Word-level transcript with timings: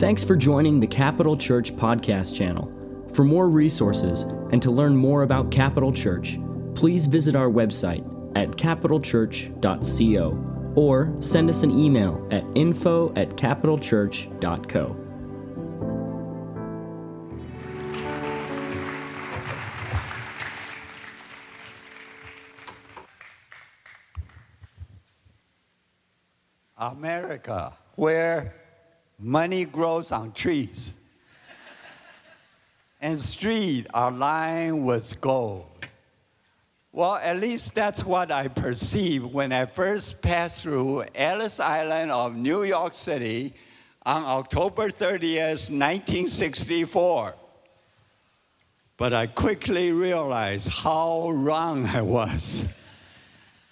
Thanks 0.00 0.24
for 0.24 0.34
joining 0.34 0.80
the 0.80 0.86
Capital 0.86 1.36
Church 1.36 1.76
podcast 1.76 2.34
channel. 2.34 2.72
For 3.12 3.22
more 3.22 3.50
resources 3.50 4.22
and 4.50 4.62
to 4.62 4.70
learn 4.70 4.96
more 4.96 5.24
about 5.24 5.50
Capital 5.50 5.92
Church, 5.92 6.38
please 6.74 7.04
visit 7.04 7.36
our 7.36 7.50
website 7.50 8.02
at 8.34 8.52
capitalchurch.co 8.52 10.72
or 10.74 11.14
send 11.20 11.50
us 11.50 11.62
an 11.64 11.78
email 11.78 12.26
at 12.30 12.44
info 12.54 13.12
at 13.14 13.36
capitalchurch.co. 13.36 14.96
America, 26.78 27.76
where 27.96 28.54
money 29.20 29.64
grows 29.64 30.10
on 30.12 30.32
trees 30.32 30.94
and 33.00 33.20
streets 33.20 33.88
are 33.94 34.10
lined 34.10 34.84
with 34.84 35.20
gold. 35.20 35.66
Well, 36.92 37.14
at 37.16 37.38
least 37.38 37.74
that's 37.74 38.04
what 38.04 38.32
I 38.32 38.48
perceived 38.48 39.32
when 39.32 39.52
I 39.52 39.66
first 39.66 40.20
passed 40.20 40.62
through 40.62 41.04
Ellis 41.14 41.60
Island 41.60 42.10
of 42.10 42.34
New 42.34 42.64
York 42.64 42.92
City 42.94 43.54
on 44.04 44.24
October 44.24 44.90
30th, 44.90 45.70
1964. 45.70 47.36
But 48.96 49.12
I 49.14 49.26
quickly 49.26 49.92
realized 49.92 50.68
how 50.68 51.30
wrong 51.30 51.86
I 51.86 52.02
was. 52.02 52.66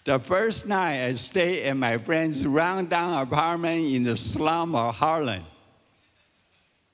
The 0.09 0.19
first 0.19 0.65
night 0.65 1.05
I 1.05 1.13
stayed 1.17 1.67
in 1.67 1.81
my 1.81 1.99
friend's 1.99 2.47
rundown 2.47 3.21
apartment 3.21 3.93
in 3.93 4.05
the 4.05 4.17
slum 4.17 4.75
of 4.75 4.95
Harlem. 4.95 5.45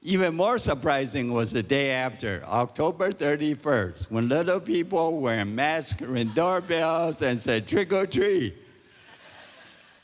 Even 0.03 0.35
more 0.35 0.59
surprising 0.59 1.33
was 1.33 1.53
the 1.53 1.63
day 1.63 1.93
after, 1.93 2.43
October 2.45 3.13
31st, 3.13 4.11
when 4.11 4.29
little 4.29 4.59
people 4.59 5.21
wearing 5.21 5.55
masks, 5.55 6.03
ring 6.03 6.33
doorbells, 6.35 7.23
and 7.23 7.39
said, 7.39 7.69
trick 7.69 7.93
or 7.93 8.05
treat. 8.05 8.57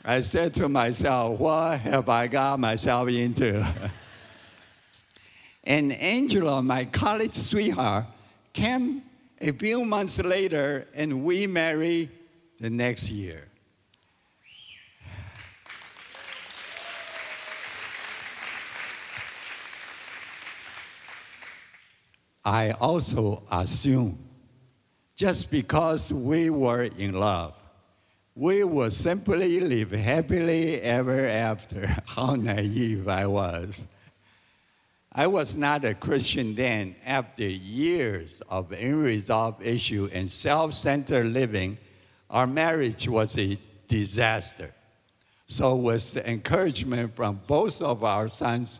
I 0.05 0.21
said 0.21 0.53
to 0.53 0.69
myself, 0.69 1.37
what 1.37 1.81
have 1.81 2.07
I 2.07 2.27
got 2.27 2.61
myself 2.61 3.09
into? 3.09 3.67
and 5.65 5.91
Angela, 5.91 6.63
my 6.63 6.85
college 6.85 7.35
sweetheart, 7.35 8.05
came 8.53 9.01
a 9.41 9.51
few 9.51 9.83
months 9.83 10.17
later 10.19 10.87
and 10.93 11.25
we 11.25 11.45
married 11.45 12.09
the 12.61 12.69
next 12.69 13.09
year. 13.09 13.47
I 22.45 22.71
also 22.71 23.41
assume 23.51 24.19
just 25.15 25.49
because 25.49 26.13
we 26.13 26.51
were 26.51 26.83
in 26.83 27.13
love, 27.13 27.55
we 28.35 28.63
would 28.63 28.93
simply 28.93 29.59
live 29.59 29.91
happily 29.91 30.81
ever 30.81 31.25
after. 31.25 31.97
How 32.05 32.35
naive 32.35 33.07
I 33.07 33.25
was. 33.25 33.87
I 35.11 35.25
was 35.27 35.55
not 35.55 35.83
a 35.83 35.95
Christian 35.95 36.53
then. 36.53 36.95
After 37.05 37.43
years 37.43 38.41
of 38.49 38.71
unresolved 38.71 39.63
issue 39.63 40.09
and 40.13 40.29
self-centered 40.29 41.25
living, 41.25 41.77
our 42.31 42.47
marriage 42.47 43.07
was 43.07 43.37
a 43.37 43.59
disaster. 43.87 44.73
So, 45.45 45.75
with 45.75 46.13
the 46.13 46.27
encouragement 46.27 47.15
from 47.15 47.41
both 47.45 47.81
of 47.81 48.03
our 48.03 48.29
sons, 48.29 48.79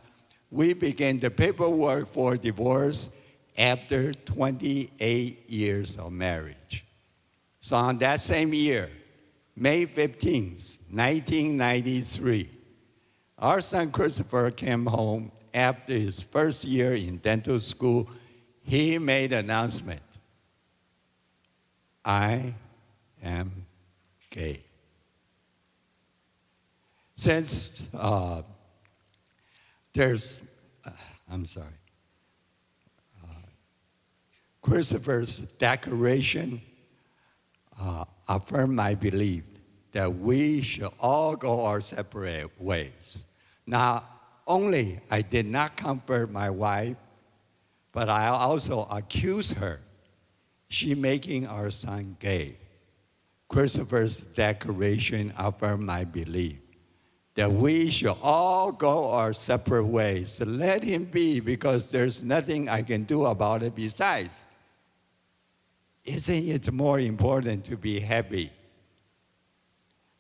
we 0.50 0.74
began 0.74 1.20
the 1.20 1.30
paperwork 1.30 2.08
for 2.08 2.38
divorce 2.38 3.10
after 3.58 4.14
28 4.14 5.50
years 5.50 5.98
of 5.98 6.14
marriage. 6.14 6.86
So, 7.60 7.76
on 7.76 7.98
that 8.00 8.22
same 8.22 8.54
year, 8.54 8.90
May 9.56 9.86
15th, 9.86 10.80
1993, 10.90 12.50
our 13.38 13.60
son 13.60 13.92
Christopher 13.92 14.50
came 14.52 14.86
home 14.86 15.32
after 15.54 15.94
his 15.94 16.22
first 16.22 16.64
year 16.64 16.94
in 16.94 17.18
dental 17.18 17.60
school. 17.60 18.10
He 18.64 18.98
made 18.98 19.34
an 19.34 19.40
announcement 19.40 20.02
I 22.04 22.56
am 23.22 23.66
gay. 24.30 24.62
Since 27.16 27.90
uh, 27.94 28.42
there's, 29.94 30.42
uh, 30.86 30.92
I'm 31.30 31.46
sorry, 31.46 31.68
uh, 33.24 33.28
Christopher's 34.62 35.38
declaration 35.38 36.62
uh, 37.80 38.06
affirmed 38.28 38.76
my 38.76 38.96
belief 38.96 39.44
that 39.92 40.16
we 40.16 40.62
should 40.62 40.90
all 41.00 41.36
go 41.36 41.66
our 41.66 41.82
separate 41.82 42.50
ways. 42.60 43.26
Now, 43.68 44.06
only 44.48 45.00
I 45.12 45.22
did 45.22 45.46
not 45.46 45.78
comfort 45.78 46.32
my 46.32 46.50
wife, 46.50 46.98
but 47.92 48.10
I 48.10 48.28
also 48.28 48.88
accused 48.90 49.58
her 49.58 49.82
she 50.70 50.96
making 50.96 51.46
our 51.48 51.70
son 51.70 52.16
gay. 52.20 52.56
Christopher's 53.52 54.16
declaration 54.16 55.34
affirmed 55.38 55.86
my 55.86 56.06
belief 56.06 56.58
that 57.36 57.52
we 57.52 57.90
should 57.90 58.16
all 58.22 58.72
go 58.72 59.12
our 59.12 59.34
separate 59.34 59.84
ways. 59.84 60.40
Let 60.40 60.84
him 60.84 61.04
be 61.04 61.42
because 61.42 61.88
there's 61.88 62.24
nothing 62.24 62.70
I 62.70 62.82
can 62.82 63.04
do 63.04 63.26
about 63.26 63.62
it 63.62 63.76
besides. 63.76 64.34
Isn't 66.06 66.46
it 66.48 66.72
more 66.72 67.02
important 67.02 67.66
to 67.66 67.76
be 67.76 68.00
happy? 68.00 68.52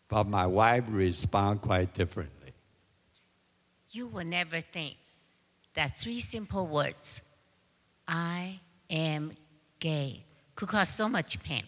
But 0.09 0.27
my 0.27 0.45
wife 0.45 0.83
responded 0.89 1.61
quite 1.61 1.93
differently. 1.93 2.51
You 3.91 4.07
will 4.07 4.25
never 4.25 4.59
think 4.59 4.97
that 5.75 5.97
three 5.97 6.19
simple 6.19 6.67
words, 6.67 7.21
I 8.05 8.59
am 8.89 9.31
gay, 9.79 10.25
could 10.53 10.67
cause 10.67 10.89
so 10.89 11.07
much 11.07 11.41
pain. 11.41 11.63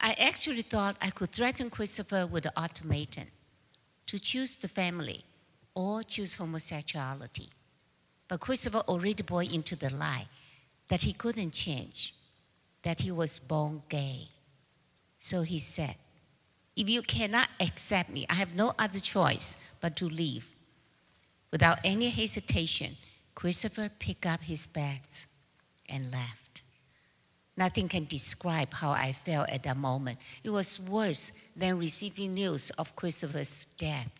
I 0.00 0.12
actually 0.12 0.62
thought 0.62 0.96
I 1.00 1.10
could 1.10 1.32
threaten 1.32 1.70
Christopher 1.70 2.26
with 2.26 2.46
an 2.46 2.52
ultimatum 2.56 3.28
to 4.06 4.18
choose 4.18 4.56
the 4.56 4.68
family 4.68 5.24
or 5.74 6.02
choose 6.02 6.36
homosexuality. 6.36 7.48
But 8.28 8.40
Christopher 8.40 8.82
already 8.88 9.22
bought 9.22 9.52
into 9.52 9.76
the 9.76 9.92
lie 9.92 10.26
that 10.88 11.02
he 11.02 11.12
couldn't 11.12 11.52
change, 11.52 12.14
that 12.82 13.00
he 13.00 13.10
was 13.10 13.38
born 13.40 13.82
gay. 13.88 14.28
So 15.18 15.42
he 15.42 15.58
said, 15.58 15.96
If 16.76 16.88
you 16.88 17.02
cannot 17.02 17.48
accept 17.60 18.10
me, 18.10 18.26
I 18.28 18.34
have 18.34 18.54
no 18.54 18.72
other 18.78 19.00
choice 19.00 19.56
but 19.80 19.96
to 19.96 20.06
leave. 20.06 20.48
Without 21.50 21.78
any 21.84 22.10
hesitation, 22.10 22.92
Christopher 23.34 23.90
picked 23.98 24.26
up 24.26 24.42
his 24.42 24.66
bags 24.66 25.26
and 25.88 26.10
left. 26.10 26.45
Nothing 27.56 27.88
can 27.88 28.04
describe 28.04 28.74
how 28.74 28.90
I 28.90 29.12
felt 29.12 29.48
at 29.48 29.62
that 29.62 29.76
moment. 29.76 30.18
It 30.44 30.50
was 30.50 30.78
worse 30.78 31.32
than 31.56 31.78
receiving 31.78 32.34
news 32.34 32.70
of 32.70 32.94
Christopher's 32.94 33.64
death. 33.78 34.10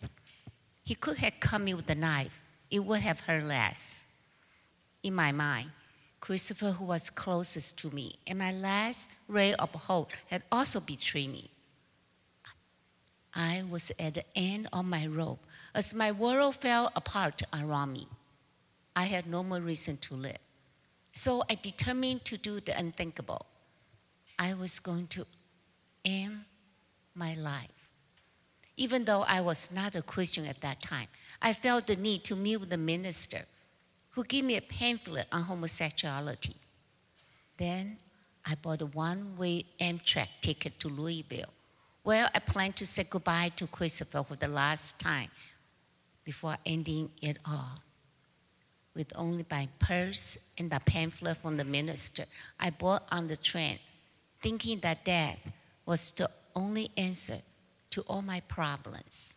He 0.83 0.95
could 0.95 1.17
have 1.17 1.39
come 1.39 1.65
me 1.65 1.73
with 1.73 1.89
a 1.89 1.95
knife, 1.95 2.41
it 2.71 2.79
would 2.79 3.01
have 3.01 3.19
hurt 3.21 3.43
less. 3.43 4.05
In 5.03 5.13
my 5.13 5.31
mind, 5.31 5.71
Christopher, 6.19 6.71
who 6.71 6.85
was 6.85 7.09
closest 7.09 7.77
to 7.79 7.91
me, 7.91 8.15
and 8.25 8.39
my 8.39 8.51
last 8.51 9.11
ray 9.27 9.53
of 9.53 9.71
hope, 9.71 10.11
had 10.29 10.43
also 10.51 10.79
betrayed 10.79 11.31
me. 11.31 11.51
I 13.35 13.63
was 13.69 13.91
at 13.99 14.15
the 14.15 14.23
end 14.35 14.67
of 14.73 14.85
my 14.85 15.05
rope 15.05 15.45
as 15.75 15.93
my 15.93 16.11
world 16.11 16.55
fell 16.55 16.91
apart 16.95 17.43
around 17.53 17.93
me. 17.93 18.07
I 18.95 19.03
had 19.03 19.27
no 19.27 19.43
more 19.43 19.59
reason 19.59 19.97
to 19.97 20.15
live. 20.15 20.46
So 21.17 21.41
I 21.49 21.55
determined 21.55 22.25
to 22.25 22.37
do 22.37 22.59
the 22.59 22.77
unthinkable. 22.77 23.47
I 24.37 24.53
was 24.53 24.77
going 24.77 25.07
to 25.07 25.25
end 26.05 26.41
my 27.15 27.33
life. 27.33 27.89
Even 28.77 29.03
though 29.03 29.23
I 29.27 29.41
was 29.41 29.71
not 29.71 29.95
a 29.95 30.03
Christian 30.03 30.45
at 30.45 30.61
that 30.61 30.79
time, 30.79 31.07
I 31.41 31.53
felt 31.53 31.87
the 31.87 31.95
need 31.95 32.23
to 32.25 32.35
meet 32.35 32.57
with 32.57 32.69
the 32.69 32.77
minister 32.77 33.41
who 34.11 34.23
gave 34.25 34.45
me 34.45 34.57
a 34.57 34.61
pamphlet 34.61 35.25
on 35.31 35.41
homosexuality. 35.41 36.55
Then 37.57 37.97
I 38.45 38.53
bought 38.53 38.83
a 38.83 38.85
one 38.85 39.37
way 39.37 39.65
Amtrak 39.81 40.27
ticket 40.41 40.79
to 40.81 40.87
Louisville, 40.87 41.51
where 42.03 42.29
I 42.35 42.37
planned 42.37 42.75
to 42.75 42.85
say 42.85 43.05
goodbye 43.09 43.53
to 43.55 43.65
Christopher 43.65 44.23
for 44.23 44.35
the 44.35 44.47
last 44.47 44.99
time 44.99 45.31
before 46.23 46.57
ending 46.63 47.09
it 47.23 47.39
all 47.43 47.81
with 48.97 49.13
only 49.15 49.45
my 49.49 49.69
purse 49.79 50.37
and 50.57 50.71
the 50.71 50.81
pamphlet 50.81 51.37
from 51.37 51.55
the 51.55 51.63
minister 51.63 52.25
I 52.59 52.71
bought 52.71 53.03
on 53.11 53.27
the 53.27 53.37
train, 53.37 53.79
thinking 54.41 54.79
that 54.79 55.05
death 55.05 55.39
was 55.85 56.09
the 56.11 56.29
only 56.55 56.89
answer 56.97 57.37
to 57.91 58.01
all 58.01 58.23
my 58.23 58.41
problems. 58.41 59.35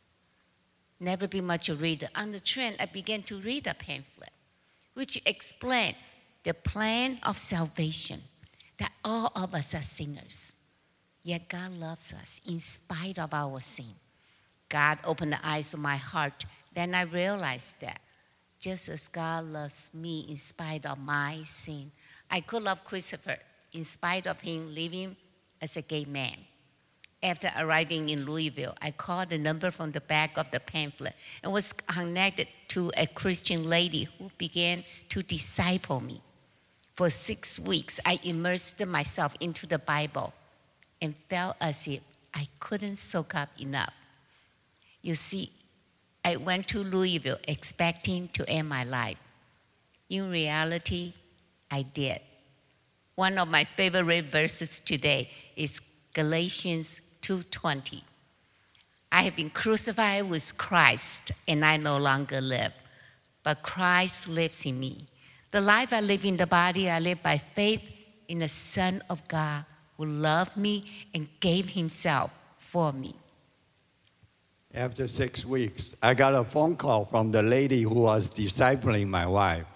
Never 0.98 1.28
been 1.28 1.46
much 1.46 1.68
a 1.68 1.74
reader. 1.74 2.08
On 2.16 2.32
the 2.32 2.40
train, 2.40 2.74
I 2.80 2.86
began 2.86 3.22
to 3.24 3.36
read 3.36 3.64
the 3.64 3.74
pamphlet. 3.74 4.30
which 4.94 5.20
explained 5.26 5.96
the 6.42 6.54
plan 6.54 7.18
of 7.22 7.38
salvation 7.38 8.20
that 8.78 8.92
all 9.04 9.32
of 9.36 9.54
us 9.54 9.74
are 9.74 9.82
sinners. 9.82 10.52
Yet 11.22 11.48
God 11.48 11.72
loves 11.72 12.12
us 12.12 12.40
in 12.46 12.60
spite 12.60 13.18
of 13.18 13.32
our 13.34 13.60
sin. 13.60 13.94
God 14.68 14.98
opened 15.04 15.32
the 15.32 15.46
eyes 15.46 15.74
of 15.74 15.80
my 15.80 15.96
heart. 15.96 16.44
Then 16.74 16.94
I 16.94 17.02
realized 17.02 17.80
that 17.80 18.00
just 18.60 18.90
as 18.90 19.08
God 19.08 19.46
loves 19.46 19.90
me 19.94 20.26
in 20.28 20.36
spite 20.36 20.84
of 20.84 20.98
my 20.98 21.40
sin, 21.44 21.90
I 22.30 22.40
could 22.42 22.62
love 22.62 22.84
Christopher 22.84 23.38
in 23.72 23.84
spite 23.84 24.26
of 24.26 24.40
him 24.40 24.74
living 24.74 25.16
as 25.62 25.76
a 25.76 25.82
gay 25.82 26.04
man. 26.04 26.36
After 27.22 27.50
arriving 27.58 28.10
in 28.10 28.24
Louisville, 28.24 28.74
I 28.80 28.92
called 28.92 29.30
the 29.30 29.38
number 29.38 29.70
from 29.70 29.92
the 29.92 30.00
back 30.00 30.36
of 30.38 30.50
the 30.50 30.60
pamphlet 30.60 31.14
and 31.42 31.52
was 31.52 31.72
connected 31.72 32.48
to 32.68 32.92
a 32.96 33.06
Christian 33.06 33.64
lady 33.64 34.08
who 34.18 34.30
began 34.38 34.84
to 35.08 35.22
disciple 35.22 36.00
me. 36.00 36.22
For 36.94 37.10
six 37.10 37.58
weeks, 37.58 37.98
I 38.04 38.20
immersed 38.24 38.84
myself 38.86 39.36
into 39.40 39.66
the 39.66 39.78
Bible 39.78 40.34
and 41.00 41.14
felt 41.28 41.56
as 41.60 41.88
if 41.88 42.00
I 42.34 42.46
couldn't 42.58 42.96
soak 42.96 43.34
up 43.34 43.48
enough. 43.58 43.94
You 45.02 45.14
see, 45.14 45.50
I 46.24 46.36
went 46.36 46.68
to 46.68 46.82
Louisville 46.82 47.38
expecting 47.48 48.28
to 48.28 48.48
end 48.48 48.68
my 48.68 48.84
life. 48.84 49.18
In 50.08 50.30
reality, 50.30 51.14
I 51.70 51.82
did. 51.82 52.20
One 53.14 53.38
of 53.38 53.48
my 53.48 53.64
favorite 53.64 54.26
verses 54.26 54.80
today 54.80 55.30
is 55.56 55.80
Galatians 56.12 57.00
2:20. 57.22 58.02
I 59.12 59.22
have 59.22 59.36
been 59.36 59.50
crucified 59.50 60.28
with 60.28 60.56
Christ, 60.56 61.32
and 61.48 61.64
I 61.64 61.76
no 61.76 61.98
longer 61.98 62.40
live, 62.40 62.72
but 63.42 63.62
Christ 63.62 64.28
lives 64.28 64.64
in 64.66 64.78
me. 64.78 65.06
The 65.50 65.60
life 65.60 65.92
I 65.92 66.00
live 66.00 66.24
in 66.24 66.36
the 66.36 66.46
body, 66.46 66.88
I 66.88 67.00
live 67.00 67.22
by 67.22 67.38
faith 67.38 67.82
in 68.28 68.38
the 68.38 68.48
Son 68.48 69.02
of 69.10 69.26
God 69.26 69.64
who 69.96 70.06
loved 70.06 70.56
me 70.56 71.08
and 71.12 71.28
gave 71.40 71.70
himself 71.70 72.30
for 72.58 72.92
me. 72.92 73.14
After 74.72 75.08
six 75.08 75.44
weeks, 75.44 75.94
I 76.00 76.14
got 76.14 76.34
a 76.34 76.44
phone 76.44 76.76
call 76.76 77.04
from 77.04 77.32
the 77.32 77.42
lady 77.42 77.82
who 77.82 77.94
was 77.94 78.28
discipling 78.28 79.08
my 79.08 79.26
wife. 79.26 79.66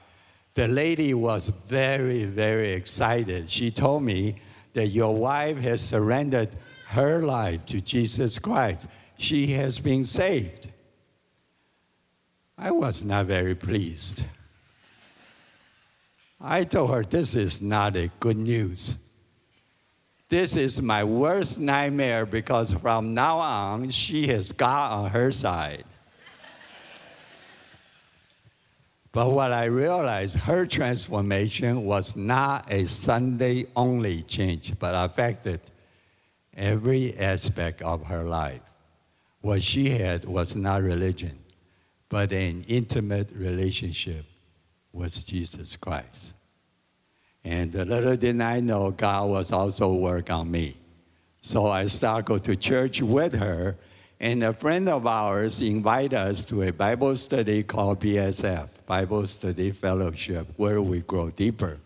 The 0.55 0.69
lady 0.69 1.15
was 1.15 1.49
very, 1.67 2.25
very 2.25 2.73
excited. 2.73 3.51
She 3.51 3.73
told 3.73 4.05
me 4.05 4.37
that 4.73 4.89
your 4.89 5.17
wife 5.17 5.59
has 5.59 5.81
surrendered 5.81 6.51
her 6.89 7.23
life 7.23 7.67
to 7.67 7.81
Jesus 7.81 8.39
Christ. 8.39 8.87
She 9.19 9.49
has 9.49 9.81
been 9.81 10.05
saved. 10.05 10.71
I 12.57 12.71
was 12.71 13.05
not 13.05 13.27
very 13.27 13.57
pleased. 13.57 14.25
I 16.41 16.63
told 16.63 16.91
her, 16.91 17.03
This 17.03 17.35
is 17.35 17.61
not 17.61 17.97
a 17.97 18.13
good 18.21 18.39
news. 18.39 18.99
This 20.29 20.57
is 20.57 20.81
my 20.81 21.05
worst 21.05 21.59
nightmare 21.59 22.25
because 22.25 22.73
from 22.73 23.15
now 23.15 23.39
on, 23.39 23.91
she 23.91 24.27
has 24.29 24.53
God 24.53 24.93
on 24.93 25.11
her 25.11 25.31
side. 25.31 25.85
But 29.13 29.31
what 29.31 29.53
I 29.53 29.67
realized, 29.67 30.37
her 30.41 30.67
transformation 30.67 31.85
was 31.85 32.17
not 32.17 32.73
a 32.73 32.89
Sunday 32.89 33.67
only 33.77 34.23
change, 34.23 34.77
but 34.79 34.93
affected 34.93 35.61
every 36.57 37.17
aspect 37.17 37.81
of 37.83 38.07
her 38.07 38.25
life. 38.25 38.61
What 39.41 39.63
she 39.63 39.91
had 39.91 40.25
was 40.25 40.57
not 40.57 40.83
religion, 40.83 41.39
but 42.09 42.33
an 42.33 42.65
intimate 42.67 43.31
relationship 43.33 44.25
with 44.93 45.25
Jesus 45.27 45.77
Christ. 45.77 46.35
And 47.45 47.75
little 47.75 48.17
did 48.17 48.41
I 48.41 48.61
know, 48.61 48.91
God 48.91 49.29
was 49.29 49.53
also 49.53 49.93
working 49.93 50.35
on 50.35 50.51
me. 50.51 50.77
So 51.43 51.67
I 51.67 51.87
started 51.87 52.25
go 52.25 52.39
to 52.39 52.57
church 52.57 53.03
with 53.03 53.35
her, 53.39 53.77
and 54.19 54.43
a 54.43 54.55
friend 54.55 54.89
of 54.89 55.07
ours 55.07 55.61
invited 55.61 56.15
us 56.15 56.43
to 56.47 56.63
a 56.63 56.73
Bible 56.73 57.17
study 57.17 57.63
called 57.63 58.01
BSF, 58.01 58.69
Bible 58.87 59.27
Study 59.27 59.71
Fellowship, 59.71 60.49
where 60.57 60.81
we 60.81 61.01
grow 61.01 61.29
deeper 61.29 61.81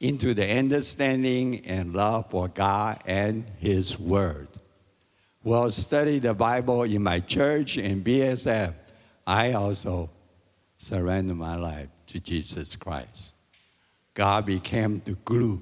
into 0.00 0.34
the 0.34 0.50
understanding 0.58 1.64
and 1.66 1.94
love 1.94 2.30
for 2.30 2.48
God 2.48 3.00
and 3.06 3.44
His 3.58 3.98
Word. 3.98 4.48
While 5.42 5.70
studying 5.70 6.22
the 6.22 6.34
Bible 6.34 6.82
in 6.82 7.02
my 7.02 7.20
church 7.20 7.76
and 7.76 8.04
BSF, 8.04 8.74
I 9.24 9.52
also 9.52 10.10
surrender 10.78 11.34
my 11.34 11.54
life 11.56 11.88
to 12.08 12.18
Jesus 12.18 12.74
Christ. 12.74 13.33
God 14.14 14.46
became 14.46 15.02
the 15.04 15.14
glue, 15.24 15.60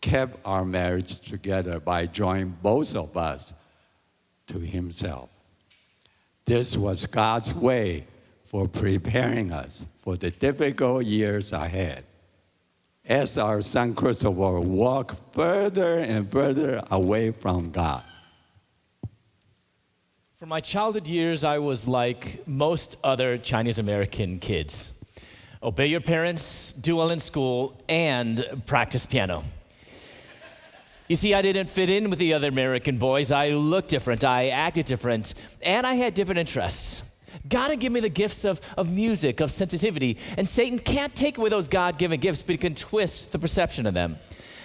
kept 0.00 0.38
our 0.44 0.64
marriage 0.64 1.20
together 1.20 1.80
by 1.80 2.06
joining 2.06 2.56
both 2.62 2.94
of 2.94 3.16
us 3.16 3.52
to 4.46 4.60
Himself. 4.60 5.28
This 6.46 6.76
was 6.76 7.06
God's 7.06 7.52
way 7.52 8.06
for 8.46 8.68
preparing 8.68 9.52
us 9.52 9.84
for 9.98 10.16
the 10.16 10.30
difficult 10.30 11.04
years 11.04 11.52
ahead. 11.52 12.04
As 13.04 13.36
our 13.36 13.60
son 13.60 13.94
Christopher 13.94 14.60
walked 14.60 15.34
further 15.34 15.98
and 15.98 16.30
further 16.30 16.82
away 16.90 17.32
from 17.32 17.70
God. 17.70 18.04
For 20.34 20.46
my 20.46 20.60
childhood 20.60 21.08
years, 21.08 21.42
I 21.42 21.58
was 21.58 21.88
like 21.88 22.46
most 22.46 22.96
other 23.02 23.36
Chinese 23.38 23.78
American 23.78 24.38
kids 24.38 24.97
obey 25.62 25.86
your 25.86 26.00
parents, 26.00 26.72
do 26.72 26.96
well 26.96 27.10
in 27.10 27.18
school, 27.18 27.80
and 27.88 28.44
practice 28.66 29.06
piano. 29.06 29.44
You 31.08 31.16
see, 31.16 31.32
I 31.32 31.40
didn't 31.40 31.70
fit 31.70 31.88
in 31.88 32.10
with 32.10 32.18
the 32.18 32.34
other 32.34 32.48
American 32.48 32.98
boys. 32.98 33.32
I 33.32 33.50
looked 33.50 33.88
different, 33.88 34.24
I 34.24 34.48
acted 34.48 34.86
different, 34.86 35.34
and 35.62 35.86
I 35.86 35.94
had 35.94 36.14
different 36.14 36.38
interests. 36.38 37.02
God 37.48 37.70
had 37.70 37.80
given 37.80 37.94
me 37.94 38.00
the 38.00 38.08
gifts 38.08 38.44
of, 38.44 38.60
of 38.76 38.90
music, 38.90 39.40
of 39.40 39.50
sensitivity, 39.50 40.18
and 40.36 40.48
Satan 40.48 40.78
can't 40.78 41.14
take 41.14 41.38
away 41.38 41.48
those 41.48 41.68
God 41.68 41.98
given 41.98 42.20
gifts, 42.20 42.42
but 42.42 42.52
he 42.52 42.58
can 42.58 42.74
twist 42.74 43.32
the 43.32 43.38
perception 43.38 43.86
of 43.86 43.94
them. 43.94 44.18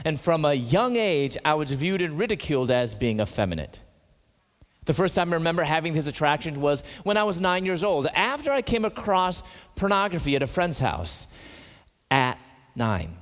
And 0.06 0.20
from 0.20 0.44
a 0.44 0.54
young 0.54 0.98
age, 0.98 1.38
I 1.46 1.54
was 1.54 1.72
viewed 1.72 2.02
and 2.02 2.18
ridiculed 2.20 2.72
as 2.72 2.94
being 2.94 3.20
effeminate. 3.22 3.80
The 4.86 4.94
first 4.94 5.16
time 5.16 5.32
I 5.32 5.36
remember 5.36 5.64
having 5.64 5.94
these 5.94 6.08
attractions 6.08 6.60
was 6.60 6.84
when 7.04 7.18
I 7.18 7.24
was 7.24 7.40
nine 7.40 7.66
years 7.66 7.84
old, 7.84 8.08
after 8.16 8.52
I 8.52 8.62
came 8.62 8.86
across 8.86 9.44
pornography 9.76 10.36
at 10.36 10.44
a 10.44 10.48
friend's 10.48 10.80
house 10.80 11.28
at 12.12 12.38
nine. 12.76 13.18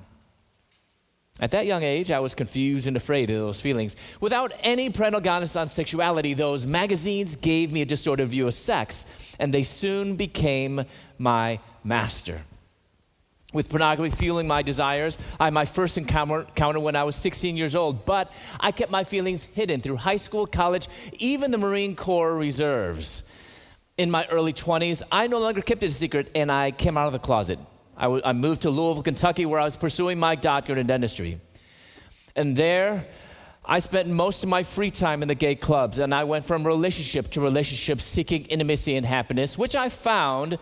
At 1.39 1.51
that 1.51 1.65
young 1.65 1.81
age, 1.81 2.11
I 2.11 2.19
was 2.19 2.35
confused 2.35 2.87
and 2.87 2.95
afraid 2.95 3.29
of 3.31 3.37
those 3.37 3.59
feelings. 3.59 3.95
Without 4.19 4.53
any 4.59 4.89
parental 4.89 5.21
guidance 5.21 5.55
on 5.55 5.67
sexuality, 5.67 6.33
those 6.33 6.67
magazines 6.67 7.35
gave 7.35 7.71
me 7.71 7.81
a 7.81 7.85
distorted 7.85 8.27
view 8.27 8.47
of 8.47 8.53
sex, 8.53 9.35
and 9.39 9.53
they 9.53 9.63
soon 9.63 10.15
became 10.15 10.85
my 11.17 11.59
master 11.83 12.43
with 13.53 13.69
pornography 13.69 14.15
fueling 14.15 14.47
my 14.47 14.61
desires. 14.61 15.17
I 15.39 15.45
had 15.45 15.53
my 15.53 15.65
first 15.65 15.97
encounter, 15.97 16.41
encounter 16.41 16.79
when 16.79 16.95
I 16.95 17.03
was 17.03 17.15
16 17.15 17.57
years 17.57 17.75
old, 17.75 18.05
but 18.05 18.31
I 18.59 18.71
kept 18.71 18.91
my 18.91 19.03
feelings 19.03 19.43
hidden 19.43 19.81
through 19.81 19.97
high 19.97 20.17
school, 20.17 20.47
college, 20.47 20.87
even 21.13 21.51
the 21.51 21.57
Marine 21.57 21.95
Corps 21.95 22.35
reserves. 22.35 23.23
In 23.97 24.09
my 24.09 24.25
early 24.31 24.53
20s, 24.53 25.03
I 25.11 25.27
no 25.27 25.39
longer 25.39 25.61
kept 25.61 25.83
it 25.83 25.87
a 25.87 25.91
secret 25.91 26.31
and 26.33 26.51
I 26.51 26.71
came 26.71 26.97
out 26.97 27.07
of 27.07 27.13
the 27.13 27.19
closet. 27.19 27.59
I, 27.97 28.03
w- 28.03 28.21
I 28.25 28.33
moved 28.33 28.61
to 28.61 28.69
Louisville, 28.69 29.03
Kentucky, 29.03 29.45
where 29.45 29.59
I 29.59 29.65
was 29.65 29.77
pursuing 29.77 30.17
my 30.17 30.35
doctorate 30.35 30.79
in 30.79 30.87
dentistry. 30.87 31.39
And 32.35 32.55
there, 32.55 33.05
I 33.63 33.79
spent 33.79 34.07
most 34.09 34.43
of 34.43 34.49
my 34.49 34.63
free 34.63 34.91
time 34.91 35.21
in 35.21 35.27
the 35.27 35.35
gay 35.35 35.55
clubs, 35.55 35.99
and 35.99 36.15
I 36.15 36.23
went 36.23 36.45
from 36.45 36.65
relationship 36.65 37.29
to 37.31 37.41
relationship 37.41 38.01
seeking 38.01 38.45
intimacy 38.45 38.95
and 38.95 39.05
happiness, 39.05 39.57
which 39.57 39.75
I 39.75 39.89
found 39.89 40.57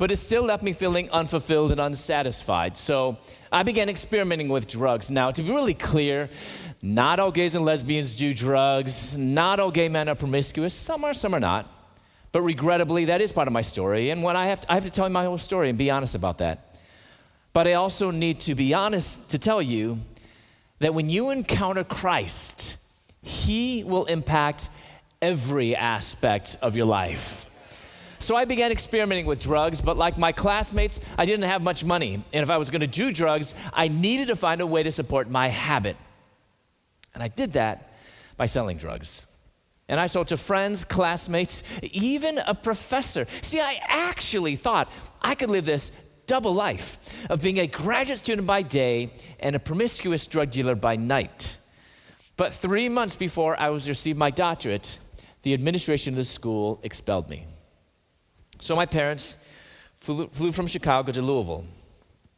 but 0.00 0.10
it 0.10 0.16
still 0.16 0.42
left 0.42 0.62
me 0.62 0.72
feeling 0.72 1.10
unfulfilled 1.10 1.70
and 1.70 1.78
unsatisfied. 1.78 2.74
So 2.76 3.18
I 3.52 3.62
began 3.62 3.90
experimenting 3.90 4.48
with 4.48 4.66
drugs. 4.66 5.10
Now, 5.10 5.30
to 5.30 5.42
be 5.42 5.50
really 5.50 5.74
clear, 5.74 6.30
not 6.80 7.20
all 7.20 7.30
gays 7.30 7.54
and 7.54 7.66
lesbians 7.66 8.14
do 8.14 8.32
drugs, 8.32 9.16
not 9.18 9.60
all 9.60 9.70
gay 9.70 9.90
men 9.90 10.08
are 10.08 10.14
promiscuous. 10.14 10.72
Some 10.72 11.04
are, 11.04 11.12
some 11.12 11.34
are 11.34 11.40
not. 11.40 11.70
But 12.32 12.40
regrettably, 12.40 13.06
that 13.06 13.20
is 13.20 13.30
part 13.30 13.46
of 13.46 13.52
my 13.52 13.60
story. 13.60 14.08
And 14.08 14.22
when 14.22 14.38
I 14.38 14.46
have 14.46 14.62
to, 14.62 14.72
I 14.72 14.74
have 14.76 14.84
to 14.84 14.90
tell 14.90 15.06
you 15.06 15.12
my 15.12 15.24
whole 15.24 15.36
story 15.36 15.68
and 15.68 15.76
be 15.76 15.90
honest 15.90 16.14
about 16.14 16.38
that. 16.38 16.78
But 17.52 17.66
I 17.66 17.74
also 17.74 18.10
need 18.10 18.40
to 18.40 18.54
be 18.54 18.72
honest 18.72 19.30
to 19.32 19.38
tell 19.38 19.60
you 19.60 19.98
that 20.80 20.94
when 20.94 21.08
you 21.08 21.30
encounter 21.30 21.84
Christ, 21.84 22.78
He 23.22 23.84
will 23.84 24.06
impact 24.06 24.68
every 25.22 25.76
aspect 25.76 26.56
of 26.60 26.76
your 26.76 26.86
life. 26.86 27.46
So 28.18 28.36
I 28.36 28.44
began 28.44 28.70
experimenting 28.70 29.26
with 29.26 29.40
drugs, 29.40 29.80
but 29.80 29.96
like 29.96 30.18
my 30.18 30.32
classmates, 30.32 31.00
I 31.16 31.24
didn't 31.24 31.46
have 31.46 31.62
much 31.62 31.84
money. 31.84 32.22
And 32.32 32.42
if 32.42 32.50
I 32.50 32.58
was 32.58 32.68
going 32.68 32.82
to 32.82 32.86
do 32.86 33.12
drugs, 33.12 33.54
I 33.72 33.88
needed 33.88 34.28
to 34.28 34.36
find 34.36 34.60
a 34.60 34.66
way 34.66 34.82
to 34.82 34.92
support 34.92 35.30
my 35.30 35.48
habit. 35.48 35.96
And 37.14 37.22
I 37.22 37.28
did 37.28 37.54
that 37.54 37.92
by 38.36 38.46
selling 38.46 38.76
drugs. 38.76 39.26
And 39.88 39.98
I 39.98 40.06
sold 40.06 40.28
to 40.28 40.36
friends, 40.36 40.84
classmates, 40.84 41.62
even 41.82 42.38
a 42.38 42.54
professor. 42.54 43.26
See, 43.40 43.58
I 43.58 43.80
actually 43.88 44.54
thought 44.54 44.90
I 45.20 45.34
could 45.34 45.50
live 45.50 45.64
this 45.64 46.09
double 46.30 46.54
life 46.54 47.26
of 47.28 47.42
being 47.42 47.58
a 47.58 47.66
graduate 47.66 48.18
student 48.18 48.46
by 48.46 48.62
day 48.62 49.10
and 49.40 49.56
a 49.56 49.58
promiscuous 49.58 50.28
drug 50.28 50.48
dealer 50.52 50.76
by 50.76 50.94
night. 50.94 51.58
But 52.36 52.54
three 52.54 52.88
months 52.88 53.16
before 53.16 53.58
I 53.58 53.70
was 53.70 53.84
to 53.86 53.90
receive 53.90 54.16
my 54.16 54.30
doctorate, 54.30 55.00
the 55.42 55.52
administration 55.52 56.14
of 56.14 56.18
the 56.18 56.24
school 56.24 56.78
expelled 56.84 57.28
me. 57.28 57.46
So 58.60 58.76
my 58.76 58.86
parents 58.86 59.38
flew, 59.96 60.28
flew 60.28 60.52
from 60.52 60.68
Chicago 60.68 61.10
to 61.10 61.20
Louisville. 61.20 61.64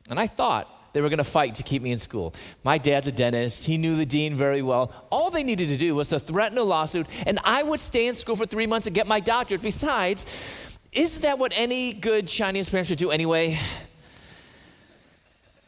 And 0.08 0.18
I 0.18 0.26
thought 0.26 0.64
they 0.94 1.02
were 1.02 1.11
going 1.11 1.18
to 1.18 1.32
fight 1.38 1.54
to 1.56 1.62
keep 1.62 1.82
me 1.82 1.92
in 1.92 1.99
school. 1.99 2.34
My 2.64 2.78
dad's 2.78 3.08
a 3.08 3.12
dentist. 3.12 3.66
He 3.66 3.76
knew 3.76 3.96
the 3.96 4.06
dean 4.06 4.37
very 4.37 4.62
well. 4.62 4.90
All 5.11 5.30
they 5.30 5.42
needed 5.42 5.68
to 5.68 5.76
do 5.76 5.94
was 5.94 6.08
to 6.08 6.18
threaten 6.18 6.56
a 6.56 6.64
lawsuit, 6.64 7.06
and 7.26 7.38
I 7.44 7.62
would 7.62 7.80
stay 7.80 8.06
in 8.06 8.14
school 8.14 8.37
for 8.37 8.46
three 8.46 8.66
months 8.66 8.87
and 8.87 8.96
get 8.96 9.06
my 9.06 9.20
doctorate. 9.20 9.62
Besides, 9.62 10.25
isn't 10.92 11.22
that 11.22 11.38
what 11.38 11.52
any 11.54 11.94
good 11.94 12.28
Chinese 12.28 12.68
parents 12.68 12.88
should 12.88 12.99
do 12.99 13.11
anyway? 13.11 13.58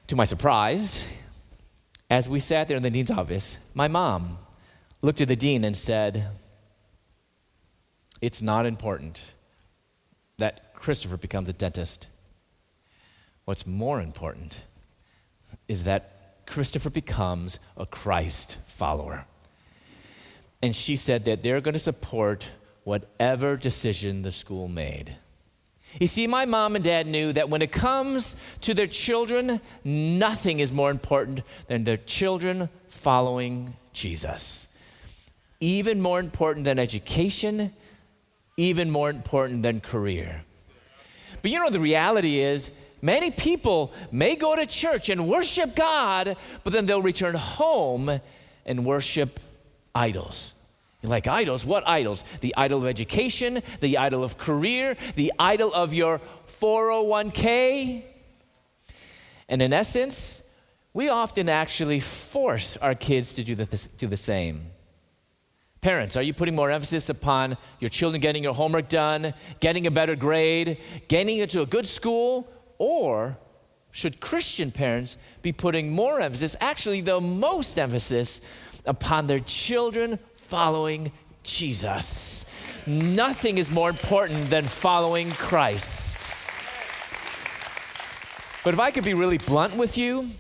To 0.09 0.17
my 0.17 0.25
surprise, 0.25 1.07
as 2.11 2.29
we 2.29 2.41
sat 2.41 2.69
there 2.69 2.77
in 2.77 2.83
the 2.83 2.91
dean's 2.91 3.11
office, 3.11 3.59
my 3.75 3.89
mom 3.89 4.39
looked 5.01 5.23
at 5.23 5.29
the 5.29 5.37
dean 5.37 5.65
and 5.65 5.75
said, 5.75 6.29
It's 8.21 8.43
not 8.43 8.67
important 8.67 9.33
that 10.37 10.75
Christopher 10.75 11.17
becomes 11.17 11.49
a 11.49 11.55
dentist. 11.55 12.09
What's 13.47 13.67
more 13.67 14.03
important 14.03 14.63
is 15.69 15.85
that 15.85 16.47
Christopher 16.47 16.91
becomes 16.91 17.59
a 17.77 17.87
Christ 17.87 18.59
follower. 18.67 19.25
And 20.63 20.77
she 20.77 20.97
said 20.97 21.25
that 21.25 21.43
they're 21.43 21.61
going 21.63 21.75
to 21.75 21.79
support 21.79 22.49
whatever 22.85 23.57
decision 23.57 24.23
the 24.23 24.33
school 24.33 24.69
made. 24.69 25.17
You 26.01 26.07
see, 26.07 26.27
my 26.27 26.45
mom 26.45 26.75
and 26.75 26.85
dad 26.85 27.07
knew 27.07 27.33
that 27.33 27.49
when 27.49 27.63
it 27.63 27.71
comes 27.71 28.37
to 28.63 28.75
their 28.75 28.87
children, 28.87 29.61
nothing 29.85 30.59
is 30.59 30.73
more 30.73 30.91
important 30.91 31.43
than 31.69 31.85
their 31.85 31.97
children 31.97 32.69
following 32.89 33.77
Jesus. 33.93 34.79
Even 35.61 36.01
more 36.01 36.19
important 36.19 36.65
than 36.65 36.79
education, 36.79 37.73
even 38.57 38.91
more 38.91 39.09
important 39.09 39.63
than 39.63 39.81
career. 39.81 40.43
But 41.43 41.51
you 41.51 41.59
know, 41.61 41.71
the 41.71 41.81
reality 41.81 42.41
is, 42.41 42.73
many 43.01 43.31
people 43.31 43.93
may 44.11 44.35
go 44.35 44.57
to 44.57 44.67
church 44.67 45.11
and 45.11 45.29
worship 45.29 45.77
God, 45.77 46.37
but 46.65 46.73
then 46.73 46.87
they'll 46.87 47.03
return 47.03 47.37
home 47.37 48.21
and 48.67 48.85
worship 48.85 49.39
idols. 49.95 50.55
Like 51.05 51.27
idols, 51.27 51.65
what 51.67 51.87
idols? 51.87 52.25
The 52.41 52.55
idol 52.57 52.79
of 52.79 52.87
education, 52.87 53.63
the 53.81 53.99
idol 53.99 54.25
of 54.25 54.39
career, 54.39 54.97
the 55.17 55.33
idol 55.39 55.73
of 55.73 55.93
your 55.93 56.21
401k. 56.49 58.03
And 59.49 59.61
in 59.61 59.73
essence, 59.73 60.53
we 60.95 61.09
often 61.09 61.49
actually 61.49 62.01
force 62.01 62.77
our 62.79 62.95
kids 62.95 63.35
to 63.35 63.45
do 63.45 63.55
the, 63.55 63.89
do 63.99 64.07
the 64.07 64.17
same. 64.17 64.71
Parents, 65.81 66.17
are 66.17 66.23
you 66.23 66.33
putting 66.33 66.55
more 66.55 66.71
emphasis 66.71 67.11
upon 67.11 67.59
your 67.79 67.91
children 67.91 68.21
getting 68.23 68.43
your 68.43 68.55
homework 68.55 68.89
done, 68.89 69.35
getting 69.61 69.87
a 69.87 69.91
better 69.91 70.17
grade, 70.17 70.79
getting 71.09 71.39
into 71.39 71.61
a 71.61 71.67
good 71.67 71.87
school? 71.87 72.49
Or 72.79 73.37
should 73.91 74.19
Christian 74.19 74.73
parents 74.73 75.19
be 75.43 75.53
putting 75.53 75.93
more 75.93 76.21
emphasis, 76.21 76.57
actually, 76.59 77.03
the 77.03 77.21
most 77.21 77.79
emphasis, 77.79 78.41
upon 78.87 79.27
their 79.27 79.41
children 79.41 80.19
following 80.45 81.11
Jesus. 81.43 82.45
Nothing 82.87 83.59
is 83.59 83.71
more 83.71 83.89
important 83.89 84.51
than 84.51 84.65
following 84.65 85.31
Christ. 85.31 86.35
But 88.63 88.75
if 88.75 88.81
I 88.81 88.91
could 88.91 89.05
be 89.05 89.15
really 89.15 89.39
blunt 89.39 89.77
with 89.77 89.99
you, 89.99 90.31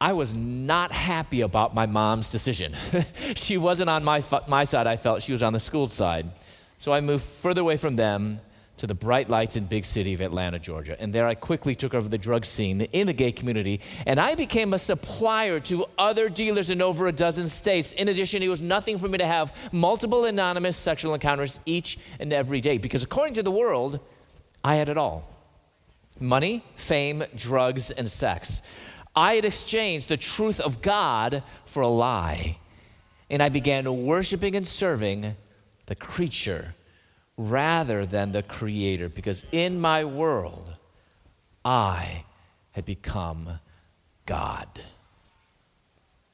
I 0.00 0.12
was 0.12 0.36
not 0.36 0.92
happy 0.92 1.40
about 1.40 1.74
my 1.74 1.86
mom's 1.86 2.30
decision. 2.30 2.76
she 3.34 3.58
wasn't 3.58 3.90
on 3.90 4.04
my, 4.04 4.22
my 4.46 4.64
side, 4.64 4.86
I 4.86 4.96
felt. 4.96 5.22
She 5.22 5.32
was 5.32 5.42
on 5.42 5.52
the 5.52 5.60
school 5.60 5.88
side. 5.88 6.30
So 6.78 6.92
I 6.92 7.00
moved 7.00 7.24
further 7.24 7.60
away 7.60 7.76
from 7.76 7.96
them 7.96 8.40
to 8.78 8.86
the 8.86 8.94
bright 8.94 9.28
lights 9.28 9.56
in 9.56 9.66
big 9.66 9.84
city 9.84 10.14
of 10.14 10.20
Atlanta, 10.20 10.58
Georgia. 10.58 11.00
And 11.00 11.12
there 11.12 11.26
I 11.26 11.34
quickly 11.34 11.74
took 11.74 11.94
over 11.94 12.08
the 12.08 12.18
drug 12.18 12.44
scene 12.44 12.80
in 12.80 13.06
the 13.06 13.12
gay 13.12 13.32
community, 13.32 13.80
and 14.06 14.18
I 14.18 14.34
became 14.34 14.72
a 14.72 14.78
supplier 14.78 15.60
to 15.60 15.86
other 15.98 16.28
dealers 16.28 16.70
in 16.70 16.80
over 16.80 17.06
a 17.06 17.12
dozen 17.12 17.48
states. 17.48 17.92
In 17.92 18.08
addition, 18.08 18.42
it 18.42 18.48
was 18.48 18.60
nothing 18.60 18.98
for 18.98 19.08
me 19.08 19.18
to 19.18 19.26
have 19.26 19.54
multiple 19.72 20.24
anonymous 20.24 20.76
sexual 20.76 21.14
encounters 21.14 21.60
each 21.66 21.98
and 22.18 22.32
every 22.32 22.60
day 22.60 22.78
because 22.78 23.02
according 23.02 23.34
to 23.34 23.42
the 23.42 23.50
world, 23.50 24.00
I 24.64 24.76
had 24.76 24.88
it 24.88 24.96
all. 24.96 25.28
Money, 26.20 26.64
fame, 26.76 27.24
drugs, 27.36 27.90
and 27.90 28.08
sex. 28.10 28.62
I 29.14 29.34
had 29.34 29.44
exchanged 29.44 30.08
the 30.08 30.16
truth 30.16 30.60
of 30.60 30.82
God 30.82 31.42
for 31.64 31.82
a 31.82 31.88
lie. 31.88 32.58
And 33.30 33.42
I 33.42 33.48
began 33.48 34.04
worshiping 34.04 34.56
and 34.56 34.66
serving 34.66 35.36
the 35.86 35.94
creature 35.94 36.74
rather 37.38 38.04
than 38.04 38.32
the 38.32 38.42
creator, 38.42 39.08
because 39.08 39.46
in 39.52 39.80
my 39.80 40.04
world, 40.04 40.74
I 41.64 42.24
had 42.72 42.84
become 42.84 43.60
God. 44.26 44.68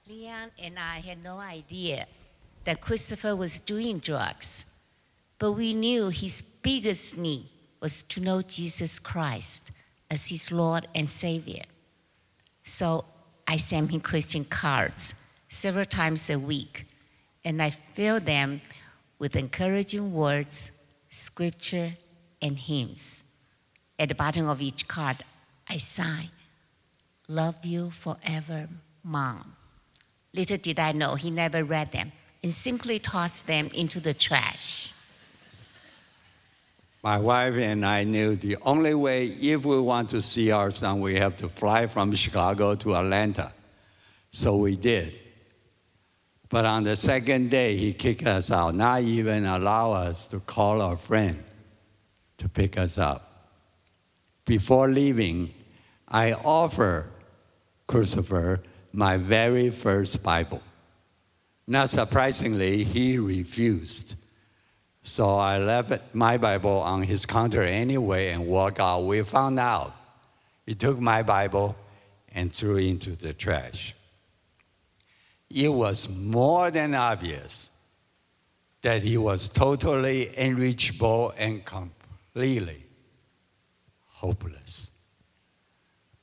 Leon 0.09 0.51
and 0.59 0.79
I 0.79 1.01
had 1.01 1.23
no 1.23 1.37
idea 1.37 2.07
that 2.65 2.81
Christopher 2.81 3.37
was 3.37 3.61
doing 3.61 3.99
drugs, 3.99 4.65
but 5.39 5.53
we 5.53 5.75
knew 5.75 6.09
his 6.09 6.41
biggest 6.41 7.19
need 7.19 7.47
was 7.81 8.03
to 8.05 8.21
know 8.21 8.41
Jesus 8.41 8.99
Christ 8.99 9.73
as 10.11 10.29
his 10.29 10.51
Lord 10.51 10.89
and 10.95 11.09
Savior. 11.09 11.65
So 12.63 13.05
I 13.47 13.59
sent 13.59 13.91
him 13.91 14.01
Christian 14.01 14.47
cards 14.47 15.15
several 15.51 15.85
times 15.85 16.31
a 16.31 16.39
week, 16.39 16.87
and 17.45 17.61
I 17.61 17.71
filled 17.71 18.25
them 18.25 18.63
with 19.19 19.37
encouraging 19.37 20.15
words 20.15 20.74
scripture, 21.15 21.93
and 22.43 22.59
hymns. 22.59 23.25
At 23.99 24.09
the 24.09 24.15
bottom 24.15 24.49
of 24.49 24.61
each 24.61 24.89
card, 24.89 25.19
I 25.69 25.79
sign, 25.79 26.31
Love 27.29 27.65
you 27.65 27.91
forever, 27.91 28.69
Mom. 29.03 29.57
Little 30.35 30.59
did 30.59 30.79
I 30.79 30.93
know 30.93 31.15
he 31.15 31.31
never 31.31 31.65
read 31.65 31.93
them 31.93 32.13
and 32.43 32.53
simply 32.53 32.99
tossed 32.99 33.47
them 33.47 33.71
into 33.75 34.01
the 34.01 34.13
trash. 34.13 34.93
My 37.03 37.19
wife 37.19 37.55
and 37.55 37.87
I 37.87 38.05
knew 38.05 38.35
the 38.35 38.57
only 38.63 38.95
way, 38.95 39.27
if 39.27 39.65
we 39.65 39.81
want 39.81 40.11
to 40.11 40.21
see 40.21 40.51
our 40.51 40.71
son, 40.71 41.01
we 41.01 41.15
have 41.15 41.37
to 41.39 41.49
fly 41.49 41.87
from 41.87 42.13
Chicago 42.15 42.75
to 42.75 42.97
Atlanta. 42.97 43.53
So 44.31 44.57
we 44.57 44.77
did. 44.77 45.15
But 46.55 46.67
on 46.67 46.85
the 46.85 46.95
second 46.95 47.51
day, 47.51 47.77
he 47.77 47.93
kicked 47.93 48.29
us 48.29 48.49
out, 48.53 48.77
not 48.77 49.03
even 49.03 49.45
allow 49.45 49.91
us 49.91 50.29
to 50.29 50.39
call 50.39 50.83
our 50.83 50.97
friend 50.97 51.43
to 52.39 52.49
pick 52.49 52.79
us 52.79 52.97
up. 52.97 53.51
Before 54.45 54.89
leaving, 54.89 55.53
I 56.07 56.33
offer 56.33 57.11
Christopher 57.89 58.63
my 58.93 59.17
very 59.17 59.71
first 59.71 60.23
Bible. 60.23 60.63
Not 61.67 61.91
surprisingly, 61.91 62.85
he 62.85 63.19
refused. 63.19 64.15
So 65.03 65.35
I 65.35 65.59
left 65.59 66.15
my 66.15 66.37
Bible 66.37 66.79
on 66.83 67.03
his 67.03 67.27
counter 67.27 67.65
anyway 67.65 68.29
and 68.29 68.47
walked 68.47 68.79
out. 68.79 69.01
We 69.01 69.21
found 69.25 69.59
out 69.59 69.93
he 70.67 70.77
took 70.77 71.01
my 71.01 71.25
Bible 71.25 71.75
and 72.29 72.53
threw 72.53 72.77
it 72.77 72.87
into 72.87 73.17
the 73.17 73.33
trash 73.33 73.97
it 75.55 75.69
was 75.69 76.09
more 76.09 76.69
than 76.73 76.97
obvious 76.97 77.71
that 78.83 79.05
he 79.05 79.17
was 79.17 79.49
totally 79.49 80.35
unreachable 80.37 81.33
and 81.39 81.65
completely 81.65 82.83
hopeless. 84.07 84.91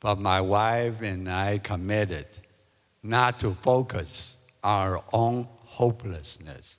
But 0.02 0.20
my 0.20 0.42
wife 0.42 1.02
and 1.02 1.30
I 1.30 1.60
committed 1.60 2.26
not 3.02 3.40
to 3.40 3.54
focus 3.62 4.36
our 4.66 5.02
own 5.14 5.48
hopelessness, 5.62 6.78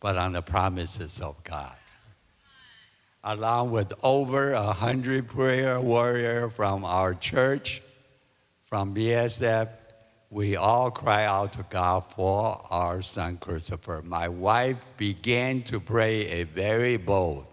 but 0.00 0.16
on 0.16 0.32
the 0.32 0.42
promises 0.42 1.20
of 1.20 1.42
God. 1.44 1.76
Along 3.22 3.70
with 3.70 3.92
over 4.02 4.50
a 4.52 4.72
hundred 4.72 5.28
prayer 5.28 5.80
warriors 5.80 6.52
from 6.54 6.84
our 6.84 7.14
church, 7.14 7.82
from 8.66 8.94
BSF, 8.96 9.68
we 10.30 10.54
all 10.54 10.92
cry 10.92 11.24
out 11.24 11.52
to 11.54 11.64
God 11.68 12.04
for 12.14 12.64
our 12.70 13.02
son 13.02 13.36
Christopher. 13.36 14.00
My 14.04 14.28
wife 14.28 14.78
began 14.96 15.62
to 15.64 15.80
pray 15.80 16.40
a 16.40 16.44
very 16.44 16.96
bold 16.96 17.46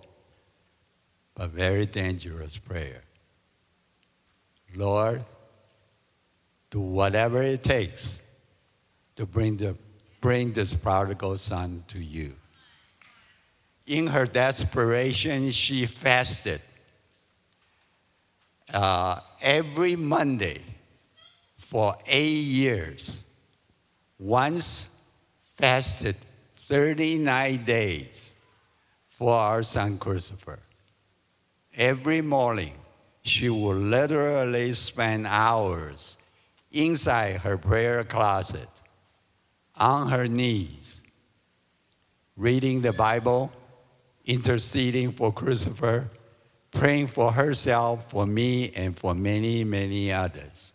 but 1.33 1.49
very 1.49 1.85
dangerous 1.85 2.57
prayer. 2.57 3.03
Lord, 4.75 5.25
do 6.69 6.79
whatever 6.79 7.41
it 7.41 7.63
takes 7.63 8.21
to 9.15 9.25
bring, 9.25 9.57
the, 9.57 9.75
bring 10.21 10.53
this 10.53 10.73
prodigal 10.73 11.37
son 11.37 11.83
to 11.87 11.99
you. 11.99 12.35
In 13.87 14.07
her 14.07 14.25
desperation, 14.25 15.49
she 15.49 15.85
fasted 15.85 16.61
uh, 18.73 19.19
every 19.41 19.95
Monday 19.95 20.61
for 21.67 21.97
eight 22.07 22.45
years. 22.45 23.25
Once 24.17 24.87
fasted 25.55 26.15
39 26.53 27.65
days 27.65 28.33
for 29.09 29.33
our 29.33 29.61
son 29.63 29.97
Christopher. 29.97 30.59
Every 31.75 32.21
morning, 32.21 32.75
she 33.21 33.49
would 33.49 33.79
literally 33.79 34.73
spend 34.75 35.27
hours 35.27 36.17
inside 36.71 37.41
her 37.41 37.57
prayer 37.57 38.05
closet 38.05 38.69
on 39.75 40.07
her 40.07 40.25
knees, 40.25 41.01
reading 42.37 42.81
the 42.81 42.93
Bible, 42.93 43.51
interceding 44.25 45.11
for 45.11 45.33
Christopher, 45.33 46.11
praying 46.71 47.07
for 47.07 47.33
herself, 47.33 48.09
for 48.09 48.25
me, 48.25 48.71
and 48.73 48.97
for 48.97 49.13
many, 49.13 49.65
many 49.65 50.13
others. 50.13 50.71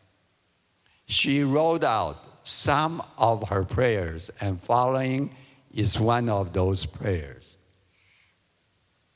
She 1.12 1.44
wrote 1.44 1.84
out 1.84 2.16
some 2.42 3.02
of 3.18 3.50
her 3.50 3.64
prayers, 3.64 4.30
and 4.40 4.58
following 4.58 5.36
is 5.74 6.00
one 6.00 6.30
of 6.30 6.54
those 6.54 6.86
prayers. 6.86 7.56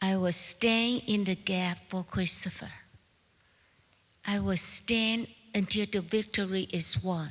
I 0.02 0.18
will 0.18 0.32
stand 0.32 1.04
in 1.06 1.24
the 1.24 1.34
gap 1.34 1.78
for 1.88 2.04
Christopher. 2.04 2.70
I 4.26 4.40
will 4.40 4.58
stand 4.58 5.28
until 5.54 5.86
the 5.86 6.02
victory 6.02 6.68
is 6.70 7.02
won, 7.02 7.30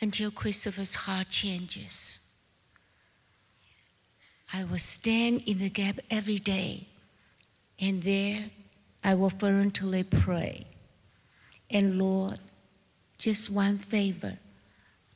until 0.00 0.30
Christopher's 0.30 0.94
heart 0.94 1.28
changes. 1.28 2.26
I 4.50 4.64
will 4.64 4.78
stand 4.78 5.42
in 5.44 5.58
the 5.58 5.68
gap 5.68 5.98
every 6.10 6.38
day, 6.38 6.88
and 7.78 8.02
there 8.02 8.46
I 9.04 9.14
will 9.14 9.28
fervently 9.28 10.04
pray. 10.04 10.64
And 11.70 11.98
Lord, 11.98 12.38
just 13.18 13.50
one 13.50 13.78
favor 13.78 14.38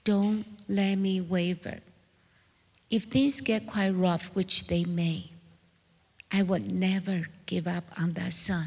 don't 0.04 0.44
let 0.68 0.97
me 0.97 1.21
waver. 1.21 1.78
If 2.90 3.04
things 3.04 3.40
get 3.40 3.66
quite 3.66 3.90
rough, 3.90 4.35
which 4.35 4.66
they 4.66 4.85
may, 4.85 5.30
I 6.30 6.42
would 6.42 6.73
never 6.73 7.28
give 7.47 7.68
up 7.68 7.85
on 7.99 8.14
that 8.14 8.32
son, 8.35 8.66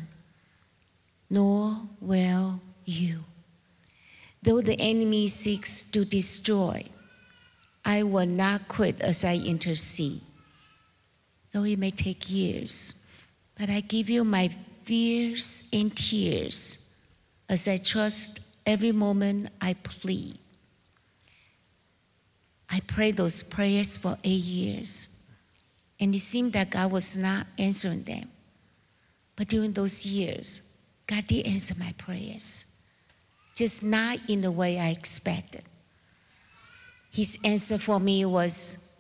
nor 1.30 1.82
will 2.00 2.62
you. 2.86 3.20
Though 4.42 4.62
the 4.62 4.80
enemy 4.80 5.28
seeks 5.28 5.84
to 5.92 6.06
destroy, 6.06 6.86
I 7.84 8.04
will 8.04 8.28
not 8.28 8.68
quit 8.68 9.02
as 9.02 9.24
I 9.24 9.36
intercede. 9.36 10.22
Though 11.52 11.64
it 11.64 11.80
may 11.80 11.92
take 11.92 12.30
years, 12.30 13.06
but 13.58 13.70
I 13.70 13.82
give 13.82 14.10
you 14.10 14.24
my 14.24 14.50
fears 14.84 15.70
and 15.74 15.96
tears 15.96 16.94
as 17.50 17.68
I 17.68 17.78
trust 17.78 18.40
every 18.66 18.92
moment 18.92 19.50
I 19.62 19.74
plead. 19.74 20.38
I 22.70 22.80
prayed 22.82 23.18
those 23.18 23.44
prayers 23.44 23.96
for 23.96 24.18
eight 24.24 24.44
years, 24.44 25.24
and 26.00 26.14
it 26.14 26.20
seemed 26.20 26.54
that 26.54 26.72
God 26.72 26.92
was 26.92 27.16
not 27.18 27.46
answering 27.58 28.04
them. 28.04 28.30
But 29.36 29.50
during 29.50 29.74
those 29.74 30.06
years, 30.06 30.62
God 31.08 31.28
did 31.28 31.46
answer 31.46 31.76
my 31.78 31.94
prayers, 31.98 32.66
just 33.56 33.84
not 33.84 34.18
in 34.28 34.42
the 34.42 34.52
way 34.52 34.80
I 34.80 34.90
expected. 34.90 35.64
His 37.12 37.38
answer 37.46 37.78
for 37.78 38.00
me 38.00 38.26
was 38.26 38.92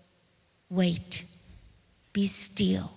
wait, 0.69 1.23
be 2.13 2.25
still, 2.25 2.91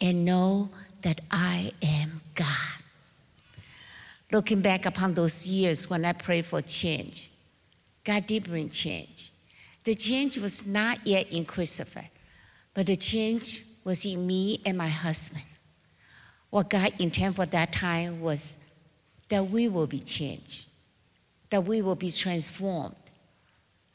and 0.00 0.24
know 0.24 0.70
that 1.02 1.20
I 1.30 1.72
am 1.82 2.20
God. 2.34 2.79
Looking 4.32 4.60
back 4.60 4.86
upon 4.86 5.14
those 5.14 5.48
years 5.48 5.90
when 5.90 6.04
I 6.04 6.12
prayed 6.12 6.46
for 6.46 6.62
change, 6.62 7.30
God 8.04 8.26
did 8.26 8.44
bring 8.44 8.68
change. 8.68 9.32
The 9.84 9.94
change 9.94 10.38
was 10.38 10.66
not 10.66 11.04
yet 11.06 11.32
in 11.32 11.44
Christopher, 11.44 12.04
but 12.74 12.86
the 12.86 12.96
change 12.96 13.64
was 13.82 14.04
in 14.04 14.26
me 14.26 14.60
and 14.64 14.78
my 14.78 14.88
husband. 14.88 15.44
What 16.50 16.70
God 16.70 16.92
intended 16.98 17.36
for 17.36 17.46
that 17.46 17.72
time 17.72 18.20
was 18.20 18.56
that 19.28 19.48
we 19.48 19.68
will 19.68 19.86
be 19.86 20.00
changed, 20.00 20.66
that 21.50 21.64
we 21.64 21.82
will 21.82 21.96
be 21.96 22.10
transformed, 22.10 22.96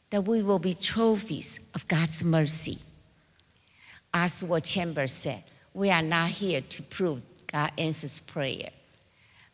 that 0.10 0.22
we 0.22 0.42
will 0.42 0.60
be 0.60 0.74
trophies 0.74 1.70
of 1.76 1.88
God's 1.88 2.24
mercy. 2.24 2.80
As 4.14 4.44
what 4.44 4.64
Chambers 4.64 5.12
said, 5.12 5.44
We 5.74 5.92
are 5.92 6.02
not 6.02 6.30
here 6.30 6.62
to 6.62 6.84
prove 6.84 7.22
God 7.48 7.72
answers 7.78 8.22
prayer. 8.22 8.70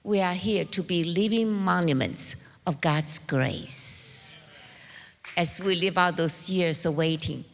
We 0.04 0.20
are 0.22 0.34
here 0.34 0.66
to 0.66 0.82
be 0.82 1.04
living 1.04 1.52
monuments 1.52 2.36
of 2.66 2.82
God's 2.82 3.20
grace. 3.20 4.36
As 5.38 5.62
we 5.62 5.76
live 5.76 5.98
out 5.98 6.18
those 6.18 6.50
years 6.50 6.86
of 6.86 6.98
waiting, 6.98 7.46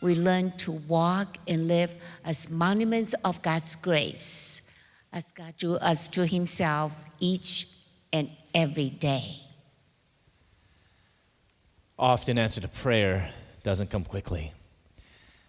we 0.00 0.16
learn 0.16 0.50
to 0.58 0.72
walk 0.88 1.38
and 1.46 1.68
live 1.68 1.92
as 2.24 2.50
monuments 2.50 3.14
of 3.24 3.40
God's 3.40 3.76
grace, 3.76 4.62
as 5.12 5.30
God 5.30 5.56
drew 5.56 5.74
us 5.76 6.08
to 6.08 6.26
Himself 6.26 7.04
each 7.20 7.68
and 8.12 8.28
every 8.52 8.90
day. 8.90 9.36
Often, 11.96 12.36
answer 12.36 12.60
to 12.60 12.68
prayer 12.68 13.30
doesn't 13.62 13.90
come 13.90 14.04
quickly. 14.04 14.52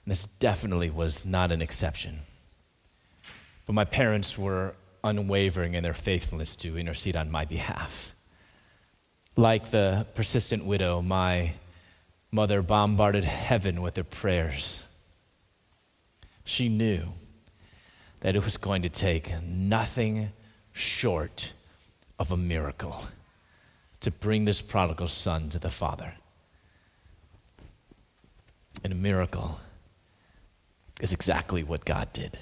And 0.05 0.11
this 0.11 0.27
definitely 0.27 0.91
was 0.91 1.25
not 1.25 1.51
an 1.51 1.63
exception. 1.63 2.19
But 3.65 3.73
my 3.73 3.85
parents 3.85 4.37
were 4.37 4.75
unwavering 5.03 5.73
in 5.73 5.83
their 5.83 5.93
faithfulness 5.93 6.55
to 6.57 6.77
intercede 6.77 7.15
on 7.15 7.29
my 7.29 7.45
behalf. 7.45 8.15
Like 9.35 9.71
the 9.71 10.05
persistent 10.15 10.65
widow, 10.65 11.01
my 11.01 11.53
mother 12.31 12.61
bombarded 12.61 13.25
heaven 13.25 13.81
with 13.81 13.95
her 13.97 14.03
prayers. 14.03 14.83
She 16.45 16.69
knew 16.69 17.13
that 18.21 18.35
it 18.35 18.43
was 18.43 18.57
going 18.57 18.81
to 18.83 18.89
take 18.89 19.33
nothing 19.43 20.31
short 20.71 21.53
of 22.17 22.31
a 22.31 22.37
miracle 22.37 23.05
to 23.99 24.11
bring 24.11 24.45
this 24.45 24.61
prodigal 24.61 25.07
son 25.07 25.49
to 25.49 25.59
the 25.59 25.69
Father. 25.69 26.15
And 28.83 28.91
a 28.91 28.95
miracle 28.95 29.59
is 30.99 31.13
exactly 31.13 31.63
what 31.63 31.85
God 31.85 32.11
did. 32.13 32.39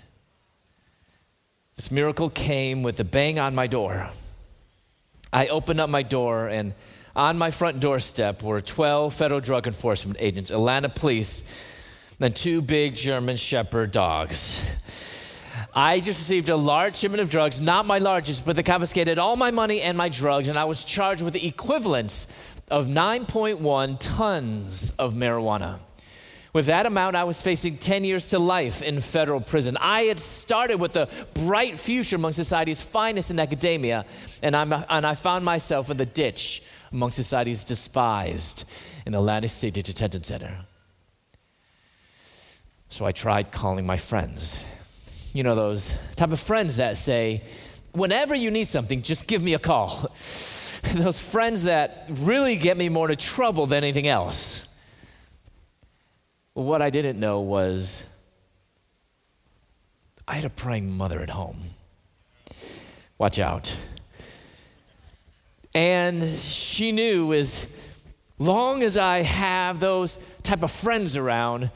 This 1.81 1.89
miracle 1.89 2.29
came 2.29 2.83
with 2.83 2.99
a 2.99 3.03
bang 3.03 3.39
on 3.39 3.55
my 3.55 3.65
door. 3.65 4.11
I 5.33 5.47
opened 5.47 5.79
up 5.79 5.89
my 5.89 6.03
door, 6.03 6.47
and 6.47 6.75
on 7.15 7.39
my 7.39 7.49
front 7.49 7.79
doorstep 7.79 8.43
were 8.43 8.61
12 8.61 9.11
federal 9.15 9.39
drug 9.39 9.65
enforcement 9.65 10.17
agents, 10.19 10.51
Atlanta 10.51 10.89
police, 10.89 11.43
and 12.19 12.35
two 12.35 12.61
big 12.61 12.93
German 12.95 13.35
Shepherd 13.35 13.91
dogs. 13.91 14.63
I 15.73 16.01
just 16.01 16.19
received 16.19 16.49
a 16.49 16.55
large 16.55 16.97
shipment 16.97 17.19
of 17.19 17.31
drugs, 17.31 17.59
not 17.59 17.87
my 17.87 17.97
largest, 17.97 18.45
but 18.45 18.55
they 18.55 18.61
confiscated 18.61 19.17
all 19.17 19.35
my 19.35 19.49
money 19.49 19.81
and 19.81 19.97
my 19.97 20.09
drugs, 20.09 20.49
and 20.49 20.59
I 20.59 20.65
was 20.65 20.83
charged 20.83 21.23
with 21.23 21.33
the 21.33 21.47
equivalent 21.47 22.27
of 22.69 22.85
9.1 22.85 23.97
tons 23.99 24.91
of 24.99 25.15
marijuana. 25.15 25.79
With 26.53 26.65
that 26.65 26.85
amount, 26.85 27.15
I 27.15 27.23
was 27.23 27.41
facing 27.41 27.77
10 27.77 28.03
years 28.03 28.29
to 28.29 28.39
life 28.39 28.81
in 28.81 28.99
federal 28.99 29.39
prison. 29.39 29.77
I 29.79 30.03
had 30.03 30.19
started 30.19 30.75
with 30.77 30.97
a 30.97 31.07
bright 31.45 31.79
future 31.79 32.17
among 32.17 32.33
society's 32.33 32.81
finest 32.81 33.31
in 33.31 33.39
academia, 33.39 34.05
and, 34.43 34.55
I'm, 34.55 34.73
and 34.73 35.07
I 35.07 35.15
found 35.15 35.45
myself 35.45 35.89
in 35.89 35.95
the 35.95 36.05
ditch 36.05 36.63
among 36.91 37.11
society's 37.11 37.63
despised 37.63 38.69
in 39.05 39.13
the 39.13 39.19
Atlanta 39.19 39.47
City 39.47 39.81
Detention 39.81 40.23
Center. 40.23 40.65
So 42.89 43.05
I 43.05 43.13
tried 43.13 43.53
calling 43.53 43.85
my 43.85 43.95
friends. 43.95 44.65
You 45.31 45.43
know, 45.43 45.55
those 45.55 45.97
type 46.17 46.33
of 46.33 46.39
friends 46.41 46.75
that 46.75 46.97
say, 46.97 47.43
whenever 47.93 48.35
you 48.35 48.51
need 48.51 48.67
something, 48.67 49.01
just 49.01 49.25
give 49.25 49.41
me 49.41 49.53
a 49.53 49.59
call. 49.59 49.99
those 50.95 51.21
friends 51.21 51.63
that 51.63 52.07
really 52.09 52.57
get 52.57 52.75
me 52.75 52.89
more 52.89 53.09
into 53.09 53.25
trouble 53.25 53.67
than 53.67 53.85
anything 53.85 54.07
else. 54.07 54.67
What 56.53 56.81
I 56.81 56.89
didn't 56.89 57.19
know 57.19 57.39
was 57.39 58.05
I 60.27 60.35
had 60.35 60.45
a 60.45 60.49
praying 60.49 60.91
mother 60.91 61.21
at 61.21 61.29
home. 61.29 61.57
Watch 63.17 63.39
out. 63.39 63.75
And 65.73 66.23
she 66.23 66.91
knew 66.91 67.33
as 67.33 67.79
long 68.37 68.83
as 68.83 68.97
I 68.97 69.21
have 69.21 69.79
those 69.79 70.17
type 70.43 70.63
of 70.63 70.71
friends 70.71 71.15
around, 71.15 71.71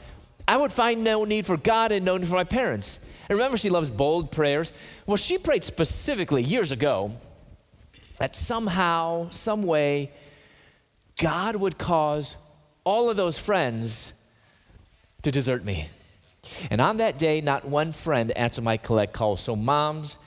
I 0.46 0.56
would 0.56 0.72
find 0.72 1.02
no 1.02 1.24
need 1.24 1.46
for 1.46 1.56
God 1.56 1.92
and 1.92 2.04
no 2.04 2.16
need 2.16 2.28
for 2.28 2.34
my 2.34 2.44
parents. 2.44 2.98
And 3.28 3.38
remember, 3.38 3.56
she 3.56 3.70
loves 3.70 3.90
bold 3.90 4.30
prayers. 4.30 4.72
Well, 5.06 5.16
she 5.16 5.38
prayed 5.38 5.64
specifically 5.64 6.42
years 6.42 6.70
ago 6.70 7.12
that 8.18 8.36
somehow, 8.36 9.30
some 9.30 9.62
way, 9.62 10.12
God 11.20 11.56
would 11.56 11.78
cause 11.78 12.36
all 12.84 13.08
of 13.10 13.16
those 13.16 13.38
friends 13.38 14.15
to 15.26 15.32
desert 15.32 15.64
me. 15.64 15.88
And 16.70 16.80
on 16.80 16.98
that 16.98 17.18
day, 17.18 17.40
not 17.40 17.64
one 17.64 17.90
friend 17.90 18.30
answered 18.38 18.62
my 18.62 18.76
collect 18.76 19.12
call. 19.12 19.36
So, 19.36 19.56
moms, 19.56 20.18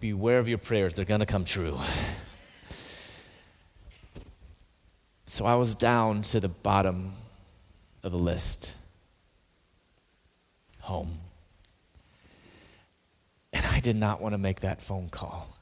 beware 0.00 0.38
of 0.38 0.48
your 0.48 0.56
prayers, 0.56 0.94
they're 0.94 1.04
going 1.04 1.20
to 1.20 1.26
come 1.26 1.44
true. 1.44 1.78
So 5.26 5.44
I 5.44 5.56
was 5.56 5.74
down 5.74 6.22
to 6.22 6.40
the 6.40 6.48
bottom 6.48 7.12
of 8.02 8.12
the 8.12 8.18
list 8.18 8.74
home. 10.80 11.18
And 13.52 13.64
I 13.66 13.80
did 13.80 13.96
not 13.96 14.22
want 14.22 14.32
to 14.32 14.38
make 14.38 14.60
that 14.60 14.82
phone 14.82 15.10
call. 15.10 15.56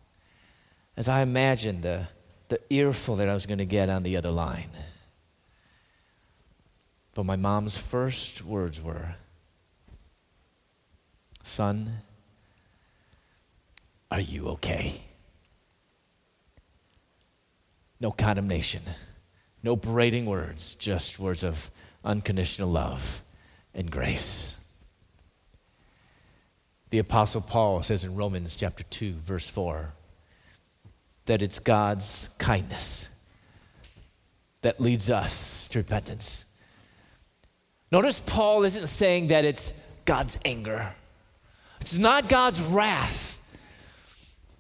As 0.97 1.09
I 1.09 1.21
imagined 1.21 1.83
the, 1.83 2.07
the 2.49 2.61
earful 2.71 3.17
that 3.17 3.29
I 3.29 3.35
was 3.35 3.45
going 3.45 3.59
to 3.59 3.67
get 3.67 3.91
on 3.91 4.05
the 4.05 4.17
other 4.17 4.31
line. 4.31 4.71
But 7.19 7.27
my 7.27 7.35
mom's 7.35 7.77
first 7.77 8.45
words 8.45 8.81
were, 8.81 9.17
Son, 11.43 12.03
are 14.09 14.21
you 14.21 14.47
okay? 14.51 15.03
No 17.99 18.13
condemnation, 18.13 18.83
no 19.65 19.75
berating 19.75 20.27
words, 20.27 20.77
just 20.77 21.19
words 21.19 21.43
of 21.43 21.73
unconditional 22.05 22.71
love 22.71 23.23
and 23.75 23.91
grace. 23.91 24.65
The 26.91 27.01
Apostle 27.01 27.41
Paul 27.41 27.83
says 27.83 28.05
in 28.05 28.15
Romans 28.15 28.55
chapter 28.55 28.85
2, 28.85 29.15
verse 29.15 29.51
4, 29.51 29.93
that 31.27 31.43
it's 31.43 31.59
God's 31.59 32.29
kindness 32.39 33.09
that 34.63 34.81
leads 34.81 35.11
us 35.11 35.67
to 35.67 35.79
repentance. 35.81 36.48
Notice 37.91 38.21
Paul 38.21 38.65
isn't 38.65 38.87
saying 38.87 39.29
that 39.29 39.45
it's 39.45 39.73
God's 40.05 40.39
anger, 40.45 40.93
it's 41.81 41.97
not 41.97 42.29
God's 42.29 42.61
wrath. 42.63 43.35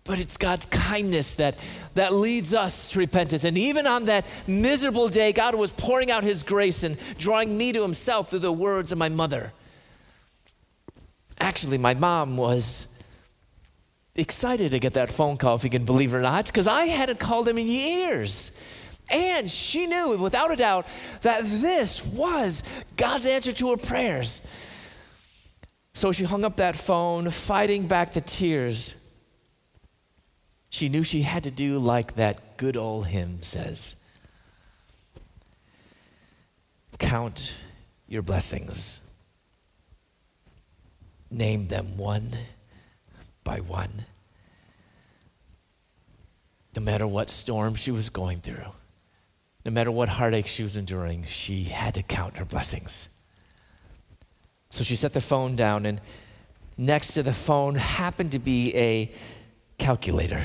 But 0.04 0.18
it's 0.18 0.38
God's 0.38 0.64
kindness 0.64 1.34
that, 1.34 1.54
that 1.92 2.14
leads 2.14 2.54
us 2.54 2.92
to 2.92 2.98
repentance. 2.98 3.44
And 3.44 3.58
even 3.58 3.86
on 3.86 4.06
that 4.06 4.24
miserable 4.46 5.10
day, 5.10 5.34
God 5.34 5.54
was 5.54 5.74
pouring 5.74 6.10
out 6.10 6.24
His 6.24 6.42
grace 6.42 6.82
and 6.82 6.96
drawing 7.18 7.58
me 7.58 7.74
to 7.74 7.82
Himself 7.82 8.30
through 8.30 8.38
the 8.38 8.50
words 8.50 8.90
of 8.90 8.96
my 8.96 9.10
mother. 9.10 9.52
Actually, 11.38 11.76
my 11.76 11.92
mom 11.92 12.38
was 12.38 12.98
excited 14.14 14.70
to 14.70 14.78
get 14.78 14.94
that 14.94 15.10
phone 15.10 15.36
call, 15.36 15.56
if 15.56 15.64
you 15.64 15.68
can 15.68 15.84
believe 15.84 16.14
it 16.14 16.16
or 16.16 16.22
not, 16.22 16.46
because 16.46 16.66
I 16.66 16.86
hadn't 16.86 17.20
called 17.20 17.46
him 17.46 17.58
in 17.58 17.66
years. 17.66 18.58
And 19.10 19.50
she 19.50 19.86
knew 19.86 20.16
without 20.18 20.50
a 20.50 20.56
doubt 20.56 20.86
that 21.22 21.42
this 21.44 22.04
was 22.04 22.62
God's 22.96 23.26
answer 23.26 23.52
to 23.52 23.70
her 23.70 23.76
prayers. 23.76 24.46
So 25.94 26.12
she 26.12 26.24
hung 26.24 26.44
up 26.44 26.56
that 26.56 26.76
phone, 26.76 27.30
fighting 27.30 27.86
back 27.86 28.12
the 28.12 28.20
tears. 28.20 28.94
She 30.70 30.88
knew 30.88 31.02
she 31.02 31.22
had 31.22 31.44
to 31.44 31.50
do 31.50 31.78
like 31.78 32.14
that 32.14 32.56
good 32.56 32.76
old 32.76 33.06
hymn 33.06 33.42
says 33.42 33.96
Count 36.98 37.56
your 38.06 38.22
blessings, 38.22 39.16
name 41.30 41.68
them 41.68 41.96
one 41.96 42.36
by 43.44 43.60
one. 43.60 44.04
No 46.76 46.82
matter 46.82 47.06
what 47.06 47.30
storm 47.30 47.74
she 47.74 47.90
was 47.90 48.08
going 48.10 48.38
through, 48.38 48.72
no 49.64 49.70
matter 49.70 49.90
what 49.90 50.08
heartache 50.08 50.46
she 50.46 50.62
was 50.62 50.76
enduring, 50.76 51.24
she 51.24 51.64
had 51.64 51.94
to 51.94 52.02
count 52.02 52.36
her 52.36 52.44
blessings. 52.44 53.26
So 54.70 54.84
she 54.84 54.96
set 54.96 55.12
the 55.12 55.20
phone 55.20 55.56
down, 55.56 55.86
and 55.86 56.00
next 56.76 57.14
to 57.14 57.22
the 57.22 57.32
phone 57.32 57.74
happened 57.74 58.32
to 58.32 58.38
be 58.38 58.74
a 58.76 59.12
calculator. 59.78 60.44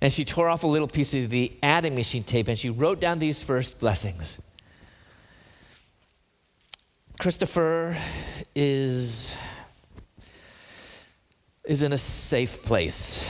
And 0.00 0.12
she 0.12 0.24
tore 0.24 0.48
off 0.48 0.64
a 0.64 0.66
little 0.66 0.86
piece 0.86 1.14
of 1.14 1.30
the 1.30 1.52
adding 1.62 1.94
machine 1.94 2.24
tape 2.24 2.46
and 2.48 2.58
she 2.58 2.68
wrote 2.68 3.00
down 3.00 3.20
these 3.20 3.42
first 3.42 3.80
blessings. 3.80 4.38
Christopher 7.18 7.96
is 8.54 9.36
is 11.64 11.80
in 11.80 11.94
a 11.94 11.98
safe 11.98 12.62
place 12.62 13.24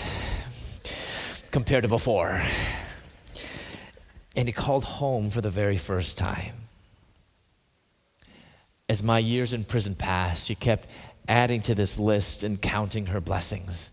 compared 1.52 1.84
to 1.84 1.88
before. 1.88 2.42
And 4.36 4.48
he 4.48 4.52
called 4.52 4.84
home 4.84 5.30
for 5.30 5.40
the 5.40 5.50
very 5.50 5.76
first 5.76 6.18
time. 6.18 6.54
As 8.88 9.02
my 9.02 9.18
years 9.18 9.52
in 9.52 9.64
prison 9.64 9.94
passed, 9.94 10.46
she 10.46 10.54
kept 10.54 10.88
adding 11.26 11.62
to 11.62 11.74
this 11.74 11.98
list 11.98 12.42
and 12.42 12.60
counting 12.60 13.06
her 13.06 13.20
blessings. 13.20 13.90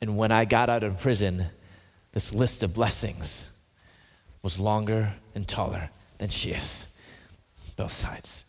And 0.00 0.16
when 0.16 0.32
I 0.32 0.44
got 0.44 0.68
out 0.68 0.82
of 0.82 1.00
prison, 1.00 1.46
this 2.12 2.34
list 2.34 2.62
of 2.62 2.74
blessings 2.74 3.60
was 4.42 4.58
longer 4.58 5.12
and 5.34 5.46
taller 5.46 5.90
than 6.18 6.30
she 6.30 6.50
is. 6.50 6.98
Both 7.76 7.92
sides. 7.92 8.44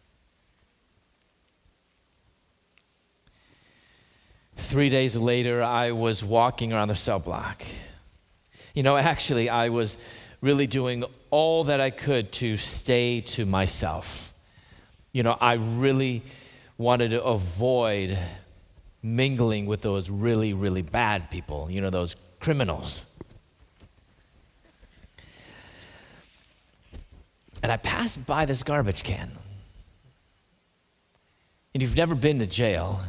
Three 4.58 4.90
days 4.90 5.16
later, 5.16 5.62
I 5.62 5.92
was 5.92 6.24
walking 6.24 6.74
around 6.74 6.88
the 6.88 6.96
cell 6.96 7.20
block. 7.20 7.64
You 8.74 8.82
know, 8.82 8.98
actually, 8.98 9.50
I 9.50 9.70
was 9.70 9.98
really 10.44 10.68
doing 10.68 11.06
all 11.30 11.64
that 11.64 11.80
I 11.80 11.90
could 11.90 12.34
to 12.34 12.58
stay 12.58 13.22
to 13.22 13.46
myself. 13.46 14.34
You 15.14 15.24
know, 15.24 15.38
I 15.40 15.54
really 15.54 16.22
wanted 16.78 17.12
to 17.12 17.24
avoid 17.24 18.20
mingling 19.02 19.68
with 19.68 19.82
those 19.82 20.10
really, 20.10 20.52
really 20.52 20.82
bad 20.82 21.32
people, 21.32 21.72
you 21.72 21.80
know, 21.80 21.90
those 21.90 22.18
criminals. 22.42 23.10
And 27.64 27.72
I 27.72 27.78
passed 27.78 28.28
by 28.28 28.46
this 28.46 28.64
garbage 28.64 29.04
can. 29.04 29.32
And 31.74 31.82
if 31.82 31.84
you've 31.84 31.96
never 31.96 32.16
been 32.16 32.40
to 32.40 32.48
jail, 32.48 33.00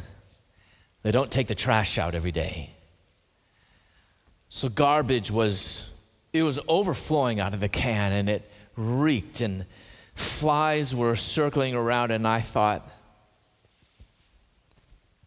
they 1.03 1.11
don't 1.11 1.29
take 1.29 1.47
the 1.47 1.55
trash 1.55 1.97
out 1.97 2.15
every 2.15 2.31
day. 2.31 2.69
So 4.47 4.69
garbage 4.69 5.31
was 5.31 5.91
it 6.35 6.43
was 6.43 6.59
overflowing 6.67 7.39
out 7.39 7.53
of 7.53 7.59
the 7.61 7.69
can 7.69 8.11
and 8.11 8.29
it 8.29 8.51
reeked 8.75 9.39
and 9.41 9.65
flies 10.15 10.93
were 10.93 11.15
circling 11.15 11.73
around 11.73 12.11
and 12.11 12.27
I 12.27 12.41
thought 12.41 12.87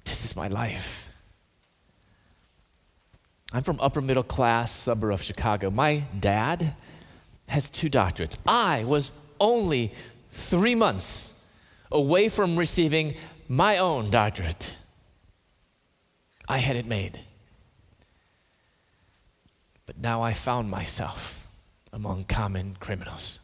this 0.04 0.24
is 0.24 0.36
my 0.36 0.48
life. 0.48 1.10
I'm 3.52 3.62
from 3.62 3.80
upper 3.80 4.02
middle 4.02 4.22
class 4.22 4.70
suburb 4.70 5.14
of 5.14 5.22
Chicago. 5.22 5.70
My 5.70 6.04
dad 6.18 6.74
has 7.46 7.70
two 7.70 7.88
doctorates. 7.88 8.36
I 8.46 8.84
was 8.84 9.10
only 9.40 9.94
3 10.32 10.74
months 10.74 11.46
away 11.90 12.28
from 12.28 12.58
receiving 12.58 13.14
my 13.48 13.78
own 13.78 14.10
doctorate. 14.10 14.76
I 16.46 16.58
had 16.58 16.76
it 16.76 16.84
made. 16.84 17.20
But 19.88 19.96
now 19.96 20.20
I 20.20 20.34
found 20.34 20.68
myself 20.68 21.48
among 21.94 22.24
common 22.24 22.76
criminals. 22.78 23.40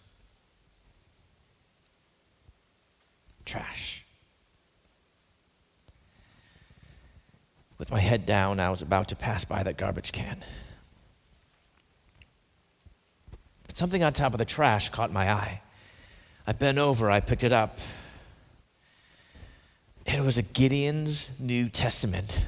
Trash. 3.47 4.05
With 7.79 7.91
my 7.91 7.99
head 7.99 8.27
down, 8.27 8.61
I 8.61 8.69
was 8.69 8.83
about 8.83 9.09
to 9.09 9.17
pass 9.17 9.47
by 9.47 9.63
that 9.63 9.79
garbage 9.79 10.13
can. 10.13 10.45
But 13.67 13.79
something 13.79 14.03
on 14.03 14.13
top 14.13 14.35
of 14.35 14.39
the 14.39 14.45
trash 14.45 14.91
caught 14.91 15.11
my 15.11 15.33
eye. 15.33 15.63
I 16.47 16.53
bent 16.53 16.77
over, 16.77 17.11
I 17.11 17.21
picked 17.21 17.45
it 17.45 17.53
up. 17.53 17.79
And 20.05 20.21
it 20.21 20.27
was 20.27 20.37
a 20.37 20.43
Gideon's 20.43 21.41
New 21.41 21.71
Testament. 21.71 22.47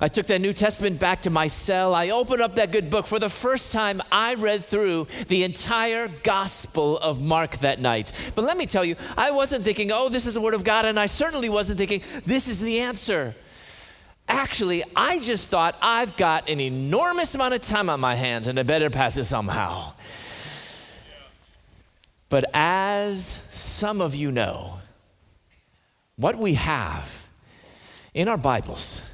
I 0.00 0.08
took 0.08 0.26
that 0.26 0.40
New 0.40 0.52
Testament 0.52 0.98
back 0.98 1.22
to 1.22 1.30
my 1.30 1.46
cell. 1.46 1.94
I 1.94 2.10
opened 2.10 2.42
up 2.42 2.56
that 2.56 2.72
good 2.72 2.90
book. 2.90 3.06
For 3.06 3.20
the 3.20 3.28
first 3.28 3.72
time, 3.72 4.02
I 4.10 4.34
read 4.34 4.64
through 4.64 5.06
the 5.28 5.44
entire 5.44 6.08
Gospel 6.08 6.98
of 6.98 7.22
Mark 7.22 7.58
that 7.58 7.80
night. 7.80 8.10
But 8.34 8.44
let 8.44 8.56
me 8.56 8.66
tell 8.66 8.84
you, 8.84 8.96
I 9.16 9.30
wasn't 9.30 9.64
thinking, 9.64 9.92
oh, 9.92 10.08
this 10.08 10.26
is 10.26 10.34
the 10.34 10.40
Word 10.40 10.54
of 10.54 10.64
God, 10.64 10.84
and 10.84 10.98
I 10.98 11.06
certainly 11.06 11.48
wasn't 11.48 11.78
thinking, 11.78 12.02
this 12.26 12.48
is 12.48 12.60
the 12.60 12.80
answer. 12.80 13.36
Actually, 14.26 14.82
I 14.96 15.20
just 15.20 15.48
thought, 15.48 15.78
I've 15.80 16.16
got 16.16 16.50
an 16.50 16.58
enormous 16.58 17.36
amount 17.36 17.54
of 17.54 17.60
time 17.60 17.88
on 17.88 18.00
my 18.00 18.16
hands, 18.16 18.48
and 18.48 18.58
I 18.58 18.64
better 18.64 18.90
pass 18.90 19.16
it 19.16 19.24
somehow. 19.24 19.92
But 22.30 22.46
as 22.52 23.24
some 23.52 24.00
of 24.00 24.16
you 24.16 24.32
know, 24.32 24.80
what 26.16 26.36
we 26.36 26.54
have 26.54 27.28
in 28.12 28.26
our 28.26 28.38
Bibles, 28.38 29.08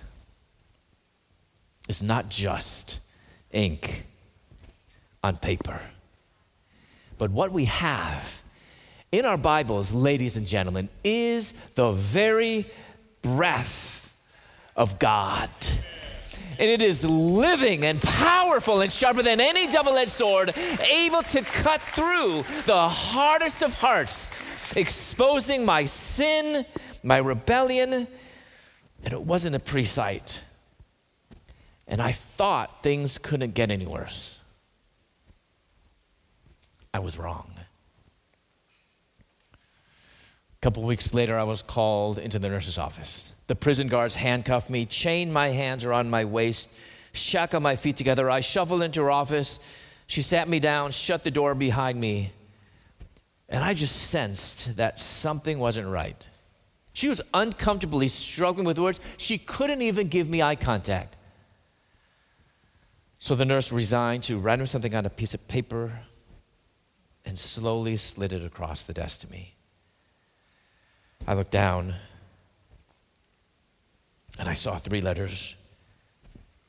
is 1.90 2.02
not 2.02 2.28
just 2.30 3.00
ink 3.50 4.06
on 5.22 5.36
paper, 5.36 5.80
but 7.18 7.30
what 7.30 7.50
we 7.52 7.66
have 7.66 8.40
in 9.12 9.24
our 9.24 9.36
Bibles, 9.36 9.92
ladies 9.92 10.36
and 10.36 10.46
gentlemen, 10.46 10.88
is 11.02 11.52
the 11.74 11.90
very 11.90 12.64
breath 13.22 14.14
of 14.76 15.00
God. 15.00 15.50
And 16.60 16.70
it 16.70 16.80
is 16.80 17.04
living 17.04 17.84
and 17.84 18.00
powerful 18.00 18.82
and 18.82 18.92
sharper 18.92 19.22
than 19.22 19.40
any 19.40 19.66
double 19.66 19.96
edged 19.96 20.12
sword, 20.12 20.54
able 20.92 21.22
to 21.22 21.42
cut 21.42 21.80
through 21.80 22.44
the 22.66 22.88
hardest 22.88 23.62
of 23.62 23.74
hearts, 23.74 24.30
exposing 24.76 25.64
my 25.64 25.86
sin, 25.86 26.64
my 27.02 27.18
rebellion. 27.18 28.06
And 29.02 29.12
it 29.12 29.22
wasn't 29.22 29.56
a 29.56 29.84
sight. 29.84 30.42
And 31.90 32.00
I 32.00 32.12
thought 32.12 32.82
things 32.84 33.18
couldn't 33.18 33.52
get 33.52 33.70
any 33.70 33.84
worse. 33.84 34.38
I 36.94 37.00
was 37.00 37.18
wrong. 37.18 37.50
A 39.52 40.60
couple 40.60 40.84
weeks 40.84 41.12
later, 41.12 41.36
I 41.36 41.42
was 41.42 41.62
called 41.62 42.18
into 42.18 42.38
the 42.38 42.48
nurse's 42.48 42.78
office. 42.78 43.34
The 43.48 43.56
prison 43.56 43.88
guards 43.88 44.14
handcuffed 44.14 44.70
me, 44.70 44.86
chained 44.86 45.34
my 45.34 45.48
hands 45.48 45.84
around 45.84 46.10
my 46.10 46.24
waist, 46.24 46.70
shackled 47.12 47.64
my 47.64 47.74
feet 47.74 47.96
together. 47.96 48.30
I 48.30 48.38
shuffled 48.38 48.82
into 48.82 49.02
her 49.02 49.10
office. 49.10 49.58
She 50.06 50.22
sat 50.22 50.48
me 50.48 50.60
down, 50.60 50.92
shut 50.92 51.24
the 51.24 51.30
door 51.30 51.54
behind 51.56 52.00
me, 52.00 52.32
and 53.48 53.64
I 53.64 53.74
just 53.74 53.96
sensed 53.96 54.76
that 54.76 55.00
something 55.00 55.58
wasn't 55.58 55.88
right. 55.88 56.28
She 56.92 57.08
was 57.08 57.20
uncomfortably 57.34 58.06
struggling 58.08 58.66
with 58.66 58.78
words. 58.78 59.00
She 59.16 59.38
couldn't 59.38 59.82
even 59.82 60.06
give 60.06 60.28
me 60.28 60.40
eye 60.40 60.56
contact. 60.56 61.16
So 63.22 63.34
the 63.34 63.44
nurse 63.44 63.70
resigned 63.70 64.22
to 64.24 64.38
writing 64.38 64.64
something 64.64 64.94
on 64.94 65.04
a 65.04 65.10
piece 65.10 65.34
of 65.34 65.46
paper 65.46 66.00
and 67.26 67.38
slowly 67.38 67.96
slid 67.96 68.32
it 68.32 68.42
across 68.42 68.84
the 68.84 68.94
desk 68.94 69.20
to 69.20 69.30
me. 69.30 69.54
I 71.28 71.34
looked 71.34 71.50
down 71.50 71.94
and 74.38 74.48
I 74.48 74.54
saw 74.54 74.76
three 74.76 75.02
letters 75.02 75.54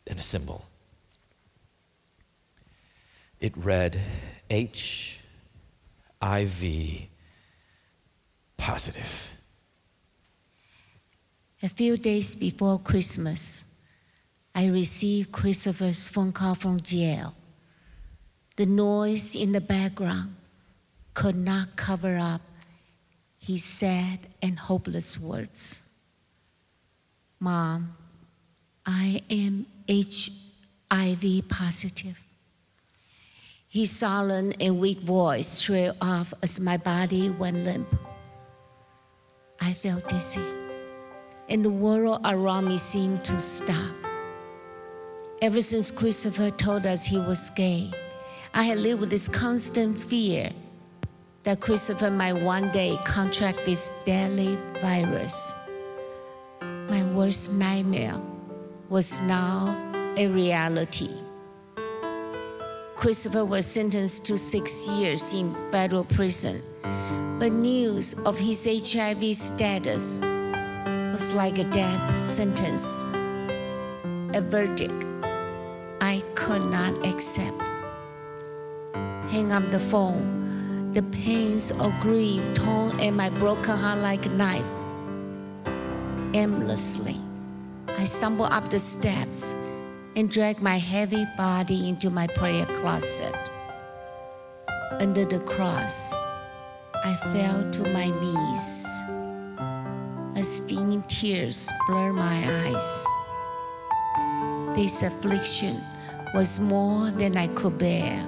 and 0.06 0.20
a 0.20 0.22
symbol. 0.22 0.66
It 3.40 3.56
read 3.56 4.00
H 4.50 5.22
I 6.22 6.46
V 6.46 7.10
positive. 8.58 9.32
A 11.64 11.70
few 11.70 11.96
days 11.96 12.36
before 12.36 12.78
Christmas, 12.78 13.71
I 14.54 14.68
received 14.68 15.32
Christopher's 15.32 16.08
phone 16.10 16.32
call 16.32 16.56
from 16.56 16.80
jail. 16.80 17.36
The 18.58 18.66
noise 18.66 19.34
in 19.34 19.54
the 19.54 19.62
background 19.62 20.36
could 21.14 21.36
not 21.36 21.76
cover 21.76 22.18
up 22.18 22.42
his 23.40 23.64
sad 23.64 24.20
and 24.42 24.60
hopeless 24.60 25.20
words. 25.20 25.82
Mom, 27.40 27.96
I 28.86 29.22
am 29.30 29.66
HIV 29.90 31.48
positive. 31.50 32.20
His 33.68 33.90
solemn 33.90 34.54
and 34.60 34.80
weak 34.80 35.00
voice 35.00 35.62
trailed 35.62 35.98
off 36.02 36.34
as 36.44 36.60
my 36.60 36.78
body 36.78 37.30
went 37.30 37.64
limp. 37.64 37.96
I 39.62 39.74
felt 39.74 40.10
dizzy, 40.10 40.42
and 41.48 41.64
the 41.64 41.70
world 41.70 42.20
around 42.26 42.68
me 42.68 42.78
seemed 42.78 43.24
to 43.26 43.40
stop. 43.40 44.11
Ever 45.42 45.60
since 45.60 45.90
Christopher 45.90 46.52
told 46.52 46.86
us 46.86 47.04
he 47.04 47.18
was 47.18 47.50
gay, 47.50 47.90
I 48.54 48.62
had 48.62 48.78
lived 48.78 49.02
with 49.02 49.10
this 49.10 49.28
constant 49.28 49.98
fear 49.98 50.52
that 51.42 51.60
Christopher 51.60 52.12
might 52.12 52.34
one 52.34 52.70
day 52.70 52.96
contract 53.06 53.66
this 53.66 53.90
deadly 54.06 54.56
virus. 54.82 55.56
My 56.62 57.04
worst 57.16 57.54
nightmare 57.54 58.22
was 58.90 59.20
now 59.22 59.76
a 60.16 60.28
reality. 60.28 61.10
Christopher 62.96 63.44
was 63.44 63.66
sentenced 63.66 64.28
to 64.28 64.38
six 64.38 64.88
years 64.90 65.34
in 65.34 65.56
federal 65.72 66.04
prison, 66.06 66.62
but 67.40 67.52
news 67.52 68.14
of 68.28 68.38
his 68.38 68.64
HIV 68.64 69.36
status 69.36 70.22
was 70.22 71.34
like 71.34 71.58
a 71.58 71.64
death 71.64 72.20
sentence, 72.20 73.02
a 74.36 74.42
verdict 74.48 75.11
could 76.42 76.66
not 76.72 77.06
accept. 77.06 77.62
Hang 79.30 79.52
up 79.52 79.70
the 79.70 79.80
phone, 79.80 80.92
the 80.92 81.04
pains 81.04 81.70
of 81.72 81.94
grief 82.02 82.42
torn 82.56 83.00
at 83.00 83.12
my 83.12 83.30
broken 83.30 83.78
heart 83.78 84.00
like 84.00 84.26
a 84.26 84.30
knife 84.30 84.72
aimlessly. 86.34 87.18
I 87.88 88.06
stumble 88.06 88.46
up 88.46 88.70
the 88.70 88.80
steps 88.80 89.54
and 90.16 90.32
drag 90.32 90.62
my 90.62 90.78
heavy 90.78 91.26
body 91.38 91.88
into 91.88 92.10
my 92.10 92.26
prayer 92.26 92.66
closet. 92.66 93.36
Under 95.00 95.26
the 95.26 95.40
cross, 95.42 96.14
I 97.06 97.16
fell 97.32 97.72
to 97.72 97.84
my 97.94 98.10
knees. 98.20 98.88
A 100.38 100.44
stinging 100.44 101.04
tears 101.04 101.70
blurred 101.88 102.16
my 102.16 102.66
eyes. 102.66 103.06
This 104.76 105.04
affliction 105.04 105.80
was 106.34 106.60
more 106.60 107.10
than 107.12 107.38
I 107.38 107.48
could 107.48 107.78
bear. 107.78 108.26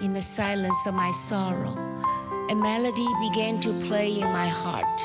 In 0.00 0.12
the 0.12 0.22
silence 0.22 0.86
of 0.86 0.94
my 0.94 1.12
sorrow, 1.12 1.76
a 2.48 2.54
melody 2.54 3.06
began 3.20 3.60
to 3.60 3.72
play 3.86 4.20
in 4.20 4.32
my 4.32 4.46
heart 4.46 4.98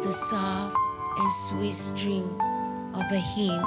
the 0.00 0.12
soft 0.12 0.76
and 1.18 1.32
sweet 1.32 1.74
stream 1.74 2.40
of 2.94 3.10
a 3.10 3.18
hymn 3.18 3.64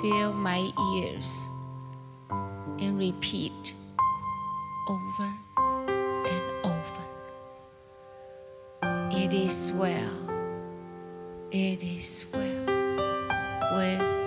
filled 0.00 0.36
my 0.36 0.70
ears 0.94 1.48
and 2.78 2.96
repeat 2.96 3.74
over 4.88 5.34
and 5.56 6.42
over. 6.64 7.02
It 9.10 9.32
is 9.32 9.72
well, 9.74 10.14
it 11.50 11.82
is 11.82 12.26
well 12.32 12.66
with 13.74 14.17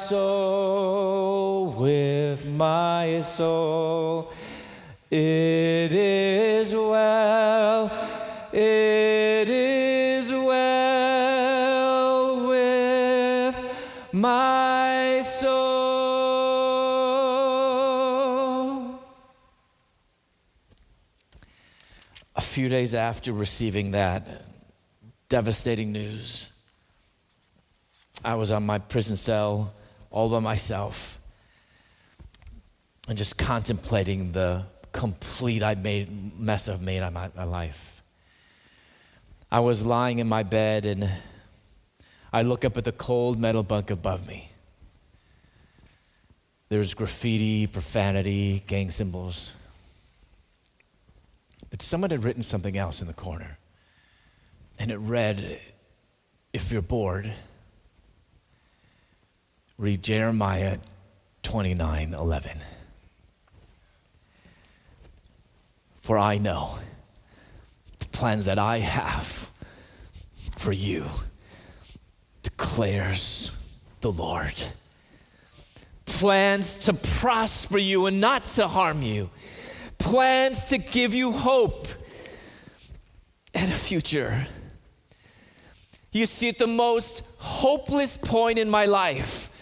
soul, 0.09 1.67
with 1.73 2.47
my 2.47 3.19
soul. 3.21 4.33
It 5.11 5.93
is 5.93 6.73
well, 6.73 7.91
it 8.53 9.49
is 9.49 10.31
well 10.33 11.27
with 12.47 13.61
my 14.13 15.23
soul. 15.23 15.67
a 22.37 22.41
few 22.43 22.69
days 22.69 22.95
after 22.95 23.33
receiving 23.33 23.93
that 23.93 24.29
devastating 25.29 25.91
news, 25.91 26.51
I 28.25 28.35
was 28.35 28.51
on 28.51 28.65
my 28.67 28.79
prison 28.79 29.17
cell 29.17 29.73
all 30.11 30.29
by 30.29 30.41
myself 30.41 31.21
and 33.09 33.17
just 33.17 33.39
contemplating 33.39 34.33
the 34.33 34.65
complete 34.93 35.63
I 35.63 35.75
made 35.75 36.39
mess 36.39 36.69
I've 36.69 36.83
made 36.83 37.03
of 37.03 37.13
my, 37.13 37.31
my 37.37 37.45
life. 37.45 38.03
I 39.51 39.61
was 39.61 39.87
lying 39.87 40.19
in 40.19 40.29
my 40.29 40.43
bed 40.43 40.85
and 40.87 41.11
I 42.33 42.43
look 42.43 42.65
up 42.65 42.77
at 42.77 42.85
the 42.85 42.93
cold 42.93 43.39
metal 43.39 43.63
bunk 43.63 43.91
above 43.91 44.27
me. 44.27 44.51
There's 46.69 46.95
graffiti, 46.95 47.67
profanity, 47.67 48.65
gang 48.67 48.91
symbols. 48.91 49.53
But 51.71 51.81
someone 51.81 52.11
had 52.11 52.25
written 52.25 52.43
something 52.43 52.77
else 52.77 53.01
in 53.01 53.07
the 53.07 53.13
corner. 53.13 53.59
And 54.79 54.91
it 54.91 54.97
read, 54.97 55.61
If 56.53 56.73
you're 56.73 56.83
bored, 56.83 57.33
read 59.79 60.03
Jeremiah 60.03 60.79
29 61.43 62.15
11. 62.15 62.59
For 65.97 66.17
I 66.17 66.39
know 66.39 66.79
the 67.99 68.07
plans 68.09 68.45
that 68.45 68.59
I 68.59 68.79
have 68.79 69.51
for 70.57 70.73
you, 70.73 71.05
declares 72.43 73.51
the 74.01 74.11
Lord. 74.11 74.55
Plans 76.05 76.77
to 76.87 76.95
prosper 76.95 77.79
you 77.79 78.07
and 78.07 78.21
not 78.21 78.49
to 78.49 78.69
harm 78.69 79.03
you, 79.03 79.31
plans 79.99 80.65
to 80.67 80.79
give 80.79 81.13
you 81.13 81.33
hope 81.33 81.89
and 83.53 83.71
a 83.71 83.77
future. 83.77 84.47
You 86.13 86.25
see, 86.25 86.49
at 86.49 86.59
the 86.59 86.67
most 86.67 87.25
hopeless 87.39 88.17
point 88.17 88.59
in 88.59 88.71
my 88.71 88.87
life, 88.87 89.53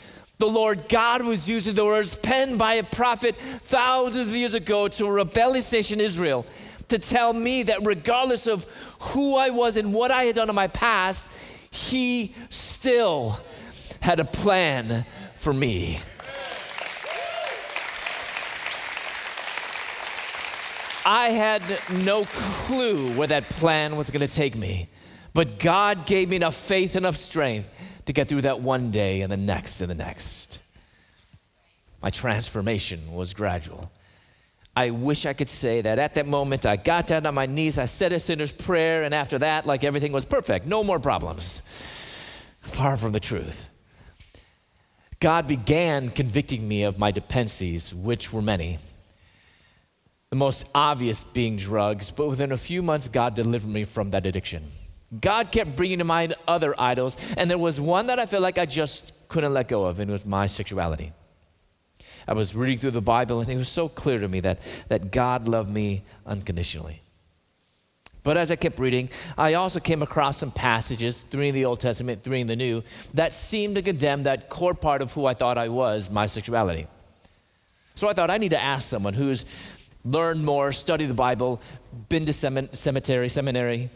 the 0.44 0.50
Lord 0.50 0.90
God 0.90 1.24
was 1.24 1.48
using 1.48 1.74
the 1.74 1.86
words 1.86 2.14
penned 2.16 2.58
by 2.58 2.74
a 2.74 2.82
prophet 2.82 3.34
thousands 3.34 4.28
of 4.28 4.36
years 4.36 4.52
ago 4.52 4.88
to 4.88 5.06
a 5.06 5.10
rebellious 5.10 5.72
nation, 5.72 6.02
Israel, 6.02 6.44
to 6.88 6.98
tell 6.98 7.32
me 7.32 7.62
that 7.62 7.86
regardless 7.86 8.46
of 8.46 8.64
who 9.00 9.36
I 9.38 9.48
was 9.48 9.78
and 9.78 9.94
what 9.94 10.10
I 10.10 10.24
had 10.24 10.36
done 10.36 10.50
in 10.50 10.54
my 10.54 10.66
past, 10.66 11.34
He 11.70 12.34
still 12.50 13.40
had 14.00 14.20
a 14.20 14.26
plan 14.26 15.06
for 15.34 15.54
me. 15.54 15.98
I 21.06 21.28
had 21.30 21.62
no 21.90 22.24
clue 22.26 23.14
where 23.14 23.28
that 23.28 23.48
plan 23.48 23.96
was 23.96 24.10
going 24.10 24.20
to 24.20 24.28
take 24.28 24.54
me. 24.56 24.90
But 25.32 25.58
God 25.58 26.04
gave 26.04 26.28
me 26.28 26.36
enough 26.36 26.54
faith, 26.54 26.96
and 26.96 27.06
enough 27.06 27.16
strength 27.16 27.70
to 28.06 28.12
get 28.12 28.28
through 28.28 28.42
that 28.42 28.60
one 28.60 28.90
day 28.90 29.20
and 29.22 29.32
the 29.32 29.36
next 29.36 29.80
and 29.80 29.90
the 29.90 29.94
next. 29.94 30.58
My 32.02 32.10
transformation 32.10 33.14
was 33.14 33.32
gradual. 33.32 33.90
I 34.76 34.90
wish 34.90 35.24
I 35.24 35.32
could 35.32 35.48
say 35.48 35.80
that 35.82 35.98
at 35.98 36.14
that 36.14 36.26
moment 36.26 36.66
I 36.66 36.76
got 36.76 37.06
down 37.06 37.26
on 37.26 37.34
my 37.34 37.46
knees, 37.46 37.78
I 37.78 37.86
said 37.86 38.12
a 38.12 38.18
sinner's 38.18 38.52
prayer, 38.52 39.04
and 39.04 39.14
after 39.14 39.38
that, 39.38 39.66
like 39.66 39.84
everything 39.84 40.12
was 40.12 40.24
perfect, 40.24 40.66
no 40.66 40.82
more 40.82 40.98
problems. 40.98 41.62
Far 42.60 42.96
from 42.96 43.12
the 43.12 43.20
truth. 43.20 43.68
God 45.20 45.46
began 45.46 46.10
convicting 46.10 46.66
me 46.66 46.82
of 46.82 46.98
my 46.98 47.10
dependencies, 47.10 47.94
which 47.94 48.32
were 48.32 48.42
many. 48.42 48.78
The 50.30 50.36
most 50.36 50.66
obvious 50.74 51.22
being 51.22 51.56
drugs, 51.56 52.10
but 52.10 52.26
within 52.28 52.50
a 52.50 52.56
few 52.56 52.82
months, 52.82 53.08
God 53.08 53.34
delivered 53.34 53.70
me 53.70 53.84
from 53.84 54.10
that 54.10 54.26
addiction. 54.26 54.72
God 55.20 55.52
kept 55.52 55.76
bringing 55.76 55.98
to 55.98 56.04
mind 56.04 56.34
other 56.48 56.74
idols, 56.78 57.16
and 57.36 57.50
there 57.50 57.58
was 57.58 57.80
one 57.80 58.06
that 58.08 58.18
I 58.18 58.26
felt 58.26 58.42
like 58.42 58.58
I 58.58 58.66
just 58.66 59.12
couldn't 59.28 59.52
let 59.52 59.68
go 59.68 59.84
of, 59.84 60.00
and 60.00 60.10
it 60.10 60.12
was 60.12 60.24
my 60.24 60.46
sexuality. 60.46 61.12
I 62.26 62.32
was 62.32 62.56
reading 62.56 62.78
through 62.78 62.92
the 62.92 63.02
Bible, 63.02 63.40
and 63.40 63.48
it 63.48 63.56
was 63.56 63.68
so 63.68 63.88
clear 63.88 64.18
to 64.18 64.28
me 64.28 64.40
that, 64.40 64.58
that 64.88 65.12
God 65.12 65.46
loved 65.46 65.70
me 65.70 66.02
unconditionally. 66.26 67.02
But 68.22 68.38
as 68.38 68.50
I 68.50 68.56
kept 68.56 68.78
reading, 68.78 69.10
I 69.36 69.52
also 69.54 69.80
came 69.80 70.02
across 70.02 70.38
some 70.38 70.50
passages, 70.50 71.20
three 71.20 71.48
in 71.50 71.54
the 71.54 71.66
Old 71.66 71.80
Testament, 71.80 72.22
three 72.22 72.40
in 72.40 72.46
the 72.46 72.56
New, 72.56 72.82
that 73.12 73.34
seemed 73.34 73.74
to 73.74 73.82
condemn 73.82 74.22
that 74.22 74.48
core 74.48 74.72
part 74.72 75.02
of 75.02 75.12
who 75.12 75.26
I 75.26 75.34
thought 75.34 75.58
I 75.58 75.68
was, 75.68 76.08
my 76.08 76.24
sexuality. 76.24 76.86
So 77.94 78.08
I 78.08 78.14
thought 78.14 78.30
I 78.30 78.38
need 78.38 78.50
to 78.52 78.60
ask 78.60 78.88
someone 78.88 79.12
who's 79.12 79.44
learned 80.06 80.42
more, 80.42 80.72
studied 80.72 81.06
the 81.06 81.14
Bible, 81.14 81.60
been 82.08 82.24
to 82.24 82.32
cemetery, 82.32 83.28
seminary, 83.28 83.90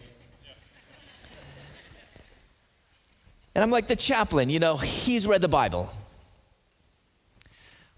And 3.58 3.64
I'm 3.64 3.72
like, 3.72 3.88
the 3.88 3.96
chaplain, 3.96 4.50
you 4.50 4.60
know, 4.60 4.76
he's 4.76 5.26
read 5.26 5.40
the 5.40 5.48
Bible. 5.48 5.92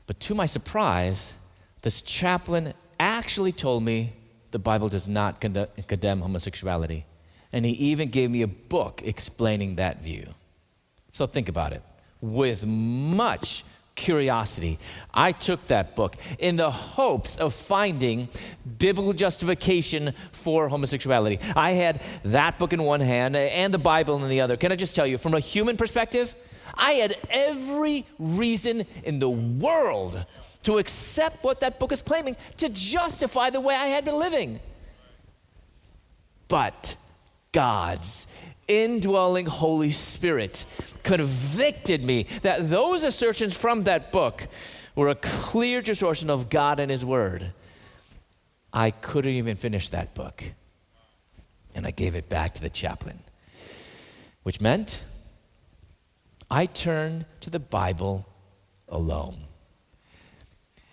But 0.06 0.18
to 0.20 0.34
my 0.34 0.46
surprise, 0.46 1.34
this 1.82 2.00
chaplain 2.00 2.72
actually 2.98 3.52
told 3.52 3.82
me 3.82 4.14
the 4.52 4.58
Bible 4.58 4.88
does 4.88 5.06
not 5.06 5.38
condemn 5.38 6.20
homosexuality. 6.22 7.04
And 7.52 7.66
he 7.66 7.72
even 7.72 8.08
gave 8.08 8.30
me 8.30 8.40
a 8.40 8.46
book 8.46 9.02
explaining 9.04 9.76
that 9.76 10.02
view. 10.02 10.32
So 11.10 11.26
think 11.26 11.46
about 11.50 11.74
it. 11.74 11.82
With 12.22 12.64
much 12.64 13.62
curiosity. 14.00 14.78
I 15.12 15.32
took 15.32 15.66
that 15.68 15.94
book 15.94 16.16
in 16.38 16.56
the 16.56 16.70
hopes 16.70 17.36
of 17.36 17.54
finding 17.54 18.28
biblical 18.78 19.12
justification 19.12 20.12
for 20.32 20.68
homosexuality. 20.68 21.38
I 21.54 21.72
had 21.72 22.02
that 22.24 22.58
book 22.58 22.72
in 22.72 22.82
one 22.82 23.00
hand 23.00 23.36
and 23.36 23.72
the 23.72 23.78
Bible 23.78 24.22
in 24.24 24.28
the 24.30 24.40
other. 24.40 24.56
Can 24.56 24.72
I 24.72 24.76
just 24.76 24.96
tell 24.96 25.06
you, 25.06 25.18
from 25.18 25.34
a 25.34 25.40
human 25.40 25.76
perspective, 25.76 26.34
I 26.74 26.92
had 26.92 27.14
every 27.28 28.06
reason 28.18 28.84
in 29.04 29.18
the 29.18 29.28
world 29.28 30.24
to 30.62 30.78
accept 30.78 31.44
what 31.44 31.60
that 31.60 31.78
book 31.78 31.92
is 31.92 32.02
claiming 32.02 32.36
to 32.56 32.68
justify 32.70 33.50
the 33.50 33.60
way 33.60 33.74
I 33.74 33.86
had 33.86 34.04
been 34.04 34.18
living. 34.18 34.60
But 36.48 36.96
God's 37.52 38.34
indwelling 38.70 39.46
Holy 39.46 39.90
Spirit 39.90 40.64
convicted 41.02 42.04
me 42.04 42.26
that 42.42 42.70
those 42.70 43.02
assertions 43.02 43.56
from 43.56 43.82
that 43.84 44.12
book 44.12 44.46
were 44.94 45.08
a 45.08 45.16
clear 45.16 45.82
distortion 45.82 46.30
of 46.30 46.48
God 46.48 46.78
and 46.78 46.90
His 46.90 47.04
Word. 47.04 47.52
I 48.72 48.92
couldn't 48.92 49.32
even 49.32 49.56
finish 49.56 49.88
that 49.88 50.14
book. 50.14 50.44
And 51.74 51.86
I 51.86 51.90
gave 51.90 52.14
it 52.14 52.28
back 52.28 52.54
to 52.54 52.62
the 52.62 52.70
chaplain, 52.70 53.20
which 54.42 54.60
meant 54.60 55.04
I 56.50 56.66
turned 56.66 57.26
to 57.40 57.50
the 57.50 57.60
Bible 57.60 58.26
alone. 58.88 59.44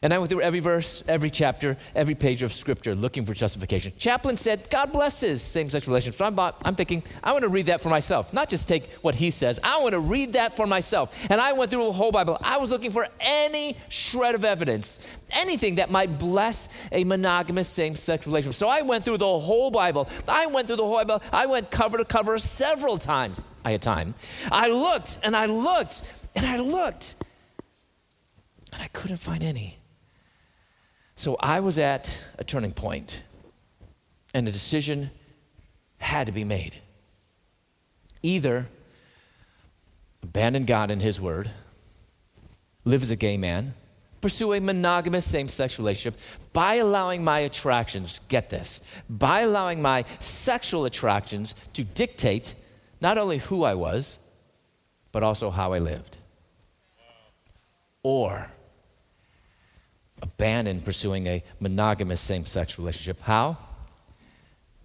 And 0.04 0.14
I 0.14 0.20
went 0.20 0.30
through 0.30 0.42
every 0.42 0.60
verse, 0.60 1.04
every 1.08 1.32
chapter, 1.32 1.76
every 1.96 2.14
page 2.14 2.44
of 2.44 2.54
scripture 2.54 2.94
looking 2.94 3.26
for 3.26 3.34
justification. 3.34 3.94
Chaplain 3.98 4.38
said, 4.38 4.70
God 4.70 4.92
blesses 4.92 5.42
same 5.42 5.70
sex 5.70 5.88
relationships. 5.88 6.20
So 6.20 6.26
I'm, 6.26 6.40
I'm 6.40 6.76
thinking, 6.76 7.02
I 7.24 7.32
want 7.32 7.42
to 7.42 7.50
read 7.50 7.66
that 7.66 7.82
for 7.82 7.90
myself, 7.90 8.32
not 8.32 8.48
just 8.48 8.68
take 8.68 8.92
what 9.02 9.16
he 9.16 9.32
says. 9.32 9.60
I 9.64 9.82
want 9.82 9.94
to 9.94 10.00
read 10.00 10.34
that 10.34 10.56
for 10.56 10.68
myself. 10.68 11.18
And 11.32 11.42
I 11.42 11.54
went 11.54 11.72
through 11.72 11.86
the 11.86 11.92
whole 11.94 12.12
Bible. 12.12 12.38
I 12.44 12.58
was 12.58 12.70
looking 12.70 12.92
for 12.92 13.08
any 13.20 13.76
shred 13.90 14.36
of 14.36 14.46
evidence, 14.46 15.18
anything 15.32 15.76
that 15.76 15.90
might 15.90 16.20
bless 16.20 16.88
a 16.92 17.04
monogamous 17.04 17.68
same 17.68 17.96
sex 17.96 18.28
relationship. 18.28 18.54
So 18.54 18.68
I 18.68 18.84
went 18.84 19.04
through 19.04 19.18
the 19.18 19.40
whole 19.40 19.72
Bible. 19.72 20.08
I 20.28 20.46
went 20.46 20.68
through 20.68 20.76
the 20.76 20.86
whole 20.86 20.98
Bible. 20.98 21.24
I 21.34 21.48
went 21.48 21.72
cover 21.72 21.98
to 21.98 22.06
cover 22.06 22.38
several 22.38 23.00
times. 23.00 23.42
I 23.66 23.72
had 23.72 23.82
time. 23.82 24.14
I 24.52 24.70
looked 24.70 25.18
and 25.24 25.36
I 25.36 25.48
looked 25.48 26.04
and 26.36 26.46
I 26.46 26.58
looked, 26.58 27.16
and 28.72 28.82
I 28.82 28.88
couldn't 28.90 29.18
find 29.18 29.42
any. 29.42 29.80
So 31.18 31.36
I 31.40 31.62
was 31.62 31.80
at 31.80 32.24
a 32.38 32.44
turning 32.44 32.74
point, 32.74 33.24
and 34.36 34.48
a 34.48 34.52
decision 34.52 35.10
had 35.98 36.28
to 36.28 36.32
be 36.32 36.44
made. 36.44 36.76
Either 38.22 38.68
abandon 40.22 40.66
God 40.66 40.92
and 40.92 41.02
His 41.02 41.20
Word, 41.20 41.50
live 42.86 43.02
as 43.02 43.10
a 43.10 43.16
gay 43.16 43.36
man, 43.36 43.74
pursue 44.22 44.54
a 44.54 44.60
monogamous 44.60 45.26
same 45.26 45.50
sex 45.50 45.80
relationship 45.80 46.20
by 46.54 46.76
allowing 46.76 47.24
my 47.24 47.40
attractions, 47.40 48.22
get 48.30 48.52
this, 48.52 48.82
by 49.10 49.42
allowing 49.42 49.82
my 49.82 50.06
sexual 50.20 50.86
attractions 50.86 51.56
to 51.74 51.84
dictate 51.84 52.54
not 53.02 53.18
only 53.18 53.40
who 53.40 53.64
I 53.64 53.74
was, 53.74 54.20
but 55.12 55.24
also 55.24 55.50
how 55.50 55.74
I 55.74 55.80
lived. 55.80 56.18
Or 58.04 58.52
abandon 60.38 60.82
pursuing 60.82 61.26
a 61.26 61.44
monogamous 61.60 62.22
same 62.22 62.46
sex 62.46 62.78
relationship. 62.78 63.22
How? 63.22 63.58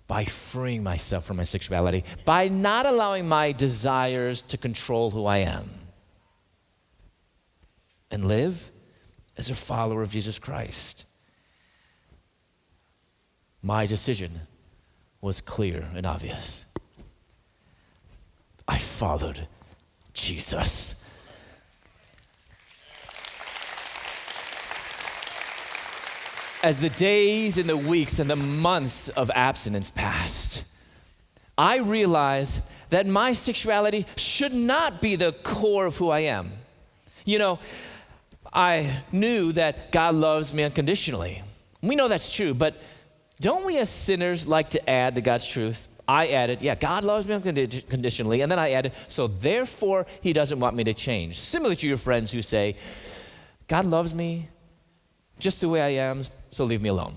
By 0.06 0.24
freeing 0.24 0.82
myself 0.82 1.26
from 1.26 1.36
my 1.36 1.44
sexuality, 1.44 2.04
by 2.24 2.48
not 2.48 2.86
allowing 2.86 3.28
my 3.28 3.52
desires 3.52 4.40
to 4.42 4.56
control 4.56 5.10
who 5.10 5.26
I 5.26 5.38
am, 5.38 5.68
and 8.10 8.26
live 8.26 8.70
as 9.36 9.50
a 9.50 9.54
follower 9.54 10.02
of 10.02 10.10
Jesus 10.10 10.38
Christ. 10.38 11.04
My 13.62 13.86
decision 13.86 14.40
was 15.20 15.40
clear 15.40 15.88
and 15.94 16.06
obvious. 16.06 16.64
I 18.66 18.78
followed 18.78 19.46
Jesus. 20.14 21.01
As 26.62 26.80
the 26.80 26.90
days 26.90 27.58
and 27.58 27.68
the 27.68 27.76
weeks 27.76 28.20
and 28.20 28.30
the 28.30 28.36
months 28.36 29.08
of 29.08 29.30
abstinence 29.34 29.90
passed, 29.90 30.64
I 31.58 31.78
realized 31.78 32.62
that 32.90 33.06
my 33.06 33.32
sexuality 33.32 34.06
should 34.16 34.54
not 34.54 35.00
be 35.00 35.16
the 35.16 35.32
core 35.32 35.86
of 35.86 35.96
who 35.96 36.10
I 36.10 36.20
am. 36.20 36.52
You 37.24 37.38
know, 37.38 37.58
I 38.52 39.02
knew 39.10 39.52
that 39.52 39.90
God 39.90 40.14
loves 40.14 40.54
me 40.54 40.62
unconditionally. 40.62 41.42
We 41.80 41.96
know 41.96 42.06
that's 42.06 42.32
true, 42.32 42.54
but 42.54 42.80
don't 43.40 43.66
we 43.66 43.78
as 43.78 43.88
sinners 43.90 44.46
like 44.46 44.70
to 44.70 44.90
add 44.90 45.16
to 45.16 45.20
God's 45.20 45.48
truth? 45.48 45.88
I 46.06 46.28
added, 46.28 46.62
yeah, 46.62 46.74
God 46.76 47.02
loves 47.02 47.26
me 47.26 47.34
unconditionally. 47.34 48.40
And 48.40 48.52
then 48.52 48.58
I 48.58 48.72
added, 48.72 48.92
so 49.08 49.26
therefore 49.26 50.06
he 50.20 50.32
doesn't 50.32 50.60
want 50.60 50.76
me 50.76 50.84
to 50.84 50.94
change. 50.94 51.40
Similar 51.40 51.74
to 51.76 51.88
your 51.88 51.96
friends 51.96 52.30
who 52.30 52.42
say, 52.42 52.76
God 53.66 53.84
loves 53.84 54.14
me 54.14 54.48
just 55.38 55.60
the 55.60 55.68
way 55.68 55.80
I 55.80 56.08
am, 56.08 56.22
so 56.52 56.64
leave 56.64 56.82
me 56.82 56.90
alone. 56.90 57.14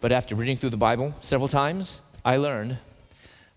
But 0.00 0.12
after 0.12 0.34
reading 0.34 0.58
through 0.58 0.70
the 0.70 0.76
Bible 0.76 1.14
several 1.20 1.48
times, 1.48 2.00
I 2.24 2.36
learned 2.36 2.76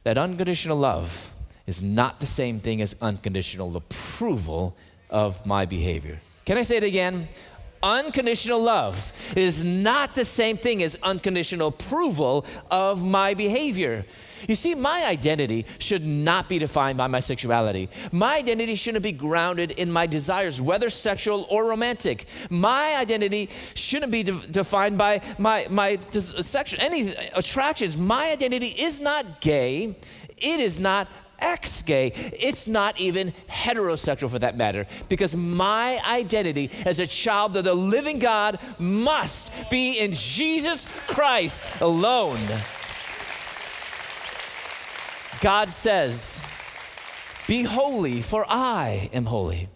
that 0.03 0.17
unconditional 0.17 0.77
love 0.77 1.33
is 1.67 1.81
not 1.81 2.21
the 2.21 2.25
same 2.25 2.59
thing 2.59 2.81
as 2.81 2.95
unconditional 3.01 3.75
approval 3.75 4.77
of 5.09 5.45
my 5.45 5.65
behavior. 5.65 6.21
Can 6.45 6.57
I 6.57 6.63
say 6.63 6.77
it 6.77 6.83
again? 6.83 7.27
Unconditional 7.83 8.61
love 8.61 9.13
is 9.35 9.63
not 9.63 10.15
the 10.15 10.25
same 10.25 10.57
thing 10.57 10.81
as 10.81 10.97
unconditional 11.03 11.67
approval 11.69 12.45
of 12.71 13.03
my 13.03 13.33
behavior. 13.33 14.05
You 14.47 14.55
see, 14.55 14.75
my 14.75 15.05
identity 15.07 15.65
should 15.79 16.05
not 16.05 16.49
be 16.49 16.59
defined 16.59 16.97
by 16.97 17.07
my 17.07 17.19
sexuality. 17.19 17.89
My 18.11 18.37
identity 18.37 18.75
shouldn't 18.75 19.03
be 19.03 19.11
grounded 19.11 19.71
in 19.71 19.91
my 19.91 20.07
desires, 20.07 20.61
whether 20.61 20.89
sexual 20.89 21.47
or 21.49 21.65
romantic. 21.65 22.25
My 22.49 22.95
identity 22.99 23.49
shouldn't 23.73 24.11
be 24.11 24.23
de- 24.23 24.47
defined 24.47 24.97
by 24.97 25.21
my, 25.37 25.67
my 25.69 25.97
sexual, 26.11 26.81
any 26.81 27.13
attractions. 27.33 27.97
My 27.97 28.31
identity 28.31 28.67
is 28.67 28.99
not 28.99 29.41
gay. 29.41 29.95
It 30.37 30.59
is 30.59 30.79
not 30.79 31.07
ex 31.39 31.81
gay. 31.81 32.11
It's 32.15 32.67
not 32.67 32.99
even 32.99 33.33
heterosexual 33.49 34.29
for 34.29 34.39
that 34.39 34.57
matter, 34.57 34.87
because 35.09 35.35
my 35.35 35.99
identity 36.07 36.71
as 36.85 36.99
a 36.99 37.07
child 37.07 37.57
of 37.57 37.63
the 37.63 37.73
living 37.73 38.19
God 38.19 38.59
must 38.79 39.51
be 39.69 39.99
in 39.99 40.13
Jesus 40.13 40.85
Christ 41.07 41.69
alone. 41.81 42.39
God 45.41 45.69
says, 45.69 46.41
Be 47.47 47.63
holy, 47.63 48.21
for 48.21 48.45
I 48.47 49.09
am 49.13 49.25
holy. 49.25 49.69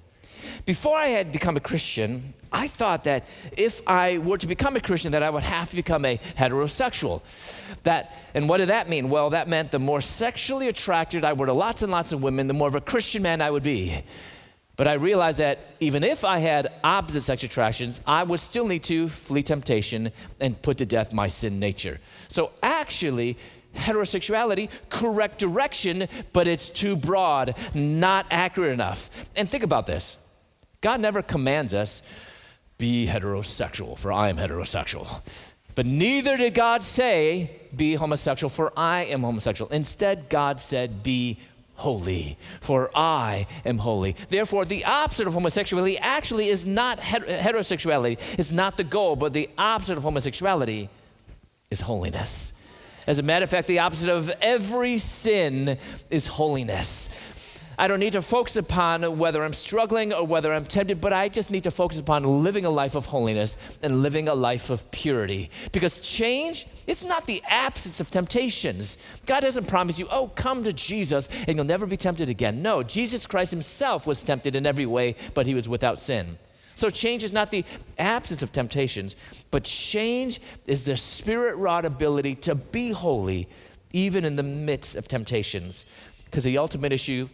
Before 0.66 0.97
I 0.97 1.07
had 1.07 1.32
become 1.32 1.57
a 1.57 1.59
Christian, 1.59 2.34
I 2.51 2.68
thought 2.68 3.05
that 3.05 3.28
if 3.57 3.82
I 3.88 4.18
were 4.20 4.38
to 4.38 4.47
become 4.47 4.76
a 4.76 4.82
Christian, 4.82 5.14
that 5.14 5.24
I 5.24 5.30
would 5.30 5.43
have 5.43 5.70
to 5.70 5.76
become 5.76 6.05
a 6.05 6.18
heterosexual. 6.38 7.22
That, 7.84 8.18
and 8.34 8.47
what 8.47 8.57
did 8.57 8.70
that 8.70 8.89
mean? 8.89 9.09
Well, 9.09 9.32
that 9.32 9.47
meant 9.47 9.72
the 9.72 9.80
more 9.80 10.01
sexually 10.01 10.68
attracted 10.68 11.24
I 11.24 11.34
were 11.34 11.45
to 11.45 11.53
lots 11.53 11.82
and 11.82 11.91
lots 11.91 12.12
of 12.12 12.22
women, 12.22 12.47
the 12.47 12.53
more 12.53 12.68
of 12.68 12.76
a 12.76 12.82
Christian 12.82 13.24
man 13.24 13.41
I 13.41 13.49
would 13.49 13.64
be. 13.64 14.03
But 14.76 14.88
I 14.88 14.93
realized 14.93 15.39
that 15.39 15.59
even 15.80 16.03
if 16.03 16.26
I 16.26 16.39
had 16.39 16.72
opposite 16.84 17.22
sex 17.22 17.43
attractions, 17.43 18.01
I 18.05 18.24
would 18.24 18.39
still 18.39 18.68
need 18.68 18.84
to 18.84 19.07
flee 19.09 19.43
temptation 19.43 20.12
and 20.39 20.62
put 20.62 20.78
to 20.80 20.86
death 20.86 21.14
my 21.14 21.28
sin 21.28 21.59
nature. 21.59 21.99
So 22.30 22.51
actually, 22.64 23.38
heterosexuality, 23.76 24.70
correct 24.89 25.38
direction, 25.39 26.07
but 26.34 26.47
it's 26.47 26.70
too 26.70 26.95
broad, 26.95 27.55
not 27.74 28.26
accurate 28.32 28.72
enough. 28.72 29.09
And 29.36 29.49
think 29.49 29.64
about 29.64 29.86
this 29.86 30.18
God 30.82 31.00
never 31.00 31.22
commands 31.22 31.74
us 31.74 32.02
be 32.78 33.06
heterosexual, 33.06 33.98
for 33.98 34.12
I 34.12 34.30
am 34.30 34.38
heterosexual. 34.38 35.22
But 35.76 35.86
neither 35.86 36.36
did 36.36 36.56
God 36.56 36.82
say, 36.84 37.52
be 37.76 37.94
homosexual, 37.94 38.50
for 38.50 38.74
I 38.76 39.06
am 39.06 39.22
homosexual. 39.22 39.72
Instead, 39.72 40.30
God 40.30 40.60
said, 40.60 41.04
be 41.04 41.40
holy, 41.76 42.38
for 42.60 42.90
I 42.96 43.48
am 43.66 43.78
holy. 43.78 44.16
Therefore, 44.30 44.66
the 44.66 44.84
opposite 44.86 45.28
of 45.28 45.34
homosexuality 45.34 45.98
actually 46.00 46.48
is 46.48 46.66
not 46.66 47.00
heterosexuality. 47.00 48.40
It's 48.40 48.52
not 48.52 48.78
the 48.78 48.84
goal, 48.84 49.16
but 49.16 49.34
the 49.34 49.50
opposite 49.58 49.98
of 49.98 50.04
homosexuality 50.04 50.90
is 51.70 51.82
holiness. 51.82 52.58
As 53.08 53.18
a 53.18 53.24
matter 53.24 53.44
of 53.44 53.50
fact, 53.50 53.68
the 53.68 53.80
opposite 53.80 54.10
of 54.10 54.32
every 54.42 54.98
sin 54.98 55.78
is 56.10 56.28
holiness. 56.28 57.10
I 57.78 57.88
don't 57.88 57.99
need 57.99 58.13
to 58.13 58.22
focus 58.22 58.55
upon 58.55 59.17
whether 59.17 59.43
I'm 59.43 59.53
struggling 59.53 60.13
or 60.13 60.26
whether 60.26 60.53
I'm 60.53 60.65
tempted, 60.65 61.01
but 61.01 61.13
I 61.13 61.30
just 61.30 61.51
need 61.51 61.63
to 61.63 61.72
focus 61.72 61.99
upon 61.99 62.24
living 62.24 62.65
a 62.65 62.69
life 62.69 62.95
of 62.95 63.07
holiness 63.07 63.57
and 63.82 64.01
living 64.01 64.28
a 64.28 64.36
life 64.36 64.69
of 64.69 64.89
purity. 64.91 65.49
Because 65.72 65.99
change, 65.99 66.67
it's 66.88 67.03
not 67.03 67.26
the 67.26 67.41
absence 67.47 67.99
of 67.99 68.11
temptations. 68.11 68.97
God 69.26 69.41
doesn't 69.41 69.67
promise 69.67 69.99
you, 69.99 70.07
oh, 70.11 70.28
come 70.28 70.63
to 70.63 70.74
Jesus 70.74 71.30
and 71.47 71.55
you'll 71.55 71.65
never 71.65 71.86
be 71.86 71.97
tempted 71.97 72.30
again. 72.30 72.61
No, 72.61 72.84
Jesus 72.84 73.26
Christ 73.26 73.51
himself 73.51 74.05
was 74.05 74.24
tempted 74.24 74.55
in 74.55 74.65
every 74.65 74.86
way, 74.86 75.15
but 75.34 75.47
he 75.47 75.55
was 75.55 75.67
without 75.67 75.99
sin. 75.99 76.38
So 76.76 76.89
change 76.89 77.24
is 77.24 77.34
not 77.34 77.51
the 77.51 77.63
absence 77.99 78.41
of 78.41 78.51
temptations, 78.51 79.15
but 79.51 79.63
change 79.63 80.41
is 80.65 80.84
the 80.84 80.97
spirit 80.97 81.55
wrought 81.57 81.86
ability 81.86 82.36
to 82.36 82.55
be 82.55 82.91
holy 82.91 83.47
even 83.93 84.26
in 84.26 84.36
the 84.36 84.43
midst 84.43 84.95
of 84.95 85.07
temptations. 85.07 85.86
Because 86.26 86.43
the 86.43 86.57
ultimate 86.57 86.93
issue 86.93 87.28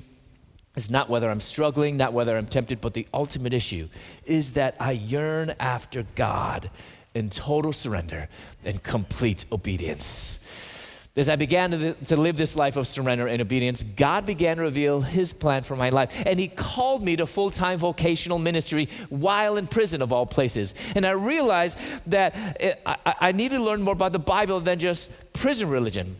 it's 0.77 0.91
not 0.91 1.09
whether 1.09 1.29
I'm 1.29 1.39
struggling, 1.39 1.97
not 1.97 2.13
whether 2.13 2.37
I'm 2.37 2.45
tempted, 2.45 2.81
but 2.81 2.93
the 2.93 3.07
ultimate 3.11 3.51
issue 3.51 3.89
is 4.25 4.53
that 4.53 4.75
I 4.79 4.91
yearn 4.91 5.55
after 5.59 6.05
God 6.13 6.69
in 7.15 7.31
total 7.31 7.73
surrender 7.73 8.29
and 8.63 8.83
complete 8.83 9.45
obedience. 9.51 10.43
As 11.15 11.29
I 11.29 11.35
began 11.35 11.71
to, 11.71 12.15
live 12.15 12.37
this 12.37 12.55
life 12.55 12.77
of 12.77 12.85
surrender 12.85 13.25
and 13.25 13.41
obedience, 13.41 13.81
God 13.81 14.27
began 14.27 14.57
to 14.57 14.61
reveal 14.61 15.01
His 15.01 15.33
plan 15.33 15.63
for 15.63 15.75
my 15.75 15.89
life. 15.89 16.13
And 16.27 16.39
He 16.39 16.47
called 16.47 17.01
me 17.01 17.15
to 17.15 17.25
full 17.25 17.49
time 17.49 17.79
vocational 17.79 18.37
ministry 18.37 18.87
while 19.09 19.57
in 19.57 19.65
prison, 19.65 20.03
of 20.03 20.13
all 20.13 20.27
places. 20.27 20.75
And 20.95 21.07
I 21.07 21.11
realized 21.11 21.79
that 22.05 22.35
eh, 22.35 22.51
it, 22.69 22.81
I, 22.85 23.15
I 23.19 23.31
need 23.31 23.49
to 23.49 23.59
learn 23.59 23.81
more 23.81 23.93
about 23.93 24.11
the 24.11 24.19
Bible 24.19 24.59
than 24.59 24.77
just 24.77 25.33
prison 25.33 25.69
religion. 25.69 26.17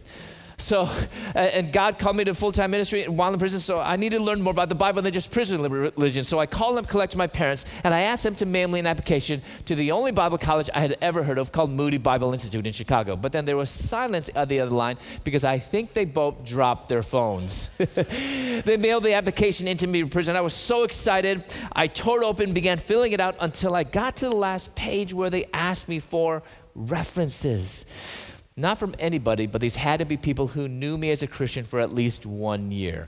So, 0.60 0.89
and 1.36 1.72
God 1.72 1.99
called 1.99 2.18
me 2.18 2.24
to 2.24 2.34
full 2.34 2.51
time 2.51 2.72
ministry 2.72 3.08
while 3.08 3.32
in 3.32 3.38
prison. 3.39 3.60
So 3.60 3.80
I 3.80 3.95
needed 3.95 4.18
to 4.18 4.24
learn 4.24 4.41
more 4.41 4.51
about 4.51 4.70
the 4.70 4.76
Bible 4.76 5.03
than 5.03 5.14
just 5.14 5.32
prison 5.32 5.62
religion. 5.62 6.24
So 6.24 6.39
I 6.39 6.47
called 6.47 6.80
up, 6.80 6.88
collected 6.88 7.16
my 7.16 7.28
parents, 7.28 7.64
and 7.84 7.93
I 7.93 8.01
asked 8.01 8.24
them 8.24 8.34
to 8.36 8.45
mail 8.47 8.68
me 8.68 8.80
an 8.80 8.88
application 8.88 9.43
to 9.66 9.76
the 9.76 9.91
only 9.91 10.12
Bible 10.12 10.39
college 10.39 10.68
I 10.74 10.80
had 10.80 10.97
ever 10.99 11.22
heard 11.24 11.38
of 11.38 11.51
called 11.51 11.70
Moody 11.70 11.99
Bible 11.99 12.34
Institute 12.34 12.66
in 12.66 12.74
Chicago. 12.74 13.16
But 13.16 13.34
then 13.34 13.45
there 13.45 13.55
was 13.55 13.70
silence 13.70 14.32
on 14.36 14.47
the 14.47 14.60
other 14.60 14.76
line 14.76 14.97
because 15.24 15.45
I 15.45 15.60
think 15.60 15.93
they 15.93 16.05
both 16.05 16.43
dropped 16.43 16.89
their 16.89 17.03
phones. 17.03 17.70
they 17.78 18.78
mailed 18.78 19.03
the 19.03 19.14
application 19.14 19.68
into 19.68 19.86
me 19.86 20.03
prison. 20.05 20.36
I 20.36 20.41
was 20.41 20.53
so 20.53 20.84
excited. 20.84 21.43
I 21.72 21.86
tore 21.86 22.24
it 22.24 22.26
open, 22.26 22.53
began 22.53 22.80
filling 22.80 23.12
it 23.12 23.22
out 23.22 23.36
until 23.39 23.76
I 23.76 23.84
got 23.84 24.18
to 24.18 24.26
the 24.30 24.36
last 24.36 24.76
page 24.76 25.14
where 25.14 25.30
they 25.30 25.45
asked 25.53 25.88
me 25.88 25.99
for 25.99 26.41
references. 26.74 28.27
Not 28.60 28.80
from 28.80 28.95
anybody, 28.97 29.45
but 29.45 29.62
these 29.62 29.76
had 29.76 29.99
to 29.99 30.05
be 30.05 30.18
people 30.18 30.47
who 30.47 30.68
knew 30.68 30.97
me 30.97 31.12
as 31.12 31.22
a 31.22 31.28
Christian 31.28 31.64
for 31.64 31.80
at 31.80 31.93
least 31.93 32.26
one 32.26 32.72
year. 32.72 33.08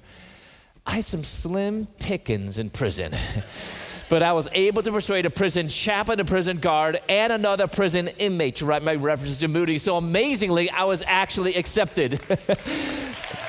I 0.86 0.98
had 0.98 1.06
some 1.06 1.24
slim 1.24 1.88
pickings 1.98 2.60
in 2.60 2.70
prison. 2.70 3.16
but 4.10 4.22
I 4.22 4.34
was 4.34 4.48
able 4.52 4.84
to 4.84 4.92
persuade 4.92 5.26
a 5.26 5.32
prison 5.32 5.68
chaplain, 5.68 6.20
a 6.20 6.26
prison 6.26 6.58
guard, 6.58 7.00
and 7.10 7.34
another 7.34 7.66
prison 7.66 8.10
inmate 8.20 8.58
to 8.58 8.68
write 8.68 8.84
my 8.84 8.94
references 8.94 9.40
to 9.40 9.48
Moody. 9.48 9.80
So 9.80 9.98
amazingly, 9.98 10.70
I 10.70 10.84
was 10.84 11.04
actually 11.08 11.56
accepted. 11.56 12.20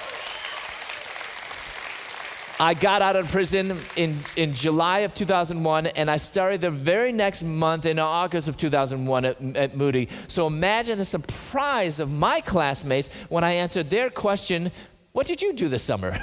I 2.61 2.75
got 2.75 3.01
out 3.01 3.17
of 3.17 3.27
prison 3.33 3.75
in, 3.97 4.19
in 4.37 4.53
July 4.53 4.99
of 5.01 5.15
2001, 5.15 5.87
and 5.87 6.11
I 6.11 6.19
started 6.19 6.61
the 6.61 6.71
very 6.71 7.11
next 7.11 7.43
month 7.43 7.87
in 7.87 7.99
August 7.99 8.49
of 8.49 8.59
2001 8.59 9.25
at, 9.25 9.57
at 9.57 9.77
Moody. 9.79 10.11
So 10.29 10.47
imagine 10.47 10.99
the 10.99 11.07
surprise 11.07 12.01
of 12.01 12.13
my 12.13 12.43
classmates 12.43 13.09
when 13.31 13.45
I 13.45 13.53
answered 13.53 13.89
their 13.89 14.11
question 14.11 14.73
What 15.13 15.27
did 15.27 15.41
you 15.41 15.55
do 15.55 15.69
this 15.69 15.83
summer? 15.83 16.19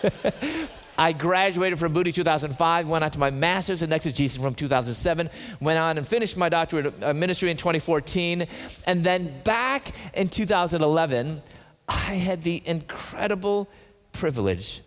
I 0.98 1.12
graduated 1.12 1.78
from 1.78 1.92
Moody 1.92 2.12
2005, 2.12 2.88
went 2.88 3.04
on 3.04 3.10
to 3.10 3.18
my 3.18 3.30
master's 3.30 3.82
in 3.82 3.92
exegesis 3.92 4.40
from 4.40 4.54
2007, 4.54 5.28
went 5.60 5.78
on 5.78 5.98
and 5.98 6.08
finished 6.08 6.34
my 6.34 6.48
doctorate 6.48 6.86
of 6.86 7.02
uh, 7.02 7.12
ministry 7.12 7.50
in 7.50 7.58
2014, 7.58 8.46
and 8.86 9.04
then 9.04 9.42
back 9.42 9.92
in 10.14 10.30
2011, 10.30 11.42
I 11.88 11.92
had 11.92 12.42
the 12.42 12.62
incredible 12.64 13.68
privilege 14.14 14.80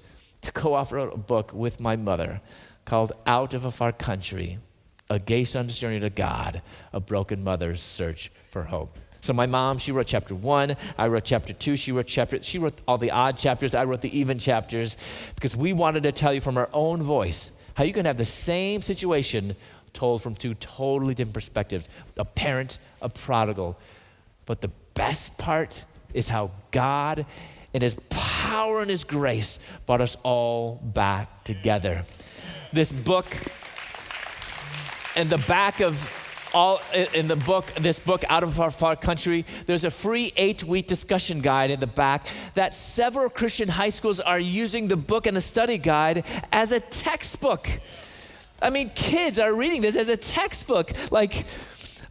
to 0.46 0.52
co 0.52 0.76
author 0.76 0.98
a 1.00 1.18
book 1.18 1.54
with 1.54 1.80
my 1.80 1.96
mother 1.96 2.42
called 2.86 3.12
Out 3.26 3.54
of 3.54 3.66
a 3.66 3.72
Far 3.72 3.92
Country 3.92 4.60
A 5.10 5.20
Gay 5.20 5.44
Son's 5.44 5.78
Journey 5.78 6.00
to 6.00 6.10
God, 6.10 6.62
a 6.94 7.00
Broken 7.00 7.44
Mother's 7.44 7.82
Search 7.82 8.32
for 8.52 8.66
Hope. 8.66 8.98
So 9.22 9.34
my 9.34 9.48
mom, 9.48 9.80
she 9.80 9.92
wrote 9.92 10.06
chapter 10.06 10.36
one. 10.36 10.76
I 11.00 11.08
wrote 11.08 11.26
chapter 11.26 11.52
two. 11.52 11.76
She 11.76 11.92
wrote 11.92 12.06
chapter. 12.06 12.44
She 12.44 12.60
wrote 12.60 12.80
all 12.88 13.00
the 13.00 13.10
odd 13.10 13.38
chapters. 13.38 13.74
I 13.74 13.86
wrote 13.86 14.02
the 14.02 14.18
even 14.18 14.38
chapters 14.38 14.98
because 15.34 15.56
we 15.56 15.74
wanted 15.74 16.04
to 16.04 16.12
tell 16.12 16.32
you 16.32 16.42
from 16.42 16.58
our 16.58 16.70
own 16.74 17.02
voice 17.02 17.52
how 17.74 17.84
you 17.84 17.92
can 17.92 18.06
have 18.06 18.18
the 18.18 18.26
same 18.26 18.84
situation 18.84 19.56
told 19.94 20.22
from 20.22 20.36
two 20.36 20.54
totally 20.54 21.16
different 21.16 21.34
perspectives: 21.34 21.90
a 22.18 22.26
parent, 22.26 22.78
a 23.02 23.10
prodigal. 23.10 23.80
But 24.46 24.62
the 24.62 24.70
best 24.94 25.40
part 25.40 25.86
is 26.14 26.30
how 26.30 26.52
God, 26.70 27.26
in 27.74 27.82
His 27.82 27.96
power 28.56 28.80
and 28.80 28.90
His 28.90 29.04
grace, 29.04 29.60
brought 29.86 30.00
us 30.00 30.16
all 30.24 30.80
back 30.82 31.44
together. 31.44 32.06
This 32.72 32.94
book, 32.94 33.28
in 35.18 35.28
the 35.28 35.44
back 35.46 35.82
of 35.82 35.94
all 36.54 36.80
in 37.14 37.28
the 37.28 37.36
book, 37.36 37.66
this 37.74 38.00
book, 38.00 38.24
Out 38.30 38.44
of 38.44 38.62
Our 38.62 38.72
Far 38.72 38.96
Country, 38.96 39.44
there's 39.66 39.84
a 39.84 39.92
free 39.92 40.32
eight 40.38 40.64
week 40.64 40.88
discussion 40.88 41.42
guide 41.42 41.70
in 41.70 41.82
the 41.82 41.94
back 42.04 42.28
that 42.54 42.74
several 42.74 43.30
Christian 43.30 43.68
high 43.68 43.90
schools 43.90 44.22
are 44.22 44.40
using 44.40 44.88
the 44.88 44.96
book 44.96 45.28
and 45.28 45.36
the 45.36 45.42
study 45.42 45.78
guide 45.78 46.24
as 46.54 46.72
a 46.72 46.80
textbook. 46.80 47.68
I 48.62 48.70
mean, 48.70 48.90
kids 48.96 49.38
are 49.38 49.54
reading 49.54 49.82
this 49.82 49.98
as 49.98 50.08
a 50.08 50.16
textbook. 50.16 50.92
Like, 51.12 51.44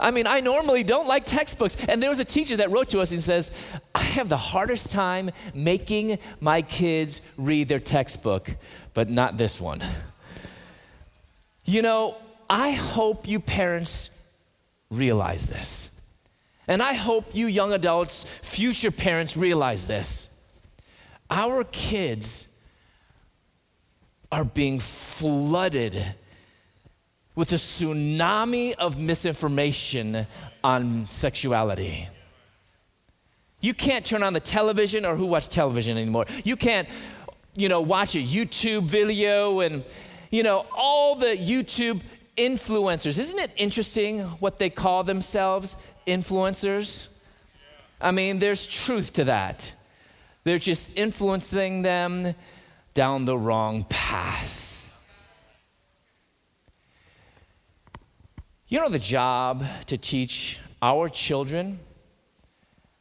I 0.05 0.11
mean, 0.11 0.27
I 0.27 0.41
normally 0.41 0.85
don't 0.85 1.09
like 1.09 1.25
textbooks. 1.25 1.77
And 1.89 2.03
there 2.03 2.11
was 2.11 2.21
a 2.21 2.27
teacher 2.27 2.59
that 2.59 2.71
wrote 2.71 2.91
to 2.91 3.01
us 3.01 3.11
and 3.11 3.23
says, 3.23 3.51
I 3.95 4.03
have 4.03 4.29
the 4.29 4.37
hardest 4.37 4.93
time 4.93 5.31
making 5.55 6.19
my 6.41 6.61
kids 6.61 7.23
read 7.39 7.69
their 7.69 7.81
textbook, 7.81 8.55
but 8.93 9.09
not 9.09 9.39
this 9.39 9.59
one. 9.59 9.83
You 11.65 11.81
know, 11.81 12.19
I 12.51 12.73
hope 12.73 13.27
you 13.27 13.41
parents 13.41 14.11
realize 14.91 15.47
this. 15.47 15.99
And 16.69 16.83
I 16.83 16.93
hope 16.93 17.35
you 17.35 17.47
young 17.47 17.73
adults, 17.73 18.25
future 18.25 18.91
parents, 18.91 19.39
realize 19.39 19.87
this. 19.87 20.45
Our 21.31 21.65
kids 21.65 22.55
are 24.31 24.45
being 24.45 24.81
flooded 24.81 26.15
with 27.35 27.53
a 27.53 27.57
tsunami 27.57 28.75
of 28.75 29.01
misinformation 29.01 30.27
on 30.63 31.07
sexuality. 31.09 32.09
You 33.61 33.75
can't 33.75 34.05
turn 34.05 34.23
on 34.23 34.35
the 34.35 34.41
television 34.41 35.05
or 35.05 35.17
who 35.17 35.27
watch 35.27 35.49
television 35.49 35.97
anymore. 35.97 36.27
You 36.45 36.55
can't, 36.57 36.89
you 37.57 37.69
know, 37.69 37.81
watch 37.81 38.15
a 38.15 38.19
YouTube 38.19 38.83
video 38.83 39.61
and, 39.61 39.85
you 40.31 40.43
know, 40.43 40.67
all 40.77 41.15
the 41.15 41.37
YouTube 41.37 42.03
influencers. 42.37 43.19
Isn't 43.19 43.39
it 43.39 43.53
interesting 43.57 44.21
what 44.41 44.59
they 44.59 44.71
call 44.71 45.03
themselves? 45.03 45.77
Influencers. 46.07 47.09
I 48.01 48.11
mean, 48.11 48.39
there's 48.39 48.67
truth 48.67 49.15
to 49.15 49.25
that. 49.25 49.73
They're 50.45 50.59
just 50.59 50.97
influencing 50.97 51.83
them 51.83 52.35
down 52.93 53.25
the 53.25 53.39
wrong 53.39 53.85
path. 53.89 54.64
You 58.67 58.81
know 58.81 58.89
the 58.89 58.99
job 58.99 59.65
to 59.87 59.99
teach 59.99 60.59
our 60.81 61.11
children, 61.11 61.81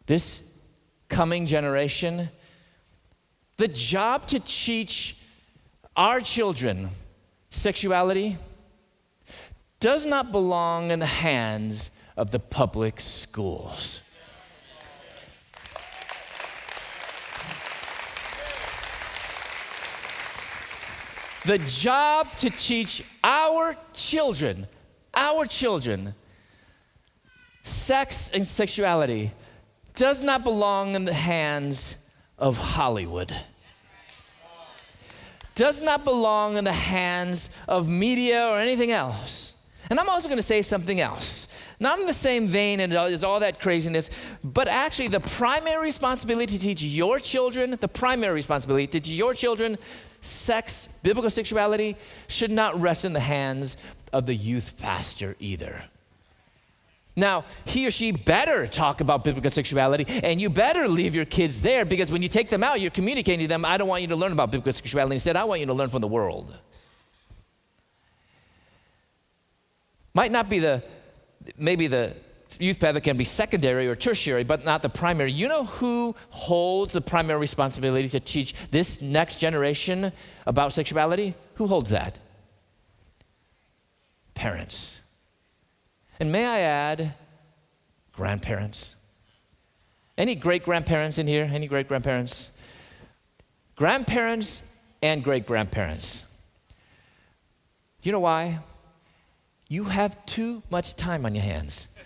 this 0.07 0.53
coming 1.07 1.45
generation, 1.45 2.29
the 3.55 3.69
job 3.69 4.27
to 4.27 4.41
teach 4.41 5.23
our 5.95 6.19
children 6.19 6.89
sexuality 7.49 8.37
does 9.79 10.05
not 10.05 10.33
belong 10.33 10.91
in 10.91 10.99
the 10.99 11.05
hands 11.05 11.91
of 12.17 12.31
the 12.31 12.39
public 12.39 12.99
schools. 12.99 14.01
The 21.45 21.57
job 21.57 22.35
to 22.37 22.49
teach 22.49 23.03
our 23.23 23.77
children, 23.93 24.67
our 25.13 25.45
children, 25.45 26.15
sex 27.63 28.29
and 28.33 28.45
sexuality 28.45 29.31
does 29.95 30.23
not 30.23 30.43
belong 30.43 30.95
in 30.95 31.05
the 31.05 31.13
hands 31.13 32.09
of 32.37 32.57
Hollywood 32.57 33.33
does 35.55 35.81
not 35.81 36.03
belong 36.03 36.57
in 36.57 36.63
the 36.63 36.71
hands 36.71 37.49
of 37.67 37.89
media 37.89 38.47
or 38.47 38.59
anything 38.59 38.91
else. 38.91 39.55
And 39.89 39.99
I'm 39.99 40.09
also 40.09 40.27
going 40.27 40.37
to 40.37 40.43
say 40.43 40.61
something 40.61 40.99
else. 40.99 41.47
Not 41.79 41.99
in 41.99 42.05
the 42.05 42.13
same 42.13 42.47
vein 42.47 42.79
as 42.79 43.23
all 43.23 43.39
that 43.41 43.59
craziness, 43.59 44.09
but 44.43 44.67
actually 44.67 45.09
the 45.09 45.19
primary 45.19 45.83
responsibility 45.83 46.57
to 46.57 46.63
teach 46.63 46.81
your 46.81 47.19
children, 47.19 47.75
the 47.79 47.87
primary 47.87 48.33
responsibility 48.33 48.87
to 48.87 48.99
teach 48.99 49.17
your 49.17 49.33
children 49.33 49.77
sex, 50.21 50.99
biblical 51.03 51.29
sexuality, 51.29 51.97
should 52.27 52.51
not 52.51 52.79
rest 52.79 53.03
in 53.03 53.11
the 53.13 53.19
hands 53.19 53.75
of 54.13 54.25
the 54.25 54.35
youth 54.35 54.79
pastor 54.79 55.35
either. 55.39 55.83
Now, 57.15 57.45
he 57.65 57.85
or 57.85 57.91
she 57.91 58.11
better 58.11 58.65
talk 58.65 58.99
about 58.99 59.23
biblical 59.23 59.51
sexuality, 59.51 60.05
and 60.23 60.41
you 60.41 60.49
better 60.49 60.87
leave 60.87 61.13
your 61.13 61.25
kids 61.25 61.61
there 61.61 61.85
because 61.85 62.11
when 62.11 62.23
you 62.23 62.27
take 62.27 62.49
them 62.49 62.63
out, 62.63 62.81
you're 62.81 62.91
communicating 62.91 63.45
to 63.45 63.47
them, 63.47 63.65
I 63.65 63.77
don't 63.77 63.87
want 63.87 64.01
you 64.01 64.07
to 64.09 64.15
learn 64.15 64.31
about 64.31 64.49
biblical 64.49 64.71
sexuality. 64.71 65.15
Instead, 65.15 65.35
I 65.35 65.43
want 65.43 65.59
you 65.59 65.67
to 65.67 65.73
learn 65.73 65.89
from 65.89 66.01
the 66.01 66.07
world. 66.07 66.55
Might 70.15 70.31
not 70.31 70.49
be 70.49 70.59
the, 70.59 70.83
maybe 71.57 71.87
the 71.87 72.15
youth 72.59 72.79
pastor 72.79 72.99
can 72.99 73.17
be 73.17 73.23
secondary 73.23 73.87
or 73.87 73.95
tertiary, 73.95 74.43
but 74.43 74.65
not 74.65 74.81
the 74.81 74.89
primary. 74.89 75.31
You 75.31 75.47
know 75.47 75.65
who 75.65 76.15
holds 76.29 76.93
the 76.93 77.01
primary 77.01 77.39
responsibility 77.39 78.07
to 78.09 78.19
teach 78.19 78.53
this 78.71 79.01
next 79.01 79.35
generation 79.35 80.11
about 80.47 80.73
sexuality? 80.73 81.35
Who 81.55 81.67
holds 81.67 81.91
that? 81.91 82.17
Parents. 84.33 85.01
And 86.19 86.31
may 86.31 86.45
I 86.45 86.59
add, 86.59 87.13
grandparents. 88.11 88.95
Any 90.17 90.35
great 90.35 90.63
grandparents 90.63 91.17
in 91.17 91.27
here? 91.27 91.49
Any 91.51 91.67
great 91.67 91.87
grandparents? 91.87 92.51
Grandparents 93.75 94.63
and 95.01 95.23
great 95.23 95.45
grandparents. 95.45 96.25
Do 98.01 98.09
you 98.09 98.11
know 98.11 98.19
why? 98.19 98.59
you 99.73 99.85
have 99.85 100.23
too 100.27 100.61
much 100.69 100.95
time 100.95 101.25
on 101.25 101.33
your 101.33 101.43
hands. 101.43 101.97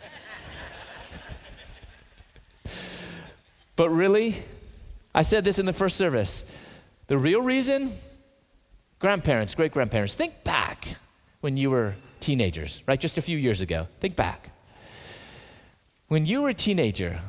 but 3.76 3.90
really, 3.90 4.36
I 5.14 5.22
said 5.22 5.44
this 5.44 5.60
in 5.60 5.66
the 5.66 5.74
first 5.74 5.98
service. 5.98 6.50
The 7.08 7.18
real 7.18 7.42
reason, 7.42 7.92
grandparents, 9.00 9.54
great 9.54 9.74
grandparents, 9.74 10.16
think 10.16 10.46
back 10.46 10.96
when 11.42 11.58
you 11.58 11.70
were 11.70 11.96
teenagers, 12.20 12.82
right? 12.88 13.00
Just 13.00 13.18
a 13.18 13.22
few 13.22 13.38
years 13.38 13.62
ago. 13.62 13.88
Think 14.00 14.16
back. 14.16 14.52
When 16.08 16.26
you 16.26 16.42
were 16.42 16.50
a 16.50 16.54
teenager, 16.54 17.22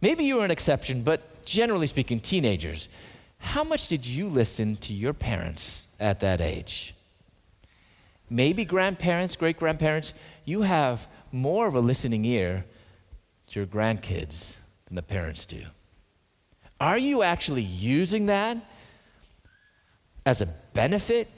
maybe 0.00 0.24
you 0.24 0.36
were 0.36 0.44
an 0.44 0.50
exception, 0.50 1.02
but 1.02 1.44
generally 1.44 1.86
speaking, 1.86 2.20
teenagers, 2.20 2.88
how 3.38 3.62
much 3.64 3.88
did 3.88 4.06
you 4.06 4.26
listen 4.26 4.76
to 4.76 4.92
your 4.92 5.12
parents 5.12 5.86
at 6.00 6.20
that 6.20 6.40
age? 6.40 6.94
maybe 8.30 8.64
grandparents, 8.64 9.36
great 9.36 9.56
grandparents, 9.56 10.14
you 10.44 10.62
have 10.62 11.06
more 11.32 11.66
of 11.66 11.74
a 11.74 11.80
listening 11.80 12.24
ear 12.24 12.64
to 13.48 13.60
your 13.60 13.66
grandkids 13.66 14.56
than 14.86 14.96
the 14.96 15.02
parents 15.02 15.46
do. 15.46 15.62
Are 16.80 16.98
you 16.98 17.22
actually 17.22 17.62
using 17.62 18.26
that 18.26 18.58
as 20.24 20.40
a 20.40 20.46
benefit 20.74 21.30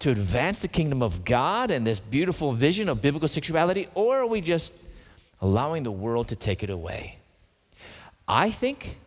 to 0.00 0.10
advance 0.10 0.60
the 0.60 0.68
kingdom 0.68 1.02
of 1.02 1.24
God 1.24 1.70
and 1.70 1.86
this 1.86 2.00
beautiful 2.00 2.52
vision 2.52 2.88
of 2.88 3.00
biblical 3.00 3.28
sexuality, 3.28 3.88
or 3.94 4.18
are 4.18 4.26
we 4.26 4.40
just 4.40 4.72
allowing 5.40 5.82
the 5.82 5.92
world 5.92 6.28
to 6.28 6.36
take 6.36 6.62
it 6.62 6.70
away? 6.70 7.18
I 8.26 8.50
think 8.50 8.98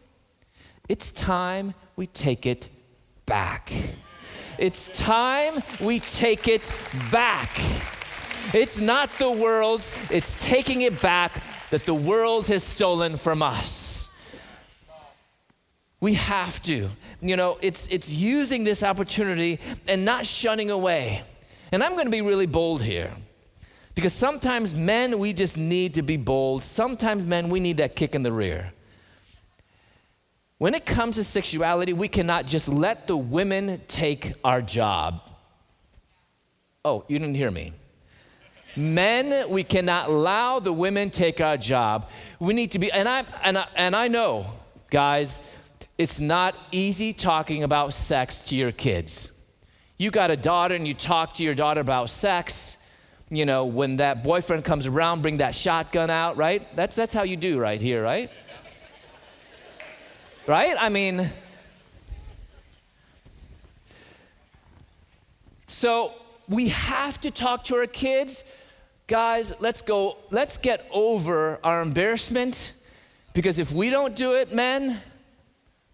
it's 0.89 1.11
time 1.11 1.73
we 1.95 2.07
take 2.07 2.45
it 2.45 2.69
back. 3.25 3.71
It's 4.57 4.97
time 4.99 5.61
we 5.79 5.99
take 5.99 6.47
it 6.47 6.73
back. 7.11 7.49
It's 8.53 8.79
not 8.79 9.09
the 9.17 9.31
world's, 9.31 9.91
it's 10.11 10.45
taking 10.45 10.81
it 10.81 11.01
back 11.01 11.31
that 11.69 11.85
the 11.85 11.93
world 11.93 12.47
has 12.47 12.63
stolen 12.63 13.15
from 13.15 13.41
us. 13.41 14.00
We 16.01 16.15
have 16.15 16.61
to. 16.63 16.89
You 17.21 17.35
know, 17.37 17.57
it's, 17.61 17.87
it's 17.87 18.11
using 18.11 18.65
this 18.65 18.83
opportunity 18.83 19.59
and 19.87 20.03
not 20.03 20.25
shunning 20.25 20.69
away. 20.69 21.23
And 21.71 21.83
I'm 21.83 21.93
going 21.93 22.05
to 22.05 22.11
be 22.11 22.21
really 22.21 22.47
bold 22.47 22.81
here. 22.81 23.11
Because 23.93 24.13
sometimes 24.13 24.73
men, 24.73 25.19
we 25.19 25.31
just 25.31 25.57
need 25.57 25.93
to 25.93 26.01
be 26.01 26.17
bold. 26.17 26.63
Sometimes 26.63 27.25
men, 27.25 27.49
we 27.49 27.59
need 27.59 27.77
that 27.77 27.95
kick 27.95 28.15
in 28.15 28.23
the 28.23 28.31
rear. 28.31 28.73
When 30.57 30.73
it 30.73 30.85
comes 30.85 31.15
to 31.15 31.23
sexuality, 31.23 31.93
we 31.93 32.07
cannot 32.07 32.45
just 32.45 32.67
let 32.67 33.07
the 33.07 33.17
women 33.17 33.81
take 33.87 34.33
our 34.43 34.61
job. 34.61 35.29
Oh, 36.83 37.03
you 37.07 37.19
didn't 37.19 37.35
hear 37.35 37.51
me. 37.51 37.73
Men, 38.75 39.49
we 39.49 39.63
cannot 39.63 40.07
allow 40.07 40.59
the 40.59 40.71
women 40.71 41.09
take 41.09 41.41
our 41.41 41.57
job. 41.57 42.09
We 42.39 42.53
need 42.53 42.71
to 42.71 42.79
be, 42.79 42.91
and 42.91 43.07
I, 43.07 43.25
and 43.43 43.57
I, 43.57 43.67
and 43.75 43.95
I 43.95 44.07
know, 44.07 44.47
guys, 44.89 45.41
it's 45.97 46.19
not 46.19 46.55
easy 46.71 47.13
talking 47.13 47.63
about 47.63 47.93
sex 47.93 48.37
to 48.49 48.55
your 48.55 48.71
kids. 48.71 49.31
You 49.97 50.09
got 50.09 50.31
a 50.31 50.35
daughter 50.37 50.73
and 50.73 50.87
you 50.87 50.93
talk 50.93 51.33
to 51.35 51.43
your 51.43 51.53
daughter 51.53 51.81
about 51.81 52.09
sex. 52.09 52.77
You 53.29 53.45
know, 53.45 53.65
when 53.65 53.97
that 53.97 54.23
boyfriend 54.23 54.65
comes 54.65 54.87
around, 54.87 55.21
bring 55.21 55.37
that 55.37 55.53
shotgun 55.53 56.09
out, 56.09 56.37
right? 56.37 56.75
That's, 56.75 56.95
that's 56.95 57.13
how 57.13 57.23
you 57.23 57.37
do 57.37 57.59
right 57.59 57.79
here, 57.79 58.03
right? 58.03 58.31
right? 60.47 60.75
I 60.79 60.89
mean, 60.89 61.29
so 65.67 66.13
we 66.49 66.69
have 66.69 67.21
to 67.21 67.31
talk 67.31 67.63
to 67.65 67.75
our 67.75 67.87
kids. 67.87 68.43
Guys, 69.07 69.53
let's 69.61 69.81
go, 69.81 70.17
let's 70.31 70.57
get 70.57 70.87
over 70.91 71.59
our 71.63 71.81
embarrassment 71.81 72.73
because 73.33 73.59
if 73.59 73.71
we 73.71 73.89
don't 73.89 74.15
do 74.15 74.33
it, 74.33 74.53
men, 74.53 74.99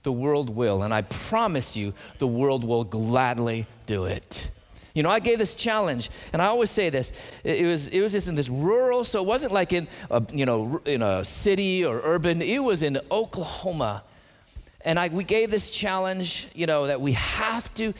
the 0.07 0.11
world 0.13 0.55
will. 0.55 0.83
And 0.83 0.93
I 0.93 1.01
promise 1.01 1.75
you, 1.75 1.93
the 2.17 2.27
world 2.27 2.63
will 2.63 2.85
gladly 2.85 3.67
do 3.87 4.05
it. 4.05 4.49
You 4.93 5.03
know, 5.03 5.09
I 5.09 5.19
gave 5.19 5.37
this 5.37 5.53
challenge, 5.53 6.09
and 6.31 6.41
I 6.41 6.45
always 6.45 6.71
say 6.71 6.89
this. 6.89 7.41
It 7.43 7.65
was 7.65 7.89
it 7.89 7.99
was 7.99 8.13
just 8.13 8.29
in 8.29 8.35
this 8.35 8.47
rural, 8.47 9.03
so 9.03 9.21
it 9.21 9.27
wasn't 9.27 9.51
like 9.51 9.73
in 9.73 9.89
a, 10.09 10.23
you 10.31 10.45
know 10.45 10.81
in 10.85 11.01
a 11.01 11.25
city 11.25 11.83
or 11.83 11.99
urban. 12.05 12.41
It 12.41 12.59
was 12.59 12.83
in 12.83 13.01
Oklahoma, 13.11 14.03
and 14.79 14.97
I 14.97 15.09
we 15.09 15.25
gave 15.25 15.51
this 15.51 15.69
challenge. 15.69 16.47
You 16.55 16.67
know 16.67 16.87
that 16.87 17.01
we 17.01 17.11
have 17.11 17.71
to 17.73 17.93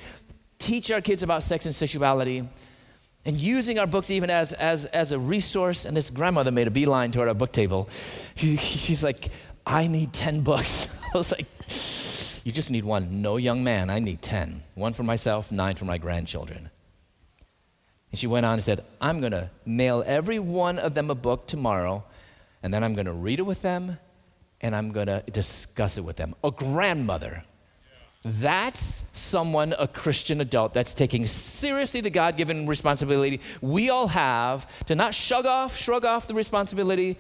teach 0.60 0.92
our 0.92 1.02
kids 1.02 1.24
about 1.24 1.44
sex 1.44 1.66
and 1.66 1.76
sexuality 1.76 2.48
and 3.28 3.36
using 3.42 3.78
our 3.78 3.86
books 3.86 4.10
even 4.10 4.30
as, 4.30 4.54
as, 4.54 4.86
as 4.86 5.12
a 5.12 5.20
resource. 5.20 5.84
And 5.84 5.96
this 5.96 6.10
grandmother 6.10 6.50
made 6.50 6.66
a 6.66 6.72
beeline 6.72 7.12
toward 7.12 7.28
our 7.28 7.36
book 7.36 7.52
table. 7.52 7.90
She, 8.38 8.56
she's 8.56 9.04
like, 9.04 9.30
I 9.68 9.88
need 9.88 10.14
10 10.14 10.42
books. 10.42 10.88
I 11.14 11.18
was 11.18 11.32
like, 11.32 11.46
You 12.46 12.52
just 12.54 12.72
need 12.72 12.86
one. 12.86 13.22
No, 13.22 13.36
young 13.36 13.64
man, 13.64 13.90
I 13.90 14.00
need 14.00 14.22
10. 14.22 14.64
One 14.76 14.94
for 14.94 15.04
myself, 15.04 15.52
nine 15.52 15.76
for 15.76 15.84
my 15.84 15.98
grandchildren. 15.98 16.70
And 18.10 18.18
she 18.18 18.28
went 18.28 18.46
on 18.46 18.54
and 18.54 18.64
said, 18.64 18.86
I'm 19.02 19.20
going 19.20 19.34
to 19.34 19.50
mail 19.66 20.04
every 20.08 20.40
one 20.40 20.80
of 20.80 20.94
them 20.94 21.12
a 21.12 21.16
book 21.16 21.48
tomorrow, 21.48 22.06
and 22.64 22.74
then 22.74 22.82
I'm 22.82 22.94
going 22.94 23.08
to 23.08 23.12
read 23.12 23.40
it 23.40 23.46
with 23.46 23.62
them, 23.62 23.98
and 24.62 24.74
I'm 24.74 24.94
going 24.94 25.08
to 25.08 25.22
discuss 25.30 25.98
it 25.98 26.06
with 26.06 26.16
them. 26.16 26.34
A 26.46 26.50
grandmother 26.50 27.44
that's 28.24 28.80
someone, 29.18 29.74
a 29.78 29.88
Christian 29.88 30.42
adult, 30.42 30.74
that's 30.74 30.94
taking 30.94 31.28
seriously 31.28 32.02
the 32.02 32.10
God 32.10 32.36
given 32.36 32.66
responsibility 32.66 33.40
we 33.62 33.90
all 33.90 34.08
have 34.08 34.68
to 34.86 34.96
not 34.96 35.14
shrug 35.14 35.46
off, 35.46 35.78
shrug 35.78 36.04
off 36.04 36.28
the 36.28 36.34
responsibility, 36.34 37.18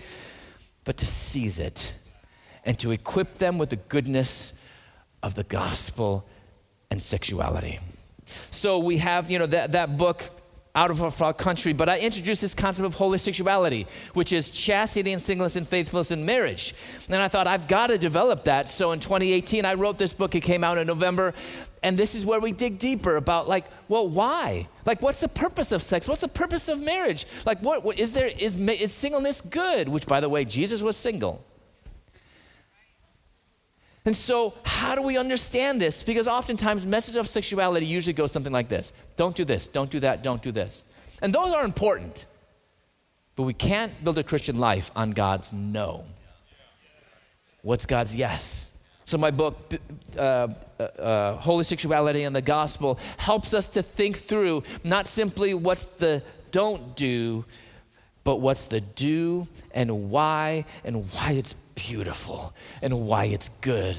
but 0.83 0.97
to 0.97 1.05
seize 1.05 1.59
it 1.59 1.93
and 2.67 2.77
to 2.77 2.91
equip 2.91 3.39
them 3.39 3.57
with 3.57 3.71
the 3.71 3.77
goodness 3.77 4.53
of 5.23 5.33
the 5.33 5.43
gospel 5.43 6.27
and 6.91 7.01
sexuality. 7.01 7.79
So 8.25 8.77
we 8.77 8.97
have, 8.97 9.31
you 9.31 9.39
know, 9.39 9.47
that, 9.47 9.71
that 9.71 9.97
book, 9.97 10.29
out 10.77 10.91
of 10.91 11.21
our 11.23 11.33
country, 11.33 11.73
but 11.73 11.89
I 11.89 11.97
introduced 11.97 12.39
this 12.39 12.53
concept 12.53 12.85
of 12.85 12.93
holy 12.93 13.17
sexuality, 13.17 13.87
which 14.13 14.31
is 14.31 14.51
chastity 14.51 15.11
and 15.11 15.19
singleness 15.19 15.55
and 15.55 15.67
faithfulness 15.67 16.11
in 16.11 16.23
marriage. 16.23 16.75
And 17.09 17.19
I 17.19 17.27
thought, 17.29 17.47
I've 17.47 17.67
got 17.67 17.87
to 17.87 17.97
develop 17.97 18.43
that. 18.43 18.69
So 18.69 18.91
in 18.91 18.99
2018, 18.99 19.65
I 19.65 19.73
wrote 19.73 19.97
this 19.97 20.13
book. 20.13 20.35
It 20.35 20.41
came 20.41 20.63
out 20.63 20.77
in 20.77 20.85
November. 20.85 21.33
And 21.81 21.97
this 21.97 22.13
is 22.13 22.27
where 22.27 22.39
we 22.39 22.51
dig 22.51 22.77
deeper 22.77 23.15
about, 23.15 23.49
like, 23.49 23.65
well, 23.87 24.07
why? 24.07 24.67
Like, 24.85 25.01
what's 25.01 25.19
the 25.19 25.27
purpose 25.27 25.71
of 25.71 25.81
sex? 25.81 26.07
What's 26.07 26.21
the 26.21 26.27
purpose 26.27 26.69
of 26.69 26.79
marriage? 26.79 27.25
Like, 27.43 27.59
what, 27.63 27.83
what 27.83 27.97
is 27.97 28.11
there, 28.11 28.27
is, 28.27 28.55
is 28.55 28.93
singleness 28.93 29.41
good? 29.41 29.89
Which, 29.89 30.05
by 30.05 30.19
the 30.19 30.29
way, 30.29 30.45
Jesus 30.45 30.83
was 30.83 30.95
single. 30.95 31.43
And 34.07 34.15
so, 34.15 34.53
how 34.63 34.95
do 34.95 35.01
we 35.01 35.17
understand 35.17 35.81
this? 35.81 36.01
Because 36.01 36.29
oftentimes, 36.29 36.87
message 36.87 37.17
of 37.17 37.27
sexuality 37.27 37.85
usually 37.85 38.13
goes 38.13 38.31
something 38.31 38.53
like 38.53 38.69
this 38.69 38.93
Don't 39.17 39.35
do 39.35 39.43
this, 39.43 39.67
don't 39.67 39.91
do 39.91 39.99
that, 39.99 40.23
don't 40.23 40.41
do 40.41 40.49
this. 40.49 40.85
And 41.21 41.35
those 41.35 41.51
are 41.51 41.65
important. 41.65 42.25
But 43.35 43.43
we 43.43 43.53
can't 43.53 43.91
build 44.01 44.17
a 44.17 44.23
Christian 44.23 44.59
life 44.59 44.91
on 44.95 45.11
God's 45.11 45.51
no. 45.51 46.05
What's 47.63 47.85
God's 47.85 48.15
yes? 48.15 48.81
So, 49.03 49.17
my 49.17 49.29
book, 49.29 49.73
uh, 50.17 50.21
uh, 50.79 50.83
uh, 50.83 51.35
Holy 51.35 51.65
Sexuality 51.65 52.23
and 52.23 52.33
the 52.33 52.41
Gospel, 52.41 52.97
helps 53.17 53.53
us 53.53 53.67
to 53.69 53.83
think 53.83 54.19
through 54.19 54.63
not 54.85 55.07
simply 55.07 55.53
what's 55.53 55.83
the 55.83 56.23
don't 56.51 56.95
do, 56.95 57.43
but 58.27 58.41
what's 58.41 58.65
the 58.65 58.81
do 58.81 59.47
and 59.71 60.11
why 60.11 60.65
and 60.83 61.09
why 61.13 61.31
it's 61.31 61.53
beautiful 61.75 62.53
and 62.81 63.07
why 63.07 63.23
it's 63.23 63.47
good. 63.47 63.95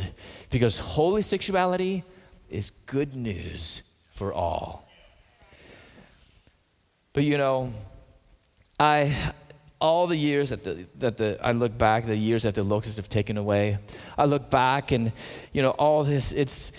Because 0.51 0.79
holy 0.79 1.23
sexuality 1.23 2.05
is 2.51 2.69
good 2.85 3.15
news 3.15 3.81
for 4.13 4.31
all. 4.31 4.87
But 7.15 7.25
you 7.25 7.39
know, 7.39 7.73
I 8.79 9.17
all 9.81 10.07
the 10.07 10.17
years 10.17 10.51
that 10.51 10.63
the, 10.63 10.85
that 10.99 11.17
the 11.17 11.39
I 11.43 11.53
look 11.53 11.79
back, 11.79 12.05
the 12.05 12.15
years 12.15 12.43
that 12.43 12.55
the 12.55 12.63
locusts 12.63 12.97
have 12.97 13.09
taken 13.09 13.39
away, 13.39 13.79
I 14.19 14.27
look 14.27 14.51
back 14.51 14.93
and 14.93 15.11
you 15.55 15.63
know 15.63 15.71
all 15.71 16.05
this. 16.05 16.35
It's 16.35 16.73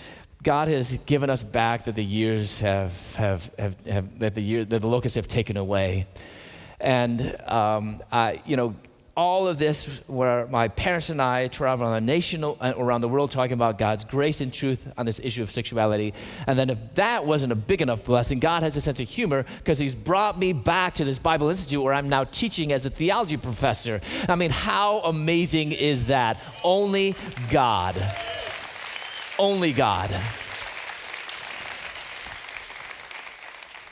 God 0.44 0.68
has 0.68 0.92
given 0.98 1.28
us 1.30 1.42
back 1.42 1.86
that 1.86 1.96
the 1.96 2.04
years 2.04 2.60
have 2.60 3.16
have 3.16 3.50
have, 3.58 3.86
have 3.88 4.20
that 4.20 4.36
the 4.36 4.40
year 4.40 4.64
that 4.64 4.82
the 4.82 4.86
locusts 4.86 5.16
have 5.16 5.26
taken 5.26 5.56
away. 5.56 6.06
And 6.80 7.36
um, 7.46 8.02
I, 8.10 8.40
you 8.46 8.56
know, 8.56 8.74
all 9.16 9.48
of 9.48 9.58
this, 9.58 10.00
where 10.06 10.46
my 10.46 10.68
parents 10.68 11.10
and 11.10 11.20
I 11.20 11.48
travel 11.48 11.86
on 11.86 11.94
a 11.94 12.00
nation 12.00 12.42
uh, 12.42 12.54
around 12.76 13.02
the 13.02 13.08
world 13.08 13.30
talking 13.30 13.52
about 13.52 13.76
God's 13.76 14.04
grace 14.04 14.40
and 14.40 14.52
truth 14.52 14.90
on 14.96 15.04
this 15.04 15.20
issue 15.20 15.42
of 15.42 15.50
sexuality. 15.50 16.14
And 16.46 16.58
then, 16.58 16.70
if 16.70 16.94
that 16.94 17.26
wasn't 17.26 17.52
a 17.52 17.56
big 17.56 17.82
enough 17.82 18.02
blessing, 18.04 18.38
God 18.38 18.62
has 18.62 18.76
a 18.76 18.80
sense 18.80 18.98
of 18.98 19.08
humor 19.08 19.44
because 19.58 19.78
He's 19.78 19.94
brought 19.94 20.38
me 20.38 20.52
back 20.52 20.94
to 20.94 21.04
this 21.04 21.18
Bible 21.18 21.50
Institute 21.50 21.82
where 21.82 21.92
I'm 21.92 22.08
now 22.08 22.24
teaching 22.24 22.72
as 22.72 22.86
a 22.86 22.90
theology 22.90 23.36
professor. 23.36 24.00
I 24.28 24.36
mean, 24.36 24.50
how 24.50 25.00
amazing 25.00 25.72
is 25.72 26.06
that? 26.06 26.40
Only 26.64 27.14
God. 27.50 27.96
Only 29.38 29.72
God. 29.72 30.10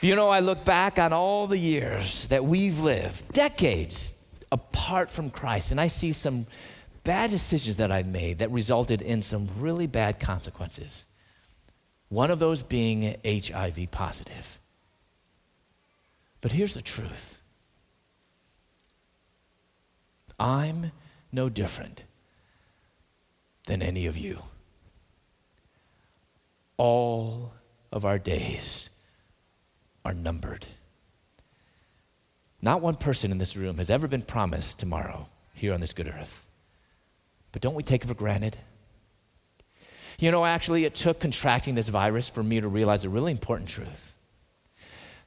You 0.01 0.15
know, 0.15 0.29
I 0.29 0.39
look 0.39 0.63
back 0.63 0.97
on 0.97 1.11
all 1.11 1.45
the 1.45 1.57
years 1.57 2.27
that 2.29 2.45
we've 2.45 2.79
lived, 2.79 3.33
decades 3.33 4.25
apart 4.49 5.11
from 5.11 5.29
Christ, 5.29 5.71
and 5.71 5.81
I 5.81 5.87
see 5.87 6.13
some 6.13 6.47
bad 7.03 7.31
decisions 7.31 7.75
that 7.77 7.91
I 7.91 8.03
made 8.03 8.37
that 8.37 8.49
resulted 8.49 9.01
in 9.01 9.21
some 9.21 9.49
really 9.57 9.87
bad 9.87 10.21
consequences. 10.21 11.05
One 12.07 12.31
of 12.31 12.39
those 12.39 12.63
being 12.63 13.17
HIV 13.25 13.91
positive. 13.91 14.57
But 16.39 16.53
here's 16.53 16.73
the 16.73 16.81
truth 16.81 17.41
I'm 20.39 20.93
no 21.33 21.49
different 21.49 22.03
than 23.65 23.81
any 23.81 24.05
of 24.05 24.17
you. 24.17 24.43
All 26.77 27.51
of 27.91 28.05
our 28.05 28.17
days 28.17 28.89
are 30.05 30.13
numbered. 30.13 30.67
Not 32.61 32.81
one 32.81 32.95
person 32.95 33.31
in 33.31 33.37
this 33.37 33.55
room 33.55 33.77
has 33.77 33.89
ever 33.89 34.07
been 34.07 34.21
promised 34.21 34.79
tomorrow 34.79 35.27
here 35.53 35.73
on 35.73 35.81
this 35.81 35.93
good 35.93 36.07
earth. 36.07 36.45
But 37.51 37.61
don't 37.61 37.75
we 37.75 37.83
take 37.83 38.03
it 38.03 38.07
for 38.07 38.13
granted? 38.13 38.57
You 40.19 40.31
know, 40.31 40.43
actually, 40.43 40.83
it 40.83 40.95
took 40.95 41.19
contracting 41.21 41.75
this 41.75 41.87
virus 41.87 42.27
for 42.27 42.43
me 42.43 42.59
to 42.59 42.67
realize 42.67 43.05
a 43.05 43.09
really 43.09 43.31
important 43.31 43.69
truth 43.69 44.15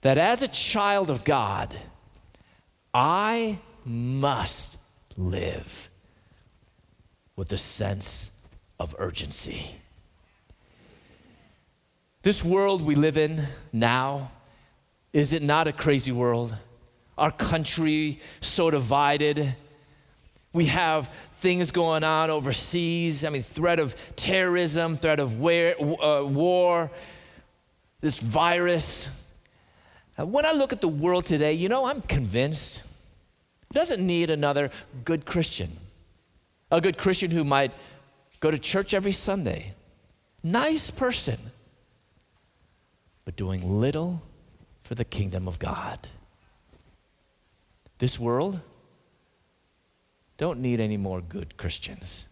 that 0.03 0.19
as 0.19 0.43
a 0.43 0.49
child 0.49 1.09
of 1.09 1.25
God, 1.25 1.75
I 2.93 3.59
must 3.85 4.79
live 5.17 5.89
with 7.37 7.51
a 7.53 7.59
sense 7.59 8.47
of 8.79 8.95
urgency. 8.99 9.77
This 12.23 12.45
world 12.45 12.83
we 12.83 12.95
live 12.95 13.17
in 13.17 13.47
now 13.73 14.31
is 15.13 15.33
it 15.33 15.43
not 15.43 15.69
a 15.69 15.73
crazy 15.73 16.13
world? 16.13 16.55
Our 17.19 17.31
country 17.31 18.21
so 18.41 18.71
divided. 18.71 19.55
We 20.53 20.67
have 20.67 21.09
things 21.37 21.71
going 21.71 22.05
on 22.05 22.31
overseas. 22.31 23.25
I 23.25 23.29
mean, 23.29 23.43
threat 23.43 23.79
of 23.79 23.95
terrorism, 24.17 24.97
threat 24.97 25.21
of 25.21 25.39
war, 25.39 25.75
uh, 26.03 26.25
war 26.25 26.91
this 28.01 28.21
virus. 28.21 29.09
when 30.17 30.45
I 30.45 30.53
look 30.53 30.73
at 30.73 30.81
the 30.81 30.89
world 30.89 31.25
today, 31.25 31.53
you 31.53 31.69
know, 31.69 31.87
I'm 31.87 32.01
convinced 32.03 32.83
it 33.71 33.75
doesn't 33.75 34.05
need 34.05 34.29
another 34.29 34.71
good 35.05 35.25
Christian. 35.25 35.77
A 36.71 36.81
good 36.81 36.99
Christian 36.99 37.31
who 37.31 37.45
might 37.45 37.73
go 38.41 38.51
to 38.51 38.59
church 38.59 38.93
every 38.93 39.13
Sunday. 39.13 39.75
Nice 40.43 40.91
person, 40.91 41.39
but 43.25 43.37
doing 43.37 43.63
little 43.81 44.21
for 44.93 44.97
the 44.97 45.05
kingdom 45.07 45.49
of 45.49 45.59
God. 45.59 45.99
This 47.97 48.21
world 48.21 48.61
don't 50.37 50.61
need 50.61 50.81
any 50.81 50.99
more 50.99 51.23
good 51.23 51.57
Christians. 51.57 52.27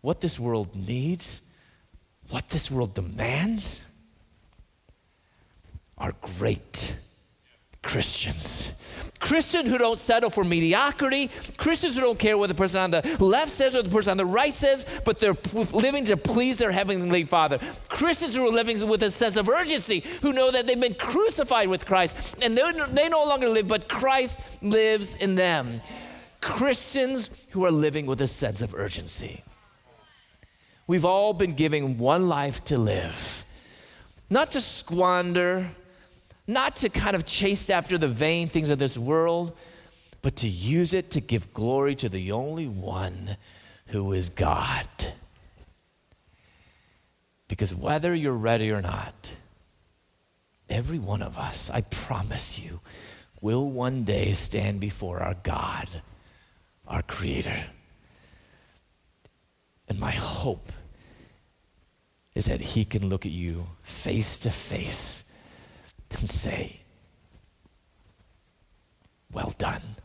What 0.00 0.20
this 0.20 0.40
world 0.40 0.74
needs, 0.74 1.52
what 2.30 2.48
this 2.48 2.68
world 2.68 2.94
demands, 2.94 3.88
are 5.96 6.14
great 6.20 6.96
Christians. 7.82 8.76
Christians 9.18 9.68
who 9.68 9.76
don't 9.76 9.98
settle 9.98 10.30
for 10.30 10.44
mediocrity, 10.44 11.30
Christians 11.58 11.94
who 11.94 12.00
don't 12.00 12.18
care 12.18 12.38
what 12.38 12.46
the 12.46 12.54
person 12.54 12.80
on 12.80 12.90
the 12.90 13.16
left 13.20 13.50
says 13.50 13.76
or 13.76 13.82
the 13.82 13.90
person 13.90 14.12
on 14.12 14.16
the 14.16 14.24
right 14.24 14.54
says, 14.54 14.86
but 15.04 15.18
they're 15.18 15.36
living 15.72 16.06
to 16.06 16.16
please 16.16 16.56
their 16.56 16.72
heavenly 16.72 17.24
Father. 17.24 17.58
Christians 17.88 18.34
who 18.34 18.46
are 18.46 18.50
living 18.50 18.88
with 18.88 19.02
a 19.02 19.10
sense 19.10 19.36
of 19.36 19.50
urgency, 19.50 20.02
who 20.22 20.32
know 20.32 20.50
that 20.50 20.66
they've 20.66 20.80
been 20.80 20.94
crucified 20.94 21.68
with 21.68 21.84
Christ 21.84 22.34
and 22.42 22.56
they 22.56 23.08
no 23.10 23.24
longer 23.24 23.50
live, 23.50 23.68
but 23.68 23.90
Christ 23.90 24.62
lives 24.62 25.14
in 25.16 25.34
them. 25.34 25.82
Christians 26.40 27.28
who 27.50 27.66
are 27.66 27.70
living 27.70 28.06
with 28.06 28.22
a 28.22 28.26
sense 28.26 28.62
of 28.62 28.74
urgency. 28.74 29.44
We've 30.86 31.04
all 31.04 31.34
been 31.34 31.52
given 31.52 31.98
one 31.98 32.26
life 32.26 32.64
to 32.64 32.78
live, 32.78 33.44
not 34.30 34.50
to 34.52 34.62
squander 34.62 35.72
not 36.46 36.76
to 36.76 36.88
kind 36.88 37.14
of 37.14 37.24
chase 37.24 37.70
after 37.70 37.98
the 37.98 38.08
vain 38.08 38.48
things 38.48 38.70
of 38.70 38.78
this 38.78 38.98
world, 38.98 39.56
but 40.22 40.36
to 40.36 40.48
use 40.48 40.92
it 40.92 41.10
to 41.12 41.20
give 41.20 41.52
glory 41.52 41.94
to 41.96 42.08
the 42.08 42.32
only 42.32 42.68
one 42.68 43.36
who 43.86 44.12
is 44.12 44.28
God. 44.28 44.88
Because 47.48 47.74
whether 47.74 48.14
you're 48.14 48.32
ready 48.32 48.70
or 48.70 48.80
not, 48.80 49.32
every 50.68 50.98
one 50.98 51.22
of 51.22 51.38
us, 51.38 51.70
I 51.70 51.80
promise 51.82 52.58
you, 52.58 52.80
will 53.40 53.70
one 53.70 54.04
day 54.04 54.32
stand 54.32 54.80
before 54.80 55.20
our 55.20 55.34
God, 55.42 56.02
our 56.86 57.02
Creator. 57.02 57.56
And 59.88 59.98
my 59.98 60.12
hope 60.12 60.70
is 62.34 62.46
that 62.46 62.60
He 62.60 62.84
can 62.84 63.08
look 63.08 63.26
at 63.26 63.32
you 63.32 63.66
face 63.82 64.38
to 64.38 64.50
face 64.50 65.29
and 66.18 66.28
say, 66.28 66.82
Well 69.32 69.52
done, 69.58 69.96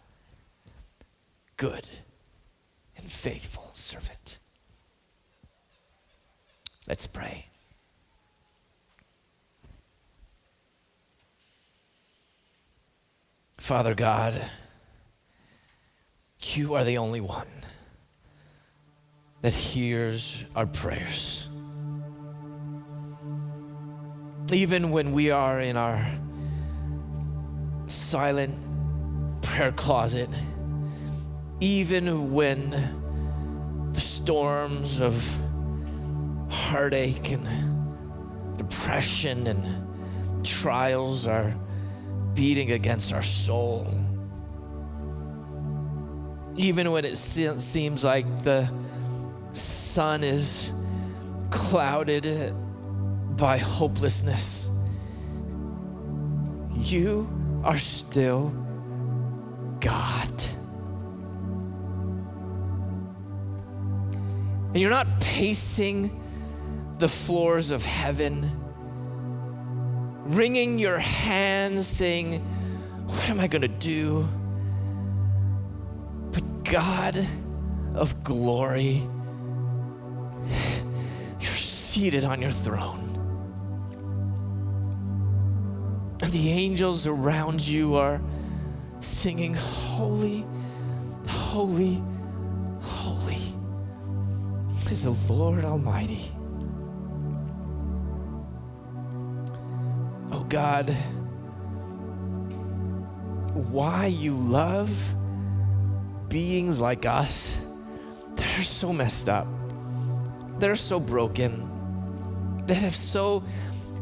good 1.57 1.89
and 2.97 3.09
faithful 3.11 3.71
servant. 3.73 4.37
Let's 6.87 7.07
pray. 7.07 7.47
Father 13.57 13.95
God, 13.95 14.39
you 16.53 16.75
are 16.75 16.83
the 16.83 16.99
only 16.99 17.19
one 17.19 17.47
that 19.41 19.53
hears 19.53 20.43
our 20.55 20.67
prayers 20.67 21.47
even 24.51 24.91
when 24.91 25.11
we 25.11 25.31
are 25.31 25.59
in 25.59 25.75
our 25.75 26.07
silent 27.87 28.55
prayer 29.41 29.71
closet, 29.71 30.29
even 31.59 32.33
when 32.33 32.69
the 33.93 34.01
storms 34.01 34.99
of 34.99 35.15
heartache 36.49 37.31
and 37.31 37.47
depression 38.57 39.47
and 39.47 40.45
trials 40.45 41.25
are 41.25 41.55
beating 42.33 42.71
against 42.71 43.13
our 43.13 43.23
soul. 43.23 43.87
Even 46.57 46.91
when 46.91 47.03
it 47.03 47.17
seems 47.17 48.03
like 48.03 48.43
the 48.43 48.69
sun 49.53 50.23
is 50.23 50.71
clouded 51.49 52.55
by 53.37 53.57
hopelessness, 53.57 54.69
you 56.73 57.29
are 57.63 57.77
still 57.77 58.53
God. 59.79 60.43
And 64.69 64.81
you're 64.81 64.89
not 64.89 65.07
pacing 65.21 66.21
the 66.97 67.07
floors 67.07 67.71
of 67.71 67.83
heaven, 67.83 68.51
wringing 70.25 70.79
your 70.79 70.99
hands, 70.99 71.87
saying, 71.87 72.39
What 73.05 73.29
am 73.29 73.39
I 73.39 73.47
going 73.47 73.61
to 73.61 73.67
do? 73.67 74.27
But 76.31 76.63
God 76.65 77.25
of 77.93 78.23
glory, 78.23 79.01
you're 81.39 81.49
seated 81.49 82.25
on 82.25 82.41
your 82.41 82.51
throne. 82.51 83.14
And 86.25 86.33
the 86.33 86.49
angels 86.49 87.05
around 87.05 87.67
you 87.67 87.97
are 87.97 88.19
singing, 88.99 89.53
Holy, 89.53 90.43
holy, 91.27 92.01
holy 92.81 93.53
is 94.89 95.03
the 95.03 95.11
Lord 95.31 95.63
Almighty. 95.63 96.23
Oh 100.31 100.43
God, 100.49 100.89
why 103.69 104.07
you 104.07 104.33
love 104.33 104.89
beings 106.27 106.79
like 106.79 107.05
us 107.05 107.61
that 108.33 108.57
are 108.57 108.63
so 108.63 108.91
messed 108.91 109.29
up, 109.29 109.45
that 110.57 110.71
are 110.71 110.75
so 110.75 110.99
broken, 110.99 112.65
that 112.65 112.77
have 112.77 112.95
so 112.95 113.43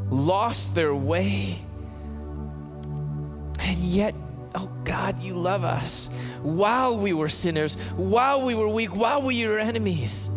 lost 0.10 0.74
their 0.74 0.96
way 0.96 1.66
and 3.64 3.78
yet, 3.78 4.14
oh 4.56 4.70
God, 4.84 5.20
you 5.20 5.36
love 5.36 5.64
us 5.64 6.10
while 6.42 6.98
we 6.98 7.14
were 7.14 7.30
sinners, 7.30 7.76
while 7.96 8.46
we 8.46 8.56
were 8.56 8.68
weak, 8.68 8.96
while 8.96 9.22
we 9.22 9.48
were 9.48 9.60
enemies. 9.60 10.30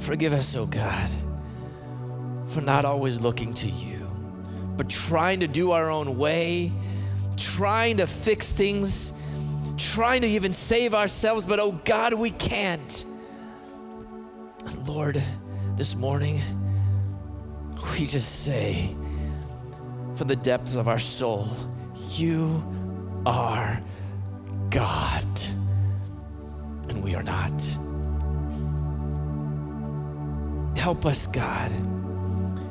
Forgive 0.00 0.32
us, 0.34 0.54
oh 0.54 0.66
God, 0.66 1.10
for 2.48 2.60
not 2.60 2.84
always 2.84 3.20
looking 3.20 3.54
to 3.54 3.68
you, 3.68 4.06
but 4.76 4.90
trying 4.90 5.40
to 5.40 5.46
do 5.46 5.70
our 5.72 5.90
own 5.90 6.18
way, 6.18 6.70
trying 7.36 7.96
to 7.96 8.06
fix 8.06 8.52
things, 8.52 9.18
trying 9.78 10.20
to 10.20 10.28
even 10.28 10.52
save 10.52 10.94
ourselves, 10.94 11.46
but 11.46 11.58
oh 11.58 11.72
God, 11.84 12.14
we 12.14 12.30
can't. 12.30 13.04
Lord, 14.86 15.22
this 15.76 15.96
morning, 15.96 16.42
we 17.92 18.06
just 18.06 18.42
say, 18.44 18.94
from 20.16 20.28
the 20.28 20.36
depths 20.36 20.74
of 20.74 20.88
our 20.88 20.98
soul, 20.98 21.48
You 22.10 22.62
are 23.26 23.80
God, 24.70 25.26
and 26.88 27.02
we 27.02 27.14
are 27.14 27.22
not. 27.22 27.52
Help 30.76 31.06
us, 31.06 31.26
God, 31.26 31.72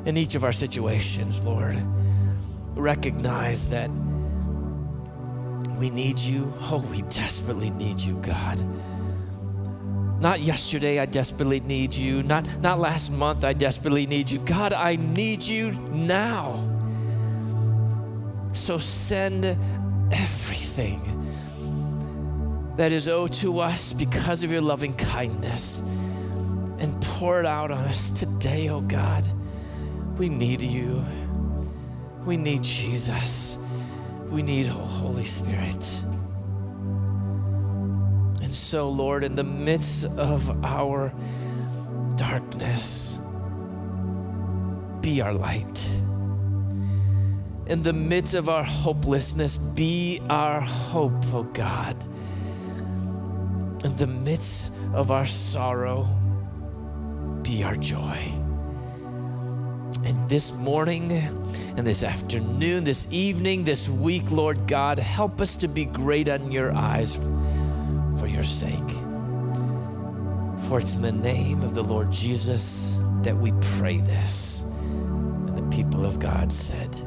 in 0.06 0.16
each 0.16 0.34
of 0.34 0.44
our 0.44 0.52
situations, 0.52 1.42
Lord. 1.42 1.76
Recognize 2.74 3.68
that 3.70 3.90
we 5.78 5.90
need 5.90 6.18
you. 6.18 6.52
Oh, 6.60 6.84
we 6.90 7.02
desperately 7.02 7.70
need 7.70 8.00
you, 8.00 8.14
God. 8.22 8.62
Not 10.20 10.40
yesterday, 10.40 11.00
I 11.00 11.06
desperately 11.06 11.60
need 11.60 11.94
you. 11.94 12.22
Not, 12.22 12.46
not 12.60 12.78
last 12.78 13.12
month, 13.12 13.44
I 13.44 13.52
desperately 13.52 14.06
need 14.06 14.30
you. 14.30 14.38
God, 14.40 14.72
I 14.72 14.96
need 14.96 15.42
you 15.42 15.72
now. 15.92 16.73
So 18.54 18.78
send 18.78 19.44
everything 20.12 21.00
that 22.76 22.92
is 22.92 23.08
owed 23.08 23.32
to 23.34 23.58
us 23.58 23.92
because 23.92 24.42
of 24.42 24.50
your 24.50 24.60
loving 24.60 24.94
kindness 24.94 25.80
and 26.78 27.00
pour 27.02 27.40
it 27.40 27.46
out 27.46 27.70
on 27.70 27.78
us 27.78 28.10
today, 28.10 28.68
oh 28.68 28.80
God. 28.80 29.24
We 30.18 30.28
need 30.28 30.62
you. 30.62 31.04
We 32.24 32.36
need 32.36 32.62
Jesus. 32.62 33.58
We 34.28 34.42
need 34.42 34.66
Holy 34.66 35.24
Spirit. 35.24 36.02
And 38.42 38.52
so, 38.52 38.88
Lord, 38.88 39.24
in 39.24 39.34
the 39.34 39.44
midst 39.44 40.04
of 40.04 40.64
our 40.64 41.12
darkness, 42.16 43.18
be 45.00 45.20
our 45.20 45.34
light 45.34 45.90
in 47.66 47.82
the 47.82 47.92
midst 47.92 48.34
of 48.34 48.48
our 48.48 48.64
hopelessness, 48.64 49.56
be 49.56 50.20
our 50.28 50.60
hope, 50.60 51.12
oh 51.32 51.44
God. 51.54 51.96
In 53.84 53.96
the 53.96 54.06
midst 54.06 54.72
of 54.92 55.10
our 55.10 55.26
sorrow, 55.26 56.08
be 57.42 57.62
our 57.62 57.76
joy. 57.76 58.18
And 60.04 60.28
this 60.28 60.52
morning 60.52 61.10
and 61.12 61.86
this 61.86 62.02
afternoon, 62.02 62.84
this 62.84 63.10
evening, 63.10 63.64
this 63.64 63.88
week, 63.88 64.30
Lord 64.30 64.66
God, 64.66 64.98
help 64.98 65.40
us 65.40 65.56
to 65.56 65.68
be 65.68 65.86
great 65.86 66.28
on 66.28 66.52
your 66.52 66.72
eyes 66.74 67.16
for 68.18 68.26
your 68.26 68.42
sake. 68.42 68.72
For 70.68 70.78
it's 70.78 70.96
in 70.96 71.02
the 71.02 71.12
name 71.12 71.62
of 71.62 71.74
the 71.74 71.82
Lord 71.82 72.10
Jesus 72.10 72.98
that 73.22 73.36
we 73.36 73.52
pray 73.78 73.98
this. 73.98 74.62
And 74.62 75.56
the 75.56 75.76
people 75.76 76.04
of 76.04 76.18
God 76.18 76.52
said, 76.52 77.03